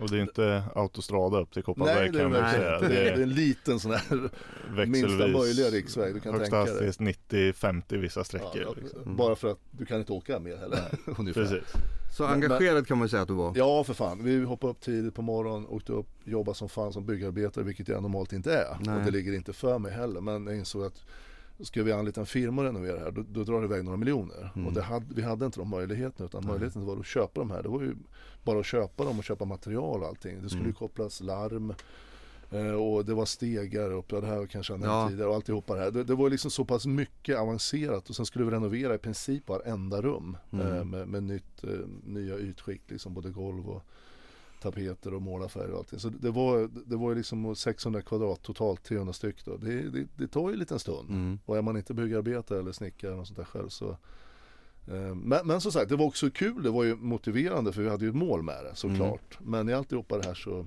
Och 0.00 0.10
det 0.10 0.16
är 0.16 0.20
inte 0.22 0.62
autostrada 0.74 1.40
upp 1.40 1.52
till 1.52 1.62
Kopparberg 1.62 2.08
är, 2.08 2.12
kan 2.12 2.30
man 2.32 2.50
säga. 2.50 2.80
Det 2.80 2.88
det 2.88 3.08
är 3.08 3.12
är 3.18 3.22
en 3.22 3.30
liten 3.30 3.80
sån 3.80 3.90
här 3.90 4.30
minsta 4.86 5.26
möjliga 5.26 5.66
riksväg. 5.66 6.14
Du 6.14 6.20
kan 6.20 6.34
högsta 6.34 6.64
tänka 6.64 6.72
dig. 6.74 6.86
hastighet 6.86 7.18
90-50 7.56 7.96
vissa 7.96 8.24
sträckor. 8.24 8.62
ja, 8.62 8.74
liksom. 8.80 9.02
Mm. 9.02 9.16
Bara 9.16 9.36
för 9.36 9.50
att 9.50 9.58
du 9.70 9.86
kan 9.86 9.98
inte 9.98 10.12
åka 10.12 10.38
mer 10.38 10.56
heller. 10.56 10.80
Precis. 11.34 11.72
Så 12.16 12.22
Men- 12.22 12.32
engagerad 12.32 12.86
kan 12.86 12.98
man 12.98 13.08
säga 13.08 13.22
att 13.22 13.28
du 13.28 13.34
var. 13.34 13.52
Ja 13.56 13.84
för 13.84 13.94
fan, 13.94 14.24
vi 14.24 14.44
hoppade 14.44 14.70
upp 14.70 14.80
tidigt 14.80 15.14
på 15.14 15.22
morgonen, 15.22 15.66
åkte 15.66 15.92
upp, 15.92 16.08
jobbade 16.24 16.58
som 16.58 16.68
fan 16.68 16.92
som 16.92 17.06
byggarbetare 17.06 17.64
vilket 17.64 17.88
jag 17.88 18.02
normalt 18.02 18.32
inte 18.32 18.54
är. 18.54 18.76
Nej. 18.80 18.96
Och 18.96 19.04
det 19.04 19.10
ligger 19.10 19.32
inte 19.34 19.52
för 19.52 19.78
mig 19.78 19.92
heller. 19.92 20.20
Men 20.20 20.46
jag 20.46 20.56
insåg 20.56 20.84
att 20.84 21.04
ska 21.60 21.82
vi 21.82 21.92
anlita 21.92 22.20
en 22.20 22.26
firma 22.26 22.62
och 22.62 22.66
renovera 22.66 22.98
här 22.98 23.10
då, 23.10 23.24
då 23.32 23.44
drar 23.44 23.60
det 23.60 23.64
iväg 23.66 23.84
några 23.84 23.96
miljoner. 23.96 24.52
Mm. 24.56 24.66
Och 24.76 24.82
hade, 24.82 25.06
vi 25.14 25.22
hade 25.22 25.46
inte 25.46 25.58
de 25.60 25.68
möjligheterna 25.70 26.26
utan 26.26 26.40
Nej. 26.42 26.50
möjligheten 26.50 26.86
var 26.86 26.96
att 26.96 27.06
köpa 27.06 27.40
de 27.40 27.50
här. 27.50 27.62
Det 27.62 27.68
var 27.68 27.82
ju 27.82 27.94
bara 28.44 28.60
att 28.60 28.66
köpa 28.66 29.04
dem 29.04 29.18
och 29.18 29.24
köpa 29.24 29.44
material 29.44 30.02
och 30.02 30.08
allting. 30.08 30.42
Det 30.42 30.48
skulle 30.48 30.60
Mm. 30.60 30.70
ju 30.70 30.74
kopplas 30.74 31.20
larm. 31.20 31.74
eh, 32.50 32.70
Och 32.72 33.04
det 33.04 33.14
var 33.14 33.24
stegar 33.24 33.92
upp, 33.92 34.12
ja, 34.12 34.20
det 34.20 34.26
här 34.26 34.46
kanske 34.46 34.72
jag 34.72 34.80
nämnt 34.80 34.92
Ja. 34.92 35.08
tidigare 35.08 35.28
och 35.28 35.34
alltihopa 35.34 35.74
det 35.74 35.80
här. 35.80 35.90
Det, 35.90 36.04
det 36.04 36.14
var 36.14 36.30
liksom 36.30 36.50
så 36.50 36.64
pass 36.64 36.86
mycket 36.86 37.38
avancerat 37.38 38.08
och 38.10 38.16
sen 38.16 38.26
skulle 38.26 38.44
vi 38.44 38.50
renovera 38.50 38.94
i 38.94 38.98
princip 38.98 39.48
varenda 39.48 40.02
rum 40.02 40.36
Mm. 40.52 40.66
eh, 40.76 40.84
med, 40.84 41.08
med 41.08 41.22
nytt, 41.22 41.64
eh, 41.64 41.70
nya 42.04 42.38
ytskikt, 42.38 42.90
liksom 42.90 43.14
både 43.14 43.30
golv 43.30 43.68
och 43.70 43.82
tapeter 44.64 45.14
och 45.14 45.22
målarfärg 45.22 45.72
och 45.72 45.78
allting. 45.78 45.98
Så 45.98 46.08
det 46.08 46.30
var, 46.30 46.70
det 46.86 46.96
var 46.96 47.10
ju 47.10 47.16
liksom 47.16 47.56
600 47.56 48.02
kvadrat 48.02 48.42
totalt, 48.42 48.84
300 48.84 49.12
styck 49.12 49.44
då. 49.44 49.56
Det, 49.56 49.88
det, 49.88 50.06
det 50.16 50.28
tar 50.28 50.48
ju 50.48 50.52
en 50.52 50.58
liten 50.58 50.78
stund. 50.78 51.10
Mm. 51.10 51.38
Och 51.44 51.56
är 51.58 51.62
man 51.62 51.76
inte 51.76 51.94
byggarbetare 51.94 52.58
eller 52.58 52.72
snickare 52.72 53.10
eller 53.10 53.18
något 53.18 53.26
sånt 53.26 53.36
där 53.36 53.44
själv 53.44 53.68
så 53.68 53.90
eh, 54.88 55.14
men, 55.14 55.46
men 55.46 55.60
som 55.60 55.72
sagt, 55.72 55.88
det 55.88 55.96
var 55.96 56.06
också 56.06 56.30
kul, 56.30 56.62
det 56.62 56.70
var 56.70 56.84
ju 56.84 56.96
motiverande 56.96 57.72
för 57.72 57.82
vi 57.82 57.88
hade 57.88 58.04
ju 58.04 58.08
ett 58.08 58.16
mål 58.16 58.42
med 58.42 58.64
det 58.64 58.74
såklart. 58.74 59.38
Men 59.40 59.68
i 59.68 59.72
alltihopa 59.72 60.18
det 60.18 60.26
här 60.26 60.34
så 60.34 60.66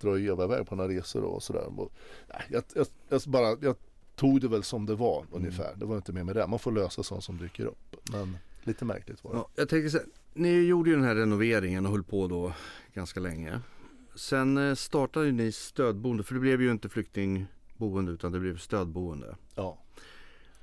drar 0.00 0.16
ju 0.16 0.26
Eva 0.26 0.44
iväg 0.44 0.66
på 0.66 0.76
några 0.76 0.90
resor 0.90 1.22
och 1.22 1.42
sådär. 1.42 1.80
Och, 1.80 1.92
nej, 2.28 2.42
jag, 2.50 2.62
jag, 2.74 2.86
jag, 3.08 3.20
bara, 3.26 3.56
jag 3.60 3.76
tog 4.16 4.40
det 4.40 4.48
väl 4.48 4.62
som 4.62 4.86
det 4.86 4.94
var 4.94 5.26
ungefär. 5.32 5.74
Det 5.76 5.84
var 5.84 5.96
inte 5.96 6.12
mer 6.12 6.24
med 6.24 6.36
det. 6.36 6.46
Man 6.46 6.58
får 6.58 6.72
lösa 6.72 7.02
sånt 7.02 7.24
som 7.24 7.38
dyker 7.38 7.64
upp. 7.64 7.96
Men 8.12 8.38
lite 8.62 8.84
märkligt 8.84 9.24
var 9.24 9.32
det. 9.32 9.38
Ja, 9.38 9.48
jag 9.54 9.68
tänker 9.68 9.88
så 9.88 9.98
här, 9.98 10.06
ni 10.34 10.66
gjorde 10.66 10.90
ju 10.90 10.96
den 10.96 11.04
här 11.04 11.14
renoveringen 11.14 11.86
och 11.86 11.92
höll 11.92 12.02
på 12.02 12.26
då 12.28 12.52
ganska 12.94 13.20
länge. 13.20 13.60
Sen 14.14 14.58
eh, 14.68 14.74
startade 14.74 15.32
ni 15.32 15.52
stödboende, 15.52 16.22
för 16.22 16.34
det 16.34 16.40
blev 16.40 16.62
ju 16.62 16.70
inte 16.70 16.88
flyktingboende 16.88 18.12
utan 18.12 18.32
det 18.32 18.40
blev 18.40 18.56
stödboende. 18.58 19.36
Ja, 19.54 19.78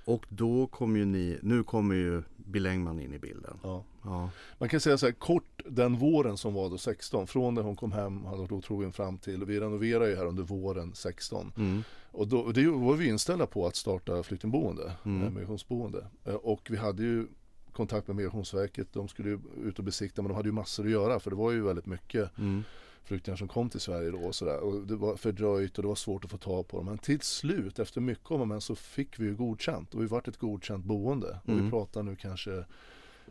Och 0.05 0.25
då 0.29 0.67
kom 0.67 0.95
ju 0.97 1.05
ni, 1.05 1.39
nu 1.41 1.63
kommer 1.63 1.95
ju 1.95 2.23
Bill 2.37 2.65
Engman 2.65 2.99
in 2.99 3.13
i 3.13 3.19
bilden. 3.19 3.57
ja. 3.63 3.83
Ja. 4.03 4.29
Man 4.59 4.69
kan 4.69 4.79
säga 4.79 4.97
så 4.97 5.05
här 5.05 5.13
kort 5.13 5.61
den 5.65 5.97
våren 5.97 6.37
som 6.37 6.53
var 6.53 6.69
då 6.69 6.77
16 6.77 7.27
från 7.27 7.53
när 7.53 7.61
hon 7.61 7.75
kom 7.75 7.91
hem 7.91 8.25
hade 8.25 8.37
varit 8.37 8.51
otrogen 8.51 8.91
fram 8.93 9.17
till 9.17 9.45
vi 9.45 9.59
renoverade 9.59 10.09
ju 10.09 10.15
här 10.15 10.25
under 10.25 10.43
våren 10.43 10.91
16 10.95 11.53
Mm. 11.57 11.83
och 12.11 12.27
då, 12.27 12.39
och 12.39 12.53
det 12.53 12.67
var 12.67 12.93
vi 12.95 13.07
inställda 13.07 13.45
på 13.45 13.67
att 13.67 13.75
starta 13.75 14.23
flyktingboende, 14.23 14.91
Mm. 15.05 15.21
mm. 15.21 15.33
migrationsboende 15.33 16.05
Eh, 16.25 16.33
och 16.35 16.67
vi 16.69 16.77
hade 16.77 17.03
ju 17.03 17.27
kontakt 17.73 18.07
med 18.07 18.15
Migrationsverket, 18.15 18.87
de 18.93 19.07
skulle 19.07 19.29
ju 19.29 19.39
ut 19.63 19.77
och 19.79 19.85
besikta 19.85 20.21
men 20.21 20.29
de 20.29 20.35
hade 20.35 20.49
ju 20.49 20.53
massor 20.53 20.85
att 20.85 20.91
göra 20.91 21.19
för 21.19 21.29
det 21.29 21.35
var 21.35 21.51
ju 21.51 21.61
väldigt 21.61 21.85
mycket 21.85 22.37
Mm. 22.37 22.63
flyktingar 23.03 23.37
som 23.37 23.47
kom 23.47 23.69
till 23.69 23.79
Sverige 23.79 24.11
då 24.11 24.17
och 24.17 24.35
sådär 24.35 24.59
och 24.59 24.87
det 24.87 24.95
var 24.95 25.15
fördröjt 25.15 25.77
och 25.77 25.81
det 25.81 25.87
var 25.87 25.95
svårt 25.95 26.25
att 26.25 26.31
få 26.31 26.37
tag 26.37 26.67
på 26.67 26.77
dem 26.77 26.85
men 26.85 26.97
till 26.97 27.21
slut 27.21 27.79
efter 27.79 28.01
mycket 28.01 28.31
om 28.31 28.41
och 28.41 28.47
men 28.47 28.61
så 28.61 28.75
fick 28.75 29.19
vi 29.19 29.25
ju 29.25 29.35
godkänt 29.35 29.93
och 29.95 30.01
vi 30.01 30.05
vart 30.07 30.27
ett 30.27 30.37
godkänt 30.37 30.85
boende 30.85 31.39
och 31.43 31.49
Mm. 31.49 31.65
vi 31.65 31.69
pratar 31.71 32.03
nu 32.03 32.15
kanske 32.15 32.65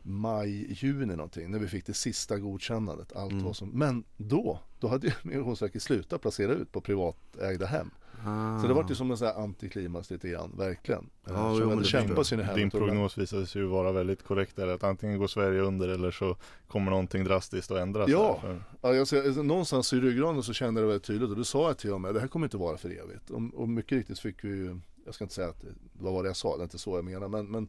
maj, 0.02 0.72
juni 0.72 1.16
någonting 1.16 1.50
när 1.50 1.58
vi 1.58 1.68
fick 1.68 1.86
det 1.86 1.94
sista 1.94 2.38
godkännandet. 2.38 3.12
Allt 3.16 3.32
Mm. 3.32 3.44
var 3.44 3.52
som, 3.52 3.68
men 3.68 4.04
då, 4.16 4.58
då 4.80 4.88
hade 4.88 5.14
Migrationsverket 5.22 5.82
slutat 5.82 6.20
placera 6.22 6.52
ut 6.52 6.72
på 6.72 6.80
privatägda 6.80 7.66
hem. 7.66 7.90
Ah. 8.26 8.60
Så 8.60 8.68
det 8.68 8.74
var 8.74 8.86
ju 8.88 8.94
som 8.94 9.10
en 9.10 9.16
sån 9.16 9.26
här 9.26 9.34
antiklimax 9.34 10.10
lite 10.10 10.28
grann, 10.28 10.50
verkligen. 10.58 11.10
Förstår 11.24 11.62
ju 11.62 12.34
i 12.34 12.36
det 12.36 12.42
här. 12.44 12.54
Din 12.54 12.70
prognos 12.70 13.18
visade 13.18 13.46
sig 13.46 13.62
ju 13.62 13.68
vara 13.68 13.92
väldigt 13.92 14.22
korrekt 14.22 14.56
där, 14.56 14.66
att 14.66 14.84
antingen 14.84 15.18
går 15.18 15.26
Sverige 15.26 15.60
under 15.60 15.88
eller 15.88 16.10
så 16.10 16.36
kommer 16.68 16.90
någonting 16.90 17.24
drastiskt 17.24 17.70
att 17.70 17.78
ändras. 17.78 18.08
Ja. 18.08 18.40
ser, 19.06 19.26
alltså, 19.26 19.42
någonstans 19.42 19.92
i 19.92 20.00
ryggraden 20.00 20.42
så 20.42 20.52
kände 20.52 20.80
jag 20.80 20.88
det 20.88 20.92
väldigt 20.92 21.06
tydligt 21.06 21.30
och 21.30 21.36
du 21.36 21.44
sa 21.44 21.66
jag 21.66 21.78
till 21.78 21.92
och 21.92 22.00
med, 22.00 22.14
det 22.14 22.20
här 22.20 22.28
kommer 22.28 22.46
inte 22.46 22.56
vara 22.56 22.76
för 22.76 22.88
evigt. 22.88 23.30
Och, 23.30 23.42
och 23.54 23.68
mycket 23.68 23.92
riktigt 23.92 24.18
fick 24.18 24.44
vi 24.44 24.48
ju, 24.48 24.80
jag 25.04 25.14
ska 25.14 25.24
inte 25.24 25.34
säga 25.34 25.48
att, 25.48 25.64
vad 25.92 26.12
var 26.12 26.22
det 26.22 26.28
jag 26.28 26.36
sa, 26.36 26.56
det 26.56 26.62
är 26.62 26.64
inte 26.64 26.78
så 26.78 26.96
jag 26.96 27.04
menar, 27.04 27.28
men, 27.28 27.46
men 27.46 27.68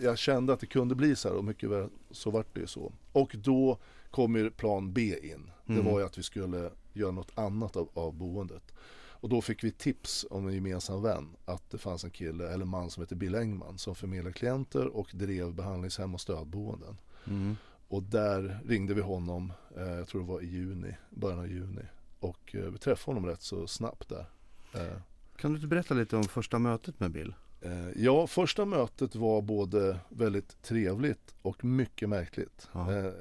jag 0.00 0.18
kände 0.18 0.52
att 0.52 0.60
det 0.60 0.66
kunde 0.66 0.94
bli 0.94 1.16
så 1.16 1.28
här 1.28 1.36
och 1.36 1.44
mycket 1.44 1.70
väl 1.70 1.88
så 2.10 2.30
vart 2.30 2.54
det 2.54 2.60
ju 2.60 2.66
så. 2.66 2.92
Och 3.12 3.34
då 3.38 3.78
kom 4.10 4.36
ju 4.36 4.50
plan 4.50 4.92
B 4.92 5.14
in. 5.22 5.50
Det 5.66 5.72
Mm. 5.72 5.84
var 5.84 5.98
ju 6.00 6.06
att 6.06 6.18
vi 6.18 6.22
skulle 6.22 6.70
göra 6.92 7.10
något 7.10 7.32
annat 7.34 7.76
av, 7.76 7.88
av 7.94 8.14
boendet. 8.14 8.72
Och 9.20 9.28
då 9.28 9.40
fick 9.40 9.64
vi 9.64 9.70
tips 9.70 10.26
om 10.30 10.48
en 10.48 10.54
gemensam 10.54 11.02
vän 11.02 11.28
att 11.44 11.70
det 11.70 11.78
fanns 11.78 12.04
en 12.04 12.10
kille 12.10 12.52
eller 12.52 12.64
man 12.64 12.90
som 12.90 13.02
heter 13.02 13.16
Bill 13.16 13.34
Engman 13.34 13.78
som 13.78 13.94
förmedlade 13.94 14.32
klienter 14.32 14.86
och 14.86 15.08
drev 15.12 15.54
behandlingshem 15.54 16.14
och 16.14 16.20
stödboenden. 16.20 16.96
Mm. 17.26 17.56
Och 17.88 18.02
där 18.02 18.60
ringde 18.66 18.94
vi 18.94 19.00
honom, 19.00 19.52
eh, 19.76 19.82
jag 19.90 20.08
tror 20.08 20.20
det 20.20 20.26
var 20.26 20.40
i 20.40 20.46
juni, 20.46 20.96
början 21.10 21.38
av 21.38 21.48
juni. 21.48 21.82
Och 22.20 22.54
eh, 22.54 22.64
vi 22.70 22.78
träffade 22.78 23.16
honom 23.16 23.30
rätt 23.30 23.42
så 23.42 23.66
snabbt 23.66 24.08
där. 24.08 24.26
Eh, 24.74 24.96
Kan 25.36 25.50
du 25.52 25.56
inte 25.56 25.68
berätta 25.68 25.94
lite 25.94 26.16
om 26.16 26.24
första 26.24 26.58
mötet 26.58 27.00
med 27.00 27.10
Bill? 27.10 27.34
Eh, 27.60 27.88
ja, 27.96 28.26
första 28.26 28.64
mötet 28.64 29.14
var 29.14 29.42
både 29.42 29.98
väldigt 30.08 30.62
trevligt 30.62 31.34
och 31.42 31.64
mycket 31.64 32.08
märkligt. 32.08 32.68
Ja. 32.72 32.92
Eh, 32.92 33.06
eh, 33.06 33.12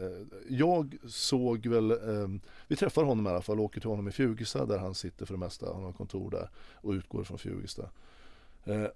jag 0.50 0.98
såg 1.08 1.68
väl, 1.68 1.92
eh, 1.92 2.28
vi 2.68 2.76
träffade 2.76 3.08
honom 3.08 3.28
i 3.28 3.30
alla 3.30 3.42
fall, 3.42 3.60
åker 3.60 3.82
till 3.82 3.90
honom 3.90 4.08
i 4.08 4.12
Fjugesta 4.12 4.66
där 4.66 4.78
han 4.78 4.96
sitter 4.96 5.26
för 5.26 5.34
det 5.34 5.40
mesta, 5.40 5.74
han 5.74 5.84
har 5.84 5.92
kontor 5.94 6.32
där 6.32 6.50
och 6.76 6.92
utgår 6.92 7.24
från 7.24 7.38
Fjugesta. 7.38 7.90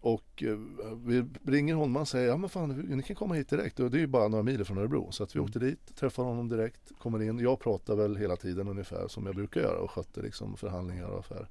Och 0.02 0.44
vi 1.06 1.26
ringer 1.46 1.76
honom 1.76 1.98
och 2.02 2.08
säger, 2.08 2.28
ja 2.28 2.38
men 2.38 2.50
fan 2.50 2.70
ni 2.70 3.04
kan 3.04 3.16
komma 3.16 3.36
hit 3.36 3.50
direkt 3.50 3.80
och 3.80 3.92
det 3.92 3.98
är 3.98 4.00
ju 4.00 4.08
bara 4.08 4.28
några 4.28 4.44
mil 4.44 4.66
från 4.66 4.78
Örebro. 4.78 5.12
Så 5.12 5.24
att 5.24 5.36
vi 5.36 5.38
Mm. 5.40 5.46
åkte 5.46 5.60
dit, 5.60 5.96
träffade 5.96 6.28
honom 6.28 6.50
direkt, 6.50 6.92
kommer 7.00 7.22
in. 7.22 7.40
Jag 7.40 7.60
pratar 7.60 7.96
väl 7.96 8.16
hela 8.16 8.36
tiden 8.36 8.68
ungefär 8.68 9.08
som 9.08 9.26
jag 9.26 9.36
brukar 9.36 9.62
göra 9.62 9.80
och 9.80 9.92
skötte 9.92 10.22
liksom 10.22 10.58
förhandlingar 10.58 11.08
och 11.08 11.20
affärer. 11.20 11.48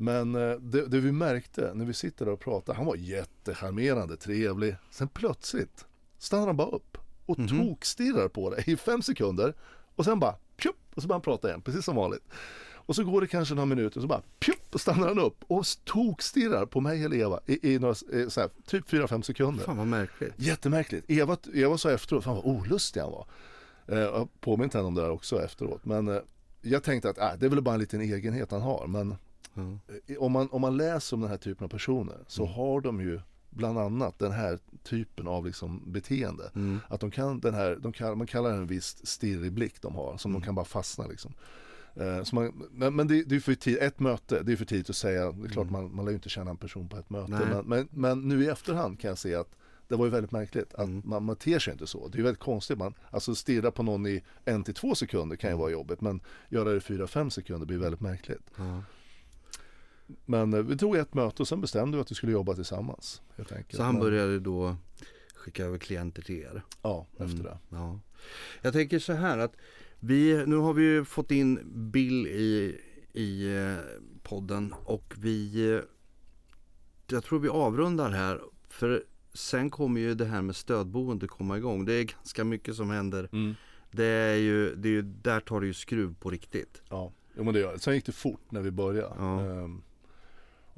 Men 0.00 0.34
eh, 0.34 0.50
det, 0.56 0.86
det 0.86 1.00
vi 1.00 1.12
märkte 1.12 1.70
när 1.74 1.84
vi 1.84 1.94
sitter 1.94 2.24
där 2.24 2.32
och 2.32 2.40
pratar, 2.40 2.74
han 2.74 2.86
var 2.86 2.96
jättecharmerande, 2.96 4.16
trevlig. 4.16 4.76
Sen 4.90 5.08
plötsligt 5.08 5.86
stannar 6.18 6.46
han 6.46 6.56
bara 6.56 6.68
upp 6.68 6.98
och 7.26 7.38
Mhm. 7.38 7.48
tokstirrar 7.48 8.28
på 8.28 8.50
dig 8.50 8.64
i 8.66 8.76
fem 8.76 9.02
sekunder 9.02 9.54
och 9.96 10.04
sen 10.04 10.18
bara 10.20 10.34
pjup, 10.56 10.74
och 10.94 11.02
så 11.02 11.08
börjar 11.08 11.14
han 11.16 11.22
prata 11.22 11.48
igen, 11.48 11.62
precis 11.62 11.84
som 11.84 11.96
vanligt. 11.96 12.24
Och 12.74 12.94
så 12.96 13.04
går 13.04 13.20
det 13.20 13.26
kanske 13.26 13.54
några 13.54 13.66
minuter 13.66 13.96
och 13.96 14.02
så 14.02 14.08
bara 14.08 14.22
pjup, 14.38 14.74
och 14.74 14.80
stannar 14.80 15.08
han 15.08 15.18
upp 15.18 15.44
och 15.46 15.64
tokstirrar 15.84 16.66
på 16.66 16.80
mig 16.80 17.04
eller 17.04 17.16
Eva 17.16 17.40
i, 17.46 17.74
i 17.74 17.78
några, 17.78 17.94
eh, 18.12 18.28
så 18.28 18.40
här, 18.40 18.50
typ 18.66 18.88
4-5 18.90 19.22
sekunder. 19.22 19.64
Fan 19.64 19.76
vad 19.76 19.86
märkligt. 19.86 20.34
Jättemärkligt. 20.36 21.10
Eva, 21.10 21.36
Eva 21.54 21.78
sa 21.78 21.90
efteråt, 21.90 22.24
fan 22.24 22.34
vad 22.36 22.44
olustig 22.46 23.00
han 23.00 23.10
var. 23.10 23.26
Eh, 23.88 23.98
Jag 23.98 24.12
har 24.18 24.28
påmint 24.40 24.74
henne 24.74 24.86
om 24.86 24.94
det 24.94 25.00
där 25.02 25.10
också 25.10 25.42
efteråt. 25.44 25.84
Men 25.84 26.08
eh, 26.08 26.18
jag 26.62 26.82
tänkte 26.82 27.10
att 27.10 27.18
äh, 27.18 27.30
det 27.38 27.46
är 27.46 27.50
väl 27.50 27.62
bara 27.62 27.74
en 27.74 27.80
liten 27.80 28.00
egenhet 28.00 28.50
han 28.50 28.60
har. 28.62 28.86
Men 28.86 29.14
Eh, 30.06 30.16
om 30.18 30.32
man, 30.32 30.48
om 30.50 30.60
man 30.60 30.76
läser 30.76 31.16
om 31.16 31.20
den 31.20 31.30
här 31.30 31.36
typen 31.36 31.64
av 31.64 31.68
personer 31.68 32.18
så 32.26 32.42
Mm. 32.42 32.54
har 32.54 32.80
de 32.80 33.00
ju 33.00 33.20
bland 33.50 33.78
annat 33.78 34.18
den 34.18 34.32
här 34.32 34.58
typen 34.82 35.28
av 35.28 35.46
liksom 35.46 35.92
beteende. 35.92 36.50
Mm. 36.54 36.80
Att 36.88 37.00
de 37.00 37.10
kan 37.10 37.40
den 37.40 37.54
här, 37.54 37.76
de 37.76 37.92
kan, 37.92 38.18
man 38.18 38.26
kallar 38.26 38.50
det 38.50 38.56
en 38.56 38.66
viss 38.66 39.06
stirrig 39.06 39.52
blick 39.52 39.80
de 39.82 39.94
har 39.94 40.16
som 40.16 40.30
Mm. 40.30 40.40
de 40.40 40.46
kan 40.46 40.54
bara 40.54 40.64
fastna 40.64 41.06
liksom. 41.06 41.32
Eh, 41.94 42.22
så 42.22 42.34
man, 42.34 42.52
men 42.94 43.08
det, 43.08 43.22
det 43.22 43.36
är 43.36 43.40
för 43.40 43.54
tidigt, 43.54 43.82
ett 43.82 44.00
möte, 44.00 44.42
det 44.42 44.52
är 44.52 44.56
för 44.56 44.64
tidigt 44.64 44.90
att 44.90 44.96
säga, 44.96 45.32
det 45.32 45.46
är 45.48 45.50
klart 45.50 45.68
Mm. 45.68 45.72
man, 45.82 45.94
man 45.96 46.04
lär 46.04 46.12
ju 46.12 46.16
inte 46.16 46.28
känna 46.28 46.50
en 46.50 46.56
person 46.56 46.88
på 46.88 46.96
ett 46.96 47.10
möte. 47.10 47.30
Men, 47.32 47.64
men, 47.66 47.88
men 47.90 48.28
nu 48.28 48.44
i 48.44 48.48
efterhand 48.48 49.00
kan 49.00 49.08
jag 49.08 49.18
se 49.18 49.34
att 49.34 49.48
det 49.88 49.96
var 49.96 50.04
ju 50.04 50.10
väldigt 50.10 50.32
märkligt 50.32 50.74
att 50.74 50.84
Mm. 50.88 51.02
man, 51.04 51.24
man 51.24 51.36
ter 51.36 51.58
sig 51.58 51.72
inte 51.72 51.86
så. 51.86 52.08
Det 52.08 52.14
är 52.14 52.18
ju 52.18 52.22
väldigt 52.24 52.42
konstigt. 52.42 52.78
Man, 52.78 52.94
alltså 53.10 53.34
stirra 53.34 53.70
på 53.70 53.82
någon 53.82 54.06
i 54.06 54.22
en 54.44 54.64
till 54.64 54.74
två 54.74 54.94
sekunder 54.94 55.36
kan 55.36 55.50
ju 55.50 55.52
Mm. 55.52 55.60
vara 55.60 55.70
jobbigt 55.70 56.00
men 56.00 56.20
göra 56.48 56.70
det 56.70 56.76
i 56.76 56.80
fyra, 56.80 57.06
fem 57.06 57.30
sekunder 57.30 57.66
blir 57.66 57.78
väldigt 57.78 58.00
märkligt. 58.00 58.50
Ja. 58.56 58.82
Men 60.24 60.52
eh, 60.54 60.60
vi 60.60 60.76
tog 60.76 60.96
ett 60.96 61.14
möte 61.14 61.42
och 61.42 61.48
sen 61.48 61.60
bestämde 61.60 61.96
vi 61.96 62.00
att 62.00 62.10
vi 62.10 62.14
skulle 62.14 62.32
jobba 62.32 62.54
tillsammans. 62.54 63.22
Helt 63.36 63.52
enkelt. 63.52 63.76
Så 63.76 63.82
han 63.82 63.98
började 64.00 64.40
då 64.40 64.76
skicka 65.34 65.64
över 65.64 65.78
klienter 65.78 66.22
till 66.22 66.38
er? 66.38 66.62
Ja, 66.82 67.06
efter 67.12 67.24
Mm. 67.24 67.42
det. 67.42 67.58
Ja. 67.70 68.00
Jag 68.62 68.72
tänker 68.72 68.98
så 68.98 69.12
här 69.12 69.38
att 69.38 69.56
vi, 70.00 70.44
nu 70.46 70.56
har 70.56 70.72
vi 70.74 70.82
ju 70.82 71.04
fått 71.04 71.30
in 71.30 71.60
Bill 71.90 72.26
i, 72.26 72.80
i 73.12 73.56
eh, 73.56 73.74
podden 74.22 74.74
och 74.84 75.14
vi, 75.18 75.70
eh, 75.74 75.80
jag 77.10 77.24
tror 77.24 77.38
vi 77.38 77.48
avrundar 77.48 78.10
här 78.10 78.40
för 78.68 79.04
sen 79.34 79.70
kommer 79.70 80.00
ju 80.00 80.14
det 80.14 80.24
här 80.24 80.42
med 80.42 80.56
stödboende 80.56 81.28
komma 81.28 81.56
igång. 81.58 81.84
Det 81.84 81.92
är 81.94 82.04
ganska 82.04 82.44
mycket 82.44 82.74
som 82.76 82.90
händer. 82.90 83.28
Det 83.90 84.04
är 84.04 84.36
ju, 84.36 84.74
det 84.74 84.88
är 84.88 84.92
ju 84.92 85.02
där 85.02 85.40
tar 85.40 85.60
det 85.60 85.66
ju 85.66 85.74
skruv 85.74 86.14
på 86.20 86.30
riktigt. 86.30 86.82
Ja, 86.90 87.12
jo, 87.36 87.44
men 87.44 87.54
det 87.54 87.60
gör 87.60 87.72
det. 87.72 87.78
Sen 87.78 87.94
gick 87.94 88.06
det 88.06 88.12
fort 88.12 88.50
när 88.50 88.60
vi 88.62 88.70
började. 88.70 89.14
Ja. 89.18 89.40
Ehm, 89.40 89.82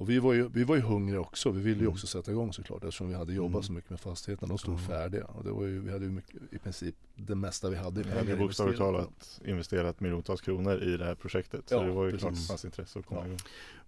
och 0.00 0.10
vi 0.10 0.18
var, 0.18 0.32
ju, 0.32 0.48
vi 0.48 0.64
var 0.64 0.76
ju 0.76 0.82
hungriga 0.82 1.20
också. 1.20 1.50
Vi 1.50 1.60
ville 1.60 1.76
ju 1.76 1.80
Mm. 1.84 1.92
också 1.92 2.06
sätta 2.06 2.30
igång 2.30 2.52
såklart 2.52 2.84
eftersom 2.84 3.08
vi 3.08 3.14
hade 3.14 3.32
jobbat 3.34 3.52
Mm. 3.54 3.62
så 3.62 3.72
mycket 3.72 3.90
med 3.90 4.00
fastigheterna. 4.00 4.48
De 4.48 4.58
stod 4.58 4.80
färdiga. 4.80 5.24
Och 5.24 5.44
det 5.44 5.50
var 5.50 5.64
ju, 5.64 5.80
vi 5.80 5.92
hade 5.92 6.04
ju 6.04 6.10
mycket, 6.10 6.36
i 6.50 6.58
princip 6.58 6.94
det 7.16 7.34
mesta 7.34 7.70
vi 7.70 7.76
hade 7.76 8.02
Vi 8.02 8.10
hade 8.10 8.36
bokstavligt 8.36 8.80
investerat. 8.80 9.04
talat 9.04 9.40
investerat 9.44 10.00
miljontals 10.00 10.40
kronor 10.40 10.82
i 10.82 10.96
det 10.96 11.04
här 11.04 11.14
projektet. 11.14 11.68
Så 11.68 11.74
Ja, 11.74 11.82
det 11.82 11.90
var 11.92 12.04
ju 12.04 12.10
precis. 12.10 12.20
klart 12.22 12.32
att 12.32 12.40
det 12.40 12.46
fanns 12.48 12.64
intresse 12.64 12.98
att 12.98 13.06
komma 13.06 13.20
Ja. 13.20 13.26
igång. 13.26 13.38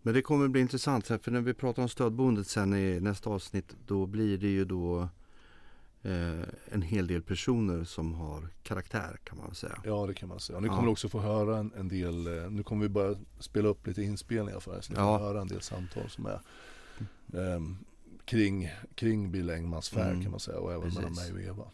Men 0.02 0.14
det 0.14 0.22
kommer 0.22 0.48
bli 0.48 0.60
intressant 0.60 1.08
här, 1.08 1.18
för 1.18 1.30
när 1.30 1.40
vi 1.40 1.54
pratar 1.54 1.82
om 1.82 1.88
stödboendet 1.88 2.46
sen 2.46 2.74
i 2.74 3.00
nästa 3.00 3.30
avsnitt 3.30 3.76
då 3.86 4.06
blir 4.06 4.38
det 4.38 4.48
ju 4.48 4.64
då 4.64 5.08
eh, 6.02 6.48
en 6.70 6.82
hel 6.82 7.06
del 7.06 7.22
personer 7.22 7.84
som 7.84 8.14
har 8.14 8.48
karaktär 8.62 9.16
kan 9.24 9.38
man 9.38 9.54
säga. 9.54 9.78
Ja 9.84 10.06
det 10.06 10.14
kan 10.14 10.28
man 10.28 10.40
säga. 10.40 10.60
Ni 10.60 10.66
Ja. 10.68 10.76
kommer 10.76 10.90
också 10.90 11.08
få 11.08 11.20
höra 11.20 11.58
en, 11.58 11.72
en 11.76 11.88
del, 11.88 12.26
eh, 12.26 12.50
nu 12.50 12.62
kommer 12.62 12.82
vi 12.82 12.88
bara 12.88 13.14
spela 13.38 13.68
upp 13.68 13.86
lite 13.86 14.02
inspelningar 14.02 14.60
för 14.60 14.76
er 14.76 14.80
så 14.80 14.92
ni 14.92 14.98
Ja. 14.98 15.18
får 15.18 15.24
höra 15.24 15.40
en 15.40 15.48
del 15.48 15.60
samtal 15.60 16.10
som 16.10 16.26
är 16.26 16.40
ehm, 17.34 17.76
kring, 18.24 18.68
kring 18.94 19.30
Bill 19.30 19.50
Engmans 19.50 19.88
färd 19.90 20.10
Mm. 20.10 20.22
kan 20.22 20.30
man 20.30 20.40
säga 20.40 20.58
och 20.58 20.70
även 20.72 20.82
Precis. 20.82 20.98
mellan 20.98 21.14
mig 21.14 21.32
och 21.32 21.40
Eva. 21.40 21.64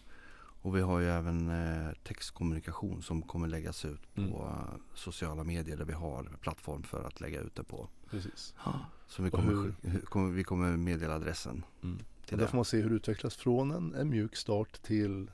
Och 0.63 0.77
vi 0.77 0.81
har 0.81 1.01
ju 1.01 1.09
även 1.09 1.49
eh, 1.51 1.93
textkommunikation 2.05 3.03
som 3.03 3.23
kommer 3.23 3.49
läggas 3.49 3.85
ut 3.85 4.15
på 4.15 4.21
Mm. 4.21 4.33
eh, 4.35 4.75
sociala 4.95 5.45
medier 5.45 5.77
där 5.77 5.85
vi 5.85 5.93
har 5.93 6.25
plattform 6.41 6.83
för 6.83 7.05
att 7.05 7.21
lägga 7.21 7.41
ut 7.41 7.55
det 7.55 7.65
på. 7.65 7.89
Precis. 8.11 8.55
Så 9.09 9.23
vi 9.23 9.31
kommer, 9.31 9.73
kommer, 10.05 10.31
vi 10.33 10.45
kommer 10.45 10.77
meddela 10.77 11.15
adressen 11.15 11.65
Mm. 11.83 11.99
Till 12.29 12.35
Och 12.35 12.41
det. 12.41 12.47
får 12.49 12.57
man 12.59 12.65
se 12.65 12.77
hur 12.81 12.91
det 12.91 12.97
utvecklas 12.97 13.37
från 13.37 13.71
en, 13.71 13.95
en 13.95 14.11
mjuk 14.11 14.37
start 14.37 14.83
till, 14.83 15.31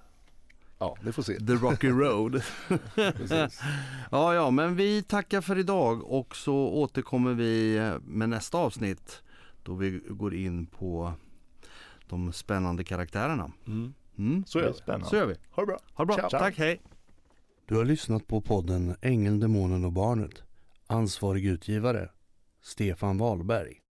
ja 0.78 0.96
ni 1.02 1.12
får 1.12 1.22
se. 1.22 1.38
The 1.38 1.52
Rocky 1.52 1.88
Road. 1.88 2.42
Ja, 4.11 4.35
ja, 4.35 4.50
men 4.50 4.76
vi 4.76 5.02
tackar 5.02 5.40
för 5.40 5.59
idag 5.59 6.04
och 6.12 6.37
så 6.37 6.54
återkommer 6.57 7.35
vi 7.35 7.80
med 8.02 8.28
nästa 8.28 8.59
avsnitt 8.59 9.22
då 9.62 9.74
vi 9.74 10.00
går 10.09 10.35
in 10.35 10.66
på 10.66 11.12
de 12.09 12.33
spännande 12.33 12.85
karaktärerna. 12.85 13.52
Mm. 13.66 13.94
Mm. 14.18 14.44
Så 14.46 14.59
Det 14.59 14.64
är 14.64 14.68
är 14.68 14.72
det. 14.72 14.78
spännande. 14.78 15.07
Så 15.07 15.16
gör 15.16 15.26
vi. 15.26 15.35
Ha 15.50 15.62
det 15.62 15.66
bra. 15.66 15.78
Ha 15.94 16.04
det 16.04 16.07
bra. 16.07 16.28
Ciao. 16.28 16.40
Tack, 16.40 16.59
hej. 16.59 16.80
Du 17.66 17.76
har 17.76 17.85
lyssnat 17.85 18.26
på 18.26 18.40
podden 18.40 18.96
Ängeln, 19.00 19.40
Demonen 19.40 19.85
och 19.85 19.92
Barnet. 19.92 20.42
Ansvarig 20.87 21.46
utgivare 21.46 22.09
Stefan 22.62 23.18
Wahlberg. 23.18 23.80